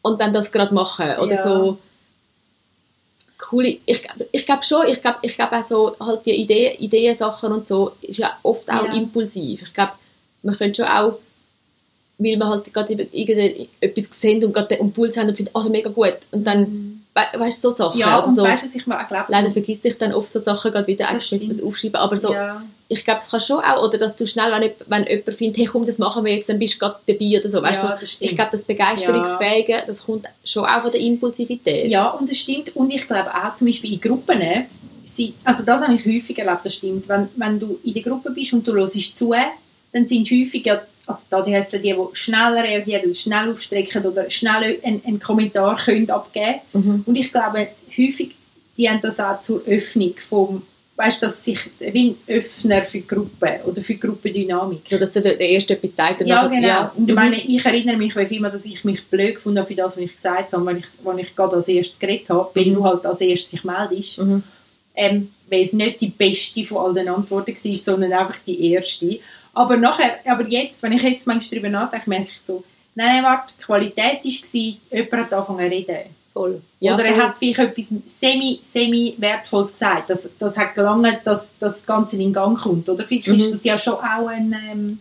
und 0.03 0.21
dann 0.21 0.33
das 0.33 0.51
gerade 0.53 0.73
machen 0.75 1.19
oder 1.19 1.35
Ja. 1.35 1.43
so 1.43 1.79
coole, 3.51 3.77
ich, 3.85 4.03
ich 4.33 4.47
glaube 4.47 4.63
schon, 4.63 4.87
ich 4.87 5.01
glaube 5.01 5.19
ich 5.23 5.35
glaub 5.35 5.53
auch 5.53 5.67
so, 5.67 5.97
halt 6.01 6.25
die 6.25 6.31
Ideen, 6.35 6.79
Ideensachen 6.79 7.53
und 7.53 7.67
so, 7.67 7.93
ist 8.01 8.19
ja 8.19 8.39
oft 8.43 8.71
auch 8.71 8.87
Ja. 8.87 8.95
impulsiv. 8.95 9.63
Ich 9.63 9.75
glaube, 9.75 9.93
man 10.43 10.57
könnte 10.57 10.83
schon 10.83 10.91
auch, 10.93 11.19
weil 12.19 12.37
man 12.37 12.49
halt 12.49 12.73
gerade 12.73 12.93
irgendetwas 12.93 14.11
gesehen 14.11 14.45
und 14.45 14.53
gerade 14.53 14.69
den 14.69 14.81
Impuls 14.81 15.17
haben 15.17 15.29
und 15.29 15.37
findet, 15.37 15.55
oh, 15.55 15.69
mega 15.69 15.91
gut. 15.91 16.19
Und 16.31 16.45
dann, 16.45 16.90
we 17.15 17.39
weißt 17.41 17.65
du, 17.65 17.71
so 17.71 17.77
Sachen. 17.77 17.99
Ja, 17.99 18.19
oder 18.19 18.29
und 18.29 18.37
so. 18.37 18.43
weißt 18.43 18.65
du, 18.65 18.69
ich 18.79 18.87
mir 18.87 18.99
auch 19.01 19.09
glaube? 19.09 19.27
Leider 19.29 19.51
vergisst 19.51 19.83
sich 19.83 19.99
dann 19.99 20.13
oft 20.15 20.31
so 20.31 20.39
Sachen 20.39 20.71
gerade 20.71 20.87
wieder, 20.87 21.13
muss 21.13 21.31
man 21.31 21.51
es 21.51 21.63
aufschreiben, 21.63 21.97
aber 21.97 22.17
so, 22.17 22.33
ja. 22.33 22.63
ich 22.89 23.05
glaube, 23.05 23.21
es 23.21 23.31
kann 23.31 23.41
schon 23.41 23.59
auch, 23.59 23.83
oder 23.85 23.99
dass 23.99 24.17
du 24.17 24.27
schnell, 24.27 24.51
wenn, 24.53 24.63
jemand- 24.63 24.89
wenn 24.89 25.07
jemand 25.07 25.37
findet, 25.37 25.59
hey 25.59 25.67
komm, 25.67 25.85
das 25.85 25.99
machen 25.99 26.25
wir 26.25 26.35
jetzt, 26.35 26.49
dann 26.49 26.59
bist 26.59 26.75
du 26.75 26.79
gerade 26.79 26.97
dabei 27.07 27.39
oder 27.41 27.49
so, 27.49 27.63
weißt 27.63 27.83
Ja, 27.83 27.99
so, 28.01 28.07
ich 28.21 28.35
glaube, 28.37 28.51
das 28.53 28.65
Begeisterungsfähige, 28.65 29.83
das 29.87 30.07
kommt 30.07 30.27
schon 30.45 30.65
auch 30.65 30.83
von 30.83 30.93
der 30.93 31.01
Impulsivität. 31.01 31.91
Ja, 31.91 32.11
und 32.11 32.31
das 32.31 32.39
stimmt. 32.39 32.75
Und 32.77 32.91
ich 32.91 33.07
glaube 33.07 33.31
auch 33.35 33.55
zum 33.55 33.67
Beispiel 33.67 33.93
in 33.95 34.01
Gruppen, 34.01 34.41
äh, 34.41 34.63
sie, 35.05 35.35
also 35.45 35.63
das 35.65 35.83
habe 35.83 35.95
ich 35.95 36.07
häufig 36.07 36.39
erlebt, 36.39 36.65
das 36.65 36.75
stimmt. 36.75 37.09
Wenn, 37.09 37.29
wenn 37.37 37.59
du 37.59 37.79
in 37.85 37.95
der 37.95 38.03
Gruppe 38.03 38.31
bist 38.31 38.53
und 38.53 38.67
du 38.67 38.73
hörst 38.75 39.17
zu, 39.17 39.35
dann 39.93 40.07
sind 40.07 40.31
häufig, 40.31 40.65
ja, 40.65 40.81
also 41.13 41.25
da 41.31 41.43
die, 41.43 41.53
die, 41.73 41.79
die 41.81 41.97
schnell 42.13 42.55
reagieren, 42.59 43.15
schnell 43.15 43.51
aufstrecken 43.53 44.05
oder 44.07 44.31
schnell 44.31 44.79
einen, 44.83 45.03
einen 45.07 45.21
Kommentar 45.21 45.77
können 45.77 46.09
abgeben 46.11 46.61
Mhm. 46.73 47.03
Und 47.07 47.17
ich 47.17 47.31
glaube, 47.33 47.69
häufig, 47.97 48.37
die 48.77 48.89
haben 48.89 49.01
das 49.03 49.21
auch 49.21 49.41
zur 49.43 49.63
Öffnung 49.67 50.15
vom, 50.29 50.63
weißt 50.97 51.21
du, 51.23 51.27
dass 51.27 51.45
sich 51.45 51.59
wie 51.81 52.11
ein 52.11 52.17
Öffner 52.27 52.83
für 52.83 52.99
die 52.99 53.07
Gruppe 53.07 53.61
oder 53.67 53.81
für 53.83 53.95
die 53.95 54.01
Gruppendynamik. 54.01 54.81
So, 54.87 54.99
dass 54.99 55.13
der, 55.15 55.39
Erste 55.41 55.75
etwas 55.75 55.97
sagt 55.97 56.21
und 56.21 56.27
Ja, 56.29 56.43
nachher- 56.43 56.61
genau. 56.61 56.91
Und 56.97 57.09
ich 57.09 57.15
Mhm. 57.15 57.15
meine, 57.15 57.37
ich 57.43 57.65
erinnere 57.65 57.97
mich 57.97 58.15
wie 58.17 58.37
immer, 58.37 58.51
dass 58.51 58.65
ich 58.65 58.85
mich 58.85 59.05
blöd 59.07 59.35
gefunden 59.37 59.59
habe 59.59 59.69
für 59.69 59.75
das, 59.75 59.97
was 59.97 60.05
ich 60.05 60.15
gesagt 60.15 60.53
habe, 60.53 60.67
wenn 60.67 60.77
ich, 60.79 60.85
wenn 61.05 61.19
ich 61.19 61.35
gerade 61.35 61.57
als 61.57 61.69
erstes 61.69 61.99
geredet 61.99 62.29
habe, 62.29 62.51
weil 62.55 62.67
Mhm. 62.67 62.75
du 62.75 62.85
halt 62.85 63.07
als 63.07 63.21
erstes 63.21 63.51
dich 63.51 63.65
meldest. 63.65 64.19
Mhm. 64.19 64.43
Ähm, 64.97 65.31
weil 65.49 65.63
es 65.63 65.73
nicht 65.73 66.01
die 66.01 66.09
beste 66.09 66.65
von 66.67 66.79
all 66.79 66.95
den 66.95 67.09
Antworten 67.09 67.55
war, 67.55 67.77
sondern 67.77 68.13
einfach 68.13 68.37
die 68.47 68.73
erste. 68.73 69.19
Aber 69.53 69.77
nachher, 69.77 70.19
aber 70.27 70.47
jetzt, 70.49 70.83
wenn 70.83 70.93
ich 70.93 71.03
jetzt 71.03 71.27
manchmal 71.27 71.61
darüber 71.61 71.69
nachdenke, 71.81 72.09
merke 72.09 72.29
ich 72.37 72.41
so, 72.43 72.63
nein, 72.95 73.17
nein, 73.17 73.25
warte, 73.25 73.53
die 73.59 73.63
Qualität 73.63 74.25
war, 74.25 74.99
jemand 74.99 75.13
hat 75.13 75.33
angefangen 75.33 75.59
zu 75.71 75.77
reden. 75.77 75.97
Voll. 76.33 76.63
Ja, 76.79 76.95
Oder 76.95 77.05
voll. 77.05 77.13
er 77.15 77.25
hat 77.27 77.37
vielleicht 77.39 77.59
etwas 77.59 77.95
semi, 78.07 78.61
semi 78.63 79.15
wertvolles 79.19 79.73
gesagt. 79.73 80.11
Das, 80.11 80.29
das 80.39 80.57
hat 80.57 80.77
gelangt, 80.77 81.19
dass, 81.25 81.51
das 81.59 81.85
Ganze 81.85 82.17
in 82.23 82.33
Gang 82.33 82.57
kommt. 82.59 82.89
Oder 82.89 83.05
vielleicht 83.05 83.27
Mhm. 83.29 83.35
ist 83.35 83.53
das 83.55 83.65
ja 83.65 83.77
schon 83.79 83.95
auch 83.95 84.29
ein, 84.29 84.55
ähm, 84.71 85.01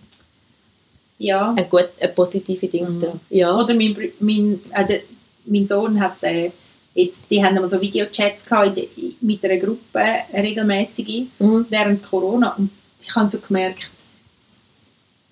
ja, 1.20 1.54
ein 1.56 1.70
gut, 1.70 1.90
ein 2.02 2.16
positive 2.16 2.68
Dings 2.68 2.94
Mhm. 2.96 3.02
dran. 3.02 3.20
Ja. 3.30 3.56
oder 3.60 3.74
mein, 3.76 3.96
mein, 4.20 4.60
äh, 4.74 4.86
der, 4.86 5.00
mein 5.46 5.68
Sohn 5.68 6.00
hat 6.00 6.22
äh, 6.24 6.52
jetzt, 6.96 7.20
die 7.30 7.44
haben 7.44 7.56
immer 7.58 7.70
so 7.70 7.80
Videochats 7.80 8.46
gehabt 8.46 8.80
mit 9.22 9.44
einer 9.46 9.58
Gruppe, 9.58 10.04
regelmäßige, 10.34 11.26
Mhm. 11.40 11.66
während 11.70 12.10
Corona. 12.10 12.56
Und 12.58 12.72
ich 13.02 13.14
habe 13.16 13.30
so 13.30 13.40
gemerkt, 13.40 13.90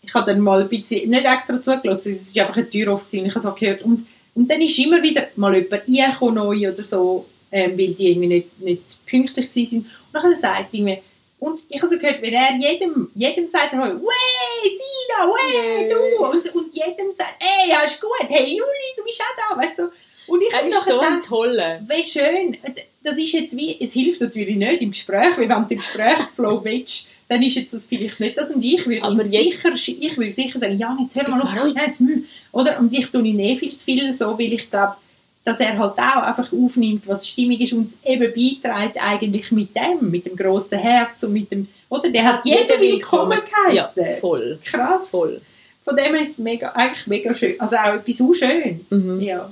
ich 0.08 0.14
habe 0.14 0.32
dann 0.32 0.41
mal 0.41 0.62
ein 0.62 0.70
bisschen, 0.70 1.10
nicht 1.10 1.26
extra 1.26 1.62
zugelassen, 1.62 2.16
es 2.16 2.36
war 2.36 2.43
einfach 2.43 2.58
eine 2.58 2.70
Tür 2.70 2.93
offen 2.93 3.05
gewesen 3.05 3.22
und 3.22 3.28
ich 3.28 3.36
habe 3.36 3.43
so 3.43 3.53
gehört. 3.53 3.82
Und, 3.82 4.08
und 4.36 4.49
dann 4.49 4.62
ist 4.62 4.80
immer 4.80 5.03
wieder 5.03 5.28
mal 5.36 5.66
jemand 5.86 6.22
neu 6.22 6.70
oder 6.72 6.84
so, 6.84 7.26
ähm, 7.51 7.78
weil 7.78 7.93
die 7.93 8.12
irgendwie 8.12 8.28
nicht, 8.28 8.62
nicht 8.62 9.05
pünktlich 9.05 9.49
waren. 9.55 9.86
Und 10.14 10.24
dann 10.24 10.36
sagt 10.36 10.74
irgendwie, 10.74 10.99
Und 11.39 11.60
ich 11.70 11.82
habe 11.82 11.93
so 11.93 11.99
gehört, 11.99 12.22
wenn 12.22 12.34
er 12.34 12.55
jedem, 12.55 13.10
jedem 13.14 13.47
sagt, 13.47 13.74
er, 13.74 13.80
«Wey, 13.82 14.64
Sina, 14.64 15.30
wey, 15.30 15.89
du!» 15.89 16.26
und, 16.26 16.55
und 16.55 16.74
jedem 16.74 17.12
sagt, 17.12 17.36
«Ey, 17.39 17.70
ja, 17.70 17.82
ist 17.82 18.01
gut, 18.01 18.10
hey, 18.30 18.45
Juli, 18.45 18.89
du 18.95 19.03
bist 19.03 19.22
auch 19.22 19.55
da!» 19.55 19.62
weißt 19.62 19.80
du? 19.80 19.91
Und 20.28 20.41
ich 20.41 20.53
habe 20.53 20.72
so 20.72 20.99
gedacht, 20.99 21.26
toller. 21.26 21.82
wie 21.88 22.03
schön. 22.03 22.58
Das 23.01 23.18
ist 23.18 23.32
jetzt 23.32 23.55
wie, 23.55 23.78
es 23.80 23.93
hilft 23.93 24.20
natürlich 24.20 24.58
nicht 24.58 24.82
im 24.82 24.91
Gespräch, 24.91 25.38
weil 25.38 25.47
wenn 25.47 25.62
du 25.62 25.68
den 25.70 25.78
Gesprächsflow 25.78 26.64
willst, 26.64 27.08
dann 27.30 27.43
ist 27.43 27.55
jetzt 27.55 27.73
das 27.73 27.88
vielleicht 27.88 28.19
nicht 28.19 28.38
das. 28.38 28.51
Und 28.51 28.63
ich 28.63 28.86
würde 28.88 29.03
Aber 29.03 29.23
sicher, 29.23 29.73
ich 29.75 30.17
würde 30.17 30.32
sicher 30.32 30.59
sagen, 30.59 30.78
ja, 30.78 30.97
jetzt 31.01 31.15
hör 31.15 31.23
Bist 31.25 31.38
mal 31.38 31.43
du 31.53 31.59
auf, 31.59 31.65
ruhig? 31.65 31.75
ja, 31.75 31.86
jetzt, 31.86 31.99
hm. 31.99 32.25
oder? 32.51 32.80
Und 32.80 32.93
ich 32.93 33.07
tue 33.07 33.21
ihn 33.23 33.39
eh 33.39 33.55
viel 33.57 33.75
zu 33.75 33.86
viel 33.86 34.11
so, 34.13 34.38
weil 34.39 34.53
ich 34.53 34.69
glaube, 34.69 34.95
dass 35.43 35.59
er 35.59 35.78
halt 35.78 35.97
auch 35.97 36.23
einfach 36.23 36.51
aufnimmt, 36.51 37.07
was 37.07 37.28
stimmig 37.28 37.61
ist 37.61 37.73
und 37.73 37.93
eben 38.05 38.34
beiträgt 38.34 38.97
eigentlich 39.01 39.51
mit 39.51 39.69
dem, 39.75 40.09
mit 40.11 40.25
dem 40.25 40.36
grossen 40.36 40.78
Herz 40.78 41.23
und 41.23 41.34
mit 41.34 41.51
dem, 41.51 41.67
oder? 41.89 42.09
Der 42.09 42.23
hat 42.25 42.45
jeden 42.45 42.82
willkommen 42.82 43.39
Ja, 43.71 43.89
geheißen. 43.93 44.19
voll. 44.19 44.59
Krass. 44.63 45.01
Voll. 45.09 45.41
Von 45.86 45.95
dem 45.95 46.15
ist 46.15 46.32
es 46.32 46.38
mega, 46.39 46.71
eigentlich 46.73 47.07
mega 47.07 47.34
schön. 47.34 47.57
Also 47.59 47.78
auch 47.78 47.93
etwas 47.93 48.17
so 48.17 48.34
Schönes. 48.34 48.91
Mhm. 48.91 49.21
Ja. 49.21 49.49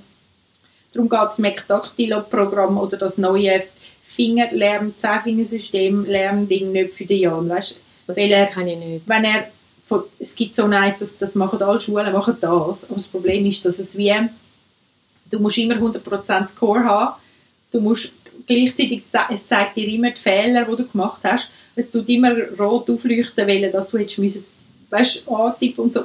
Darum 0.94 1.08
geht 1.08 1.20
das 1.20 1.40
McDactylo-Programm 1.40 2.78
oder 2.78 2.98
das 2.98 3.18
neue 3.18 3.64
Fingerlern, 4.16 4.94
Zehnfingersystem 4.98 6.06
Lernding 6.06 6.72
nicht 6.72 6.94
für 6.94 7.06
den 7.06 7.20
Jan. 7.20 7.50
Weißt, 7.50 7.78
Das 8.08 8.18
Weil 8.18 8.32
er- 8.32 8.46
kann 8.48 8.68
ich 8.68 8.78
nicht. 8.78 9.08
wenn 9.08 9.24
er 9.26 9.48
von, 9.88 10.04
es 10.20 10.36
gibt 10.36 10.56
so 10.56 10.64
eins, 10.66 11.00
das, 11.00 11.18
das 11.18 11.36
machen 11.36 11.62
alle 11.62 11.80
Schulen, 11.82 12.12
machen 12.14 12.38
das. 12.42 12.86
Aber 12.86 12.96
das 12.96 13.08
Problem 13.08 13.46
ist, 13.46 13.64
dass 13.66 13.78
es 13.80 13.96
wie, 13.98 14.14
du 15.30 15.40
musst 15.40 15.58
immer 15.58 15.76
100% 15.76 16.48
Score 16.48 16.84
haben. 16.84 17.16
Du 17.72 17.80
musst 17.82 18.12
gleichzeitig, 18.48 19.04
es 19.32 19.48
zeigt 19.48 19.76
dir 19.76 19.88
immer 19.88 20.12
die 20.12 20.22
Fehler, 20.22 20.66
die 20.66 20.76
du 20.76 20.88
gemacht 20.88 21.22
hast. 21.24 21.50
Es 21.76 21.90
tut 21.92 22.08
immer 22.10 22.34
rot 22.60 22.90
aufleuchten, 22.90 23.48
weil 23.48 23.72
dass 23.72 23.90
du 23.92 23.98
hättest 23.98 24.18
müssen, 24.20 24.46
weißt, 24.90 25.28
antippen 25.28 25.84
und 25.86 25.94
so. 25.94 26.04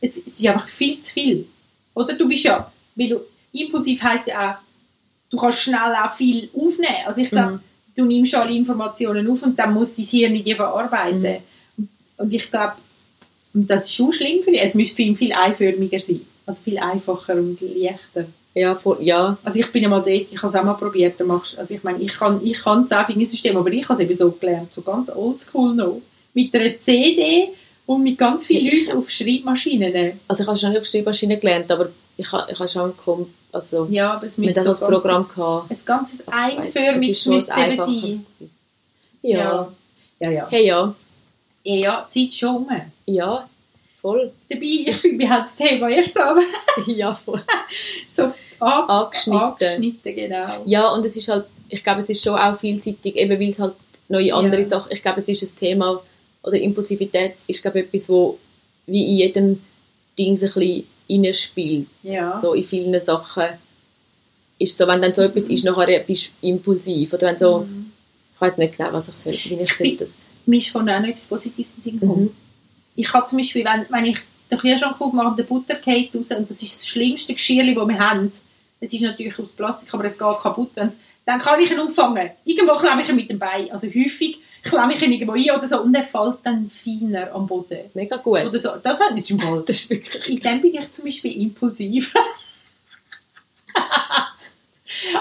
Es, 0.00 0.16
es 0.18 0.34
ist 0.40 0.46
einfach 0.46 0.68
viel 0.68 1.00
zu 1.00 1.12
viel. 1.12 1.46
Oder 1.94 2.14
du 2.14 2.26
bist 2.28 2.44
ja, 2.44 2.70
weil 2.96 3.08
du, 3.08 3.20
impulsiv 3.52 4.02
heisst 4.02 4.26
ja 4.28 4.50
auch, 4.52 4.56
du 5.30 5.36
kannst 5.36 5.60
schnell 5.60 5.94
auch 6.02 6.14
viel 6.14 6.48
aufnehmen. 6.54 7.04
Also 7.06 7.20
ich 7.22 7.30
glaube, 7.30 7.52
Mhm. 7.54 7.60
du 7.96 8.04
nimmst 8.04 8.34
alle 8.34 8.52
Informationen 8.54 9.28
auf 9.30 9.42
und 9.42 9.58
dann 9.58 9.74
muss 9.74 9.96
dein 9.96 10.04
Hirn 10.06 10.44
die 10.44 10.54
verarbeiten. 10.54 11.20
Mhm. 11.22 11.28
Und- 11.76 11.88
Und 12.16 12.32
ich 12.32 12.48
glaube, 12.50 12.74
das 13.52 13.82
ist 13.84 13.94
schon 13.94 14.12
schlimm 14.12 14.42
für 14.42 14.50
ihn. 14.50 14.56
Es 14.56 14.74
müsste 14.74 15.02
ihn 15.02 15.16
viel 15.16 15.32
einförmiger 15.32 16.00
sein. 16.00 16.20
Also 16.46 16.62
viel 16.62 16.78
einfacher 16.78 17.34
und 17.34 17.58
leichter. 17.60 18.26
Ja, 18.54 18.74
voll, 18.76 18.98
ja. 19.00 19.36
Also 19.42 19.58
ich 19.58 19.66
bin 19.72 19.82
ja 19.82 19.88
mal 19.88 19.98
dort, 19.98 20.08
ich 20.30 20.36
habe 20.38 20.46
es 20.46 20.54
auch 20.54 20.62
mal 20.62 20.74
probiert. 20.74 21.20
Also 21.56 21.74
ich 21.74 21.82
meine, 21.82 21.98
ich 22.00 22.12
kann, 22.12 22.40
ich 22.44 22.58
kann 22.62 22.86
das 22.88 23.06
Fingersystem, 23.06 23.56
aber 23.56 23.72
ich 23.72 23.82
habe 23.88 23.94
es 23.94 24.00
eben 24.08 24.14
so 24.16 24.30
gelernt, 24.30 24.72
so 24.72 24.82
ganz 24.82 25.10
oldschool 25.10 25.74
noch. 25.74 26.00
Mit 26.34 26.54
einer 26.54 26.78
CD 26.78 27.48
und 27.86 28.02
mit 28.04 28.16
ganz 28.16 28.46
vielen. 28.46 28.86
Leuten 28.86 28.98
auf 28.98 29.10
Schreibmaschinen. 29.10 30.12
Also 30.28 30.42
ich 30.44 30.48
habe 30.48 30.56
schon 30.58 30.76
auf 30.76 30.86
Schreibmaschine 30.86 31.38
gelernt, 31.38 31.70
aber 31.72 31.88
ich 32.16 32.30
habe, 32.30 32.52
ich 32.52 32.58
habe 32.58 32.68
schon 32.68 32.96
kom 32.96 33.26
also 33.54 33.86
Ja, 33.90 34.14
aber 34.14 34.26
es 34.26 34.38
mit 34.38 34.46
müsste 34.46 34.62
das 34.62 34.80
ganz- 34.80 34.90
Programm 34.90 35.28
gehabt. 35.28 35.70
Ein 35.70 35.78
ganzes 35.84 36.22
schon 37.22 37.34
müsste 37.34 37.34
es 37.36 37.50
ein 37.50 37.76
sein. 37.76 38.26
Ja. 39.22 39.72
Ja, 40.20 40.30
ja. 40.30 40.46
Hey, 40.50 40.66
ja. 40.66 40.94
Ja, 41.64 41.74
ja, 41.74 42.08
die 42.14 42.28
Zeit 42.30 42.34
schon 42.38 42.56
um. 42.56 42.68
Ja, 43.06 43.48
voll. 44.02 44.30
Dabei, 44.48 44.60
ich 44.86 44.96
finde, 44.96 45.18
wir 45.20 45.30
haben 45.30 45.42
das 45.44 45.56
Thema 45.56 45.88
erst 45.88 46.14
so, 46.14 46.20
ja, 46.92 47.14
voll. 47.14 47.42
so 48.10 48.24
ab, 48.60 48.88
Angeschnitten. 48.90 49.40
angeschnitten. 49.40 50.14
Genau. 50.14 50.62
Ja, 50.66 50.88
und 50.90 51.04
es 51.06 51.16
ist 51.16 51.28
halt, 51.28 51.46
ich 51.68 51.82
glaube, 51.82 52.00
es 52.00 52.10
ist 52.10 52.22
schon 52.22 52.38
auch 52.38 52.58
vielseitig, 52.58 53.16
eben 53.16 53.40
weil 53.40 53.50
es 53.50 53.58
halt 53.58 53.74
neue 54.08 54.34
andere 54.34 54.60
Ja. 54.60 54.64
Sachen, 54.66 54.92
ich 54.92 55.00
glaube, 55.02 55.20
es 55.20 55.28
ist 55.28 55.42
ein 55.42 55.56
Thema, 55.58 56.00
oder 56.42 56.58
Impulsivität 56.58 57.36
ist, 57.46 57.62
glaube 57.62 57.80
ich, 57.80 57.86
etwas, 57.86 58.08
wo 58.10 58.38
wie 58.86 59.02
in 59.12 59.16
jedem 59.16 59.60
Ding 60.18 60.32
ein 60.34 60.34
bisschen 60.34 60.84
reinspielt. 61.08 61.86
Ja. 62.02 62.36
So 62.38 62.54
in 62.54 62.64
vielen 62.64 63.00
Sachen 63.00 63.44
ist 64.58 64.76
so, 64.76 64.86
wenn 64.86 65.02
dann 65.02 65.14
so 65.14 65.22
etwas 65.22 65.46
ist, 65.48 65.64
nachher 65.64 66.00
bist 66.00 66.32
du 66.40 66.48
impulsiv, 66.48 67.12
oder 67.12 67.28
wenn 67.28 67.38
so, 67.38 67.58
Mhm. 67.60 67.92
ich 68.34 68.40
weiß 68.40 68.56
nicht 68.58 68.76
genau, 68.76 68.92
was 68.92 69.08
ich 69.08 69.16
soll, 69.16 69.32
wie 69.32 69.62
ich 69.62 69.76
soll 69.76 69.96
das... 69.96 70.14
Mir 70.46 70.58
ist 70.58 70.68
von 70.68 70.88
auch 70.88 71.00
noch 71.00 71.08
etwas 71.08 71.26
Positives 71.26 71.72
in 71.72 71.76
den 71.76 71.82
Sinn 71.82 72.00
gekommen. 72.00 72.22
Mhm. 72.24 72.36
Ich 72.96 73.12
habe 73.12 73.26
zum 73.26 73.38
Beispiel, 73.38 73.64
wenn, 73.64 73.86
wenn 73.88 74.04
ich 74.06 74.18
den 74.50 74.58
Kühlschrank 74.58 75.00
aufmache 75.00 75.28
und 75.28 75.38
der 75.38 75.44
Butter 75.44 75.74
geht 75.74 76.14
raus, 76.14 76.30
und 76.30 76.50
das 76.50 76.62
ist 76.62 76.76
das 76.76 76.86
schlimmste 76.86 77.34
Geschirr, 77.34 77.74
das 77.74 77.88
wir 77.88 77.98
haben, 77.98 78.30
es 78.80 78.92
ist 78.92 79.00
natürlich 79.00 79.38
aus 79.38 79.50
Plastik, 79.50 79.92
aber 79.92 80.04
es 80.04 80.18
geht 80.18 80.38
kaputt, 80.40 80.70
dann 80.76 81.38
kann 81.38 81.60
ich 81.60 81.70
ihn 81.70 81.80
auffangen. 81.80 82.30
Irgendwo 82.44 82.74
klemme 82.74 83.02
ich 83.02 83.08
ihn 83.08 83.16
mit 83.16 83.30
dem 83.30 83.38
Bein, 83.38 83.70
also 83.72 83.86
häufig 83.86 84.40
klemme 84.64 84.94
ich 84.94 85.02
ihn 85.02 85.12
irgendwo 85.12 85.32
ein 85.34 85.50
oder 85.58 85.66
so, 85.66 85.80
und 85.82 85.94
er 85.94 86.04
fällt 86.04 86.38
dann 86.42 86.70
feiner 86.70 87.32
am 87.34 87.46
Boden. 87.46 87.90
Mega 87.94 88.16
gut. 88.16 88.40
Oder 88.44 88.58
so. 88.58 88.70
Das 88.82 88.98
hat 89.00 89.14
nicht 89.14 89.30
im 89.30 89.38
Fall. 89.38 89.62
Das 89.66 89.76
ist 89.76 89.90
wirklich... 89.90 90.28
In 90.30 90.40
dem 90.40 90.60
bin 90.60 90.74
ich 90.74 90.90
zum 90.92 91.04
Beispiel 91.04 91.40
impulsiv. 91.42 92.12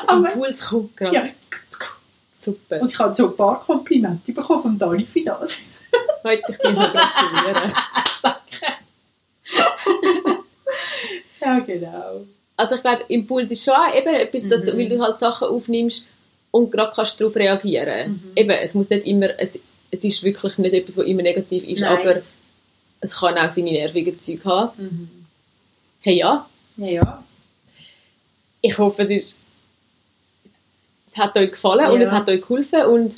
Impuls 0.09 0.65
kommt 0.67 0.95
gerade. 0.97 1.15
ja. 1.15 1.25
Super. 2.39 2.81
Und 2.81 2.91
ich 2.91 2.99
habe 2.99 3.15
so 3.15 3.29
ein 3.29 3.37
paar 3.37 3.59
Komplimente 3.63 4.33
bekommen 4.33 4.61
von 4.61 4.79
Dani 4.79 5.05
für 5.05 5.21
das. 5.23 5.61
Heute 6.23 6.43
ich 6.49 6.57
dir 6.57 6.71
noch 6.73 6.91
gratulieren. 6.91 7.73
Ja, 11.41 11.59
genau. 11.59 12.25
Also 12.55 12.75
ich 12.75 12.81
glaube, 12.81 13.03
Impuls 13.09 13.51
ist 13.51 13.65
schon 13.65 13.73
eben 13.93 14.13
etwas, 14.15 14.47
dass 14.47 14.63
du, 14.63 14.73
Mhm. 14.73 14.77
weil 14.77 14.89
du 14.89 15.01
halt 15.01 15.19
Sachen 15.19 15.49
aufnimmst 15.49 16.07
und 16.53 16.71
gerade 16.71 16.91
kannst 16.95 17.19
darauf 17.19 17.35
reagieren. 17.35 18.11
Mhm. 18.11 18.31
Eben, 18.35 18.51
es 18.51 18.75
muss 18.75 18.87
nicht 18.89 19.07
immer, 19.07 19.27
es, 19.39 19.59
es 19.89 20.03
ist 20.03 20.21
wirklich 20.23 20.57
nicht 20.59 20.73
etwas, 20.75 20.97
was 20.97 21.05
immer 21.07 21.23
negativ 21.23 21.67
ist, 21.67 21.81
Nein. 21.81 21.97
aber 21.97 22.21
es 23.01 23.15
kann 23.15 23.35
auch 23.37 23.49
seine 23.49 23.71
nervigen 23.71 24.19
Züge 24.19 24.45
haben. 24.45 24.71
Mhm. 24.77 25.09
Hey 26.01 26.17
ja, 26.17 26.47
Ja, 26.77 26.87
ja. 26.87 27.23
ich 28.61 28.77
hoffe, 28.77 29.01
es 29.01 29.09
ist 29.09 29.39
es 31.07 31.17
hat 31.17 31.35
euch 31.37 31.51
gefallen 31.51 31.91
und 31.91 32.01
Ja. 32.01 32.07
es 32.07 32.11
hat 32.11 32.29
euch 32.29 32.41
geholfen 32.41 32.85
und 32.85 33.15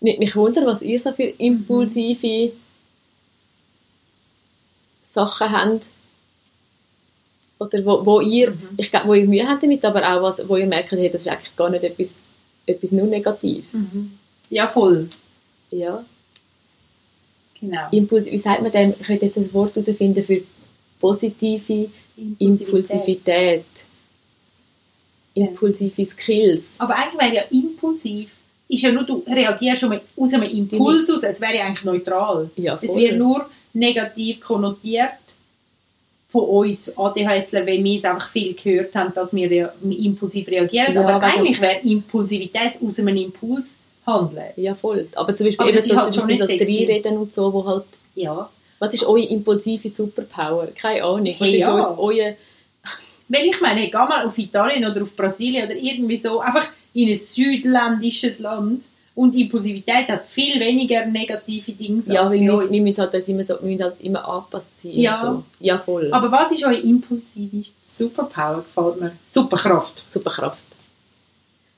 nicht 0.00 0.18
mich 0.18 0.36
wundern, 0.36 0.66
was 0.66 0.82
ihr 0.82 1.00
so 1.00 1.12
für 1.12 1.22
impulsive 1.24 2.52
Sachen 5.04 5.50
habt 5.50 5.86
oder 7.58 7.84
wo, 7.84 8.04
wo 8.04 8.20
ihr, 8.20 8.50
Mhm. 8.50 8.68
ich 8.76 8.90
glaube, 8.90 9.08
wo 9.08 9.14
ihr 9.14 9.26
Mühe 9.26 9.46
habt 9.48 9.62
damit, 9.62 9.84
aber 9.84 10.02
auch 10.16 10.22
was, 10.22 10.46
wo 10.48 10.56
ihr 10.56 10.66
merkt, 10.66 10.90
hey, 10.92 11.08
das 11.10 11.22
ist 11.22 11.28
eigentlich 11.28 11.54
gar 11.56 11.70
nicht 11.70 11.84
etwas, 11.84 12.16
etwas 12.66 12.92
nur 12.92 13.06
Negatives. 13.06 13.74
Mhm. 13.74 14.12
Ja, 14.50 14.66
voll. 14.66 15.08
Ja. 15.70 16.04
Genau. 17.60 17.88
Impuls, 17.90 18.30
wie 18.30 18.36
sagt 18.36 18.62
man 18.62 18.72
dem? 18.72 18.94
Ich 18.98 19.06
könnte 19.06 19.26
jetzt 19.26 19.38
ein 19.38 19.52
Wort 19.54 19.74
herausfinden 19.76 20.22
für 20.22 20.42
positive 21.00 21.88
Impulsivität. 22.38 23.64
Impulsive 25.34 26.06
Skills. 26.06 26.76
Aber 26.78 26.96
eigentlich 26.96 27.20
wäre 27.20 27.34
ja 27.34 27.42
impulsiv, 27.50 28.30
ist 28.68 28.82
ja 28.82 28.92
nur, 28.92 29.02
du 29.04 29.24
reagierst 29.26 29.80
schon 29.80 30.00
aus 30.16 30.32
einem 30.32 30.44
Impuls 30.44 31.10
aus, 31.10 31.22
es 31.24 31.40
wäre 31.40 31.56
ja 31.56 31.64
eigentlich 31.64 31.84
neutral. 31.84 32.50
Ja, 32.56 32.78
Es 32.80 32.94
wird 32.94 33.18
nur 33.18 33.50
negativ 33.72 34.40
konnotiert 34.40 35.10
von 36.34 36.46
uns 36.48 36.90
ADHSler, 36.98 37.64
weil 37.64 37.84
wir 37.84 37.94
es 37.96 38.04
einfach 38.04 38.28
viel 38.28 38.54
gehört 38.54 38.92
haben, 38.96 39.14
dass 39.14 39.32
wir 39.32 39.48
rea 39.48 39.72
impulsiv 39.88 40.48
reagieren. 40.48 40.92
Ja, 40.92 41.06
Aber 41.06 41.22
eigentlich 41.24 41.60
wäre 41.60 41.78
Impulsivität 41.84 42.72
aus 42.84 42.98
einem 42.98 43.16
Impuls 43.16 43.76
handeln. 44.04 44.46
Ja, 44.56 44.74
voll. 44.74 45.06
Aber 45.14 45.36
zum 45.36 45.46
Beispiel 45.46 45.62
Aber 45.64 45.72
eben 45.78 45.84
so 45.84 45.94
halt 45.96 46.06
zum 46.06 46.12
schon 46.12 46.26
Beispiel 46.28 46.46
nicht 46.48 46.60
das 46.60 46.66
sexy. 46.66 46.78
Reinreden 46.86 47.18
und 47.18 47.32
so, 47.32 47.52
wo 47.52 47.64
halt, 47.64 47.84
Ja. 48.16 48.50
was 48.80 48.92
ist 48.94 49.06
eure 49.06 49.22
impulsive 49.22 49.88
Superpower? 49.88 50.66
Keine 50.74 51.04
Ahnung. 51.04 51.24
Was 51.38 51.46
Hey, 51.46 51.56
ist 51.58 51.60
ja. 51.68 51.98
euer, 51.98 52.34
Weil 53.28 53.44
ich 53.46 53.60
meine, 53.60 53.82
geh 53.86 53.92
mal 53.96 54.26
auf 54.26 54.36
Italien 54.36 54.84
oder 54.90 55.02
auf 55.04 55.14
Brasilien 55.14 55.66
oder 55.66 55.76
irgendwie 55.76 56.16
so, 56.16 56.40
einfach 56.40 56.66
in 56.94 57.08
ein 57.10 57.14
südländisches 57.14 58.40
Land 58.40 58.82
und 59.14 59.34
Impulsivität 59.34 60.08
hat 60.08 60.24
viel 60.24 60.58
weniger 60.58 61.06
negative 61.06 61.72
Dinge 61.72 62.02
ja, 62.06 62.22
als 62.22 62.32
weil 62.32 62.40
wir, 62.40 62.70
wir, 62.70 62.82
müssen 62.82 62.98
halt 62.98 63.14
das 63.14 63.28
immer 63.28 63.44
so, 63.44 63.54
wir 63.60 63.70
müssen 63.70 63.82
halt 63.84 64.00
immer 64.00 64.26
angepasst 64.28 64.78
sein. 64.78 64.92
Ja. 64.92 65.18
So. 65.18 65.44
ja, 65.60 65.78
voll. 65.78 66.12
Aber 66.12 66.30
was 66.32 66.50
ist 66.52 66.64
eure 66.64 66.76
impulsive 66.76 67.64
Superpower? 67.84 68.64
Gefällt 68.64 69.00
mir. 69.00 69.12
Superkraft. 69.30 70.02
Superkraft. 70.08 70.58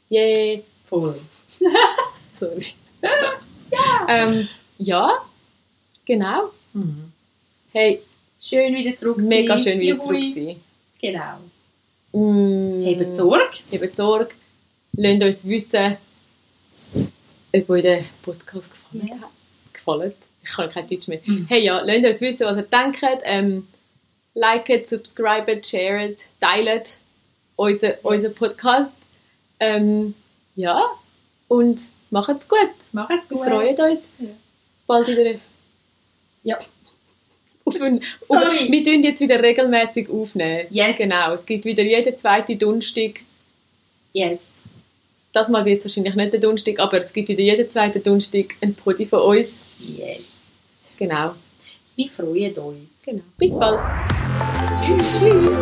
Yay. 0.08 0.62
Voll. 0.88 1.14
Sorry. 2.32 2.64
ja. 3.02 4.06
Ähm, 4.08 4.48
ja, 4.78 5.12
genau. 6.04 6.50
Hey, 7.72 8.00
Schön 8.40 8.74
wieder 8.74 8.96
zurück 8.96 9.18
mega 9.18 9.58
schön 9.58 9.80
wieder 9.80 9.96
Juhui. 9.96 10.06
zurück 10.06 10.32
zu 10.34 10.44
sein. 10.44 10.56
Genau. 11.00 11.38
Mm. 12.12 12.86
Habt 12.86 13.16
Sorge. 13.16 13.56
Habt 13.72 13.96
Sorge. 13.96 14.34
Lasst 14.92 15.22
uns 15.22 15.44
wissen, 15.44 15.96
ob 17.54 17.70
euch 17.70 17.82
der 17.82 18.04
Podcast 18.22 18.70
gefallen 18.72 19.06
Yes. 19.08 19.20
hat. 19.20 19.30
Gefallen? 19.72 20.12
Ich 20.42 20.48
kann 20.50 20.70
kein 20.70 20.86
Deutsch 20.86 21.08
mehr. 21.08 21.20
Mhm. 21.24 21.46
Hey 21.48 21.64
ja, 21.64 21.80
lasst 21.80 22.04
uns 22.04 22.20
wissen, 22.20 22.46
was 22.46 22.56
ihr 22.56 22.62
denkt. 22.62 23.02
Ähm, 23.24 23.66
liket, 24.34 24.86
subscribet, 24.88 25.66
sharet, 25.66 26.18
teilt 26.40 26.98
unseren 27.56 27.94
unser 28.02 28.28
Podcast. 28.30 28.92
Ähm, 29.58 30.14
ja, 30.54 30.84
und 31.48 31.80
macht's 32.10 32.48
gut. 32.48 32.58
Macht's 32.92 33.28
Wir 33.30 33.36
gut. 33.38 33.46
freuen 33.48 33.76
uns. 33.80 34.08
Ja. 34.18 34.28
Bald 34.86 35.08
wieder. 35.08 35.38
Ja. 36.42 36.58
Auf 37.64 37.80
ein, 37.80 38.00
Sorry. 38.22 38.46
Auf, 38.46 38.70
wir 38.70 38.84
tun 38.84 39.02
jetzt 39.02 39.20
wieder 39.20 39.42
regelmäßig 39.42 40.08
aufnehmen. 40.08 40.66
Yes. 40.70 40.98
Genau. 40.98 41.32
Es 41.32 41.44
gibt 41.44 41.64
wieder 41.64 41.82
jeden 41.82 42.16
zweiten 42.16 42.56
Donnerstag. 42.58 43.22
Yes. 44.12 44.62
Das 45.36 45.50
Mal 45.50 45.66
wird 45.66 45.76
es 45.80 45.84
wahrscheinlich 45.84 46.14
nicht 46.14 46.32
der 46.32 46.40
Donnerstag, 46.40 46.78
aber 46.78 47.04
es 47.04 47.12
gibt 47.12 47.28
wieder 47.28 47.42
jeden 47.42 47.68
zweiten 47.68 48.02
Donnerstag 48.02 48.56
ein 48.62 48.74
Podi 48.74 49.04
von 49.04 49.20
uns. 49.20 49.58
Yes. 49.80 50.24
Genau. 50.96 51.34
Wir 51.94 52.08
freuen 52.08 52.54
uns. 52.54 52.88
genau. 53.04 53.20
Bis 53.36 53.54
bald. 53.58 53.78
Tschüss. 54.80 55.20
Tschüss. 55.20 55.52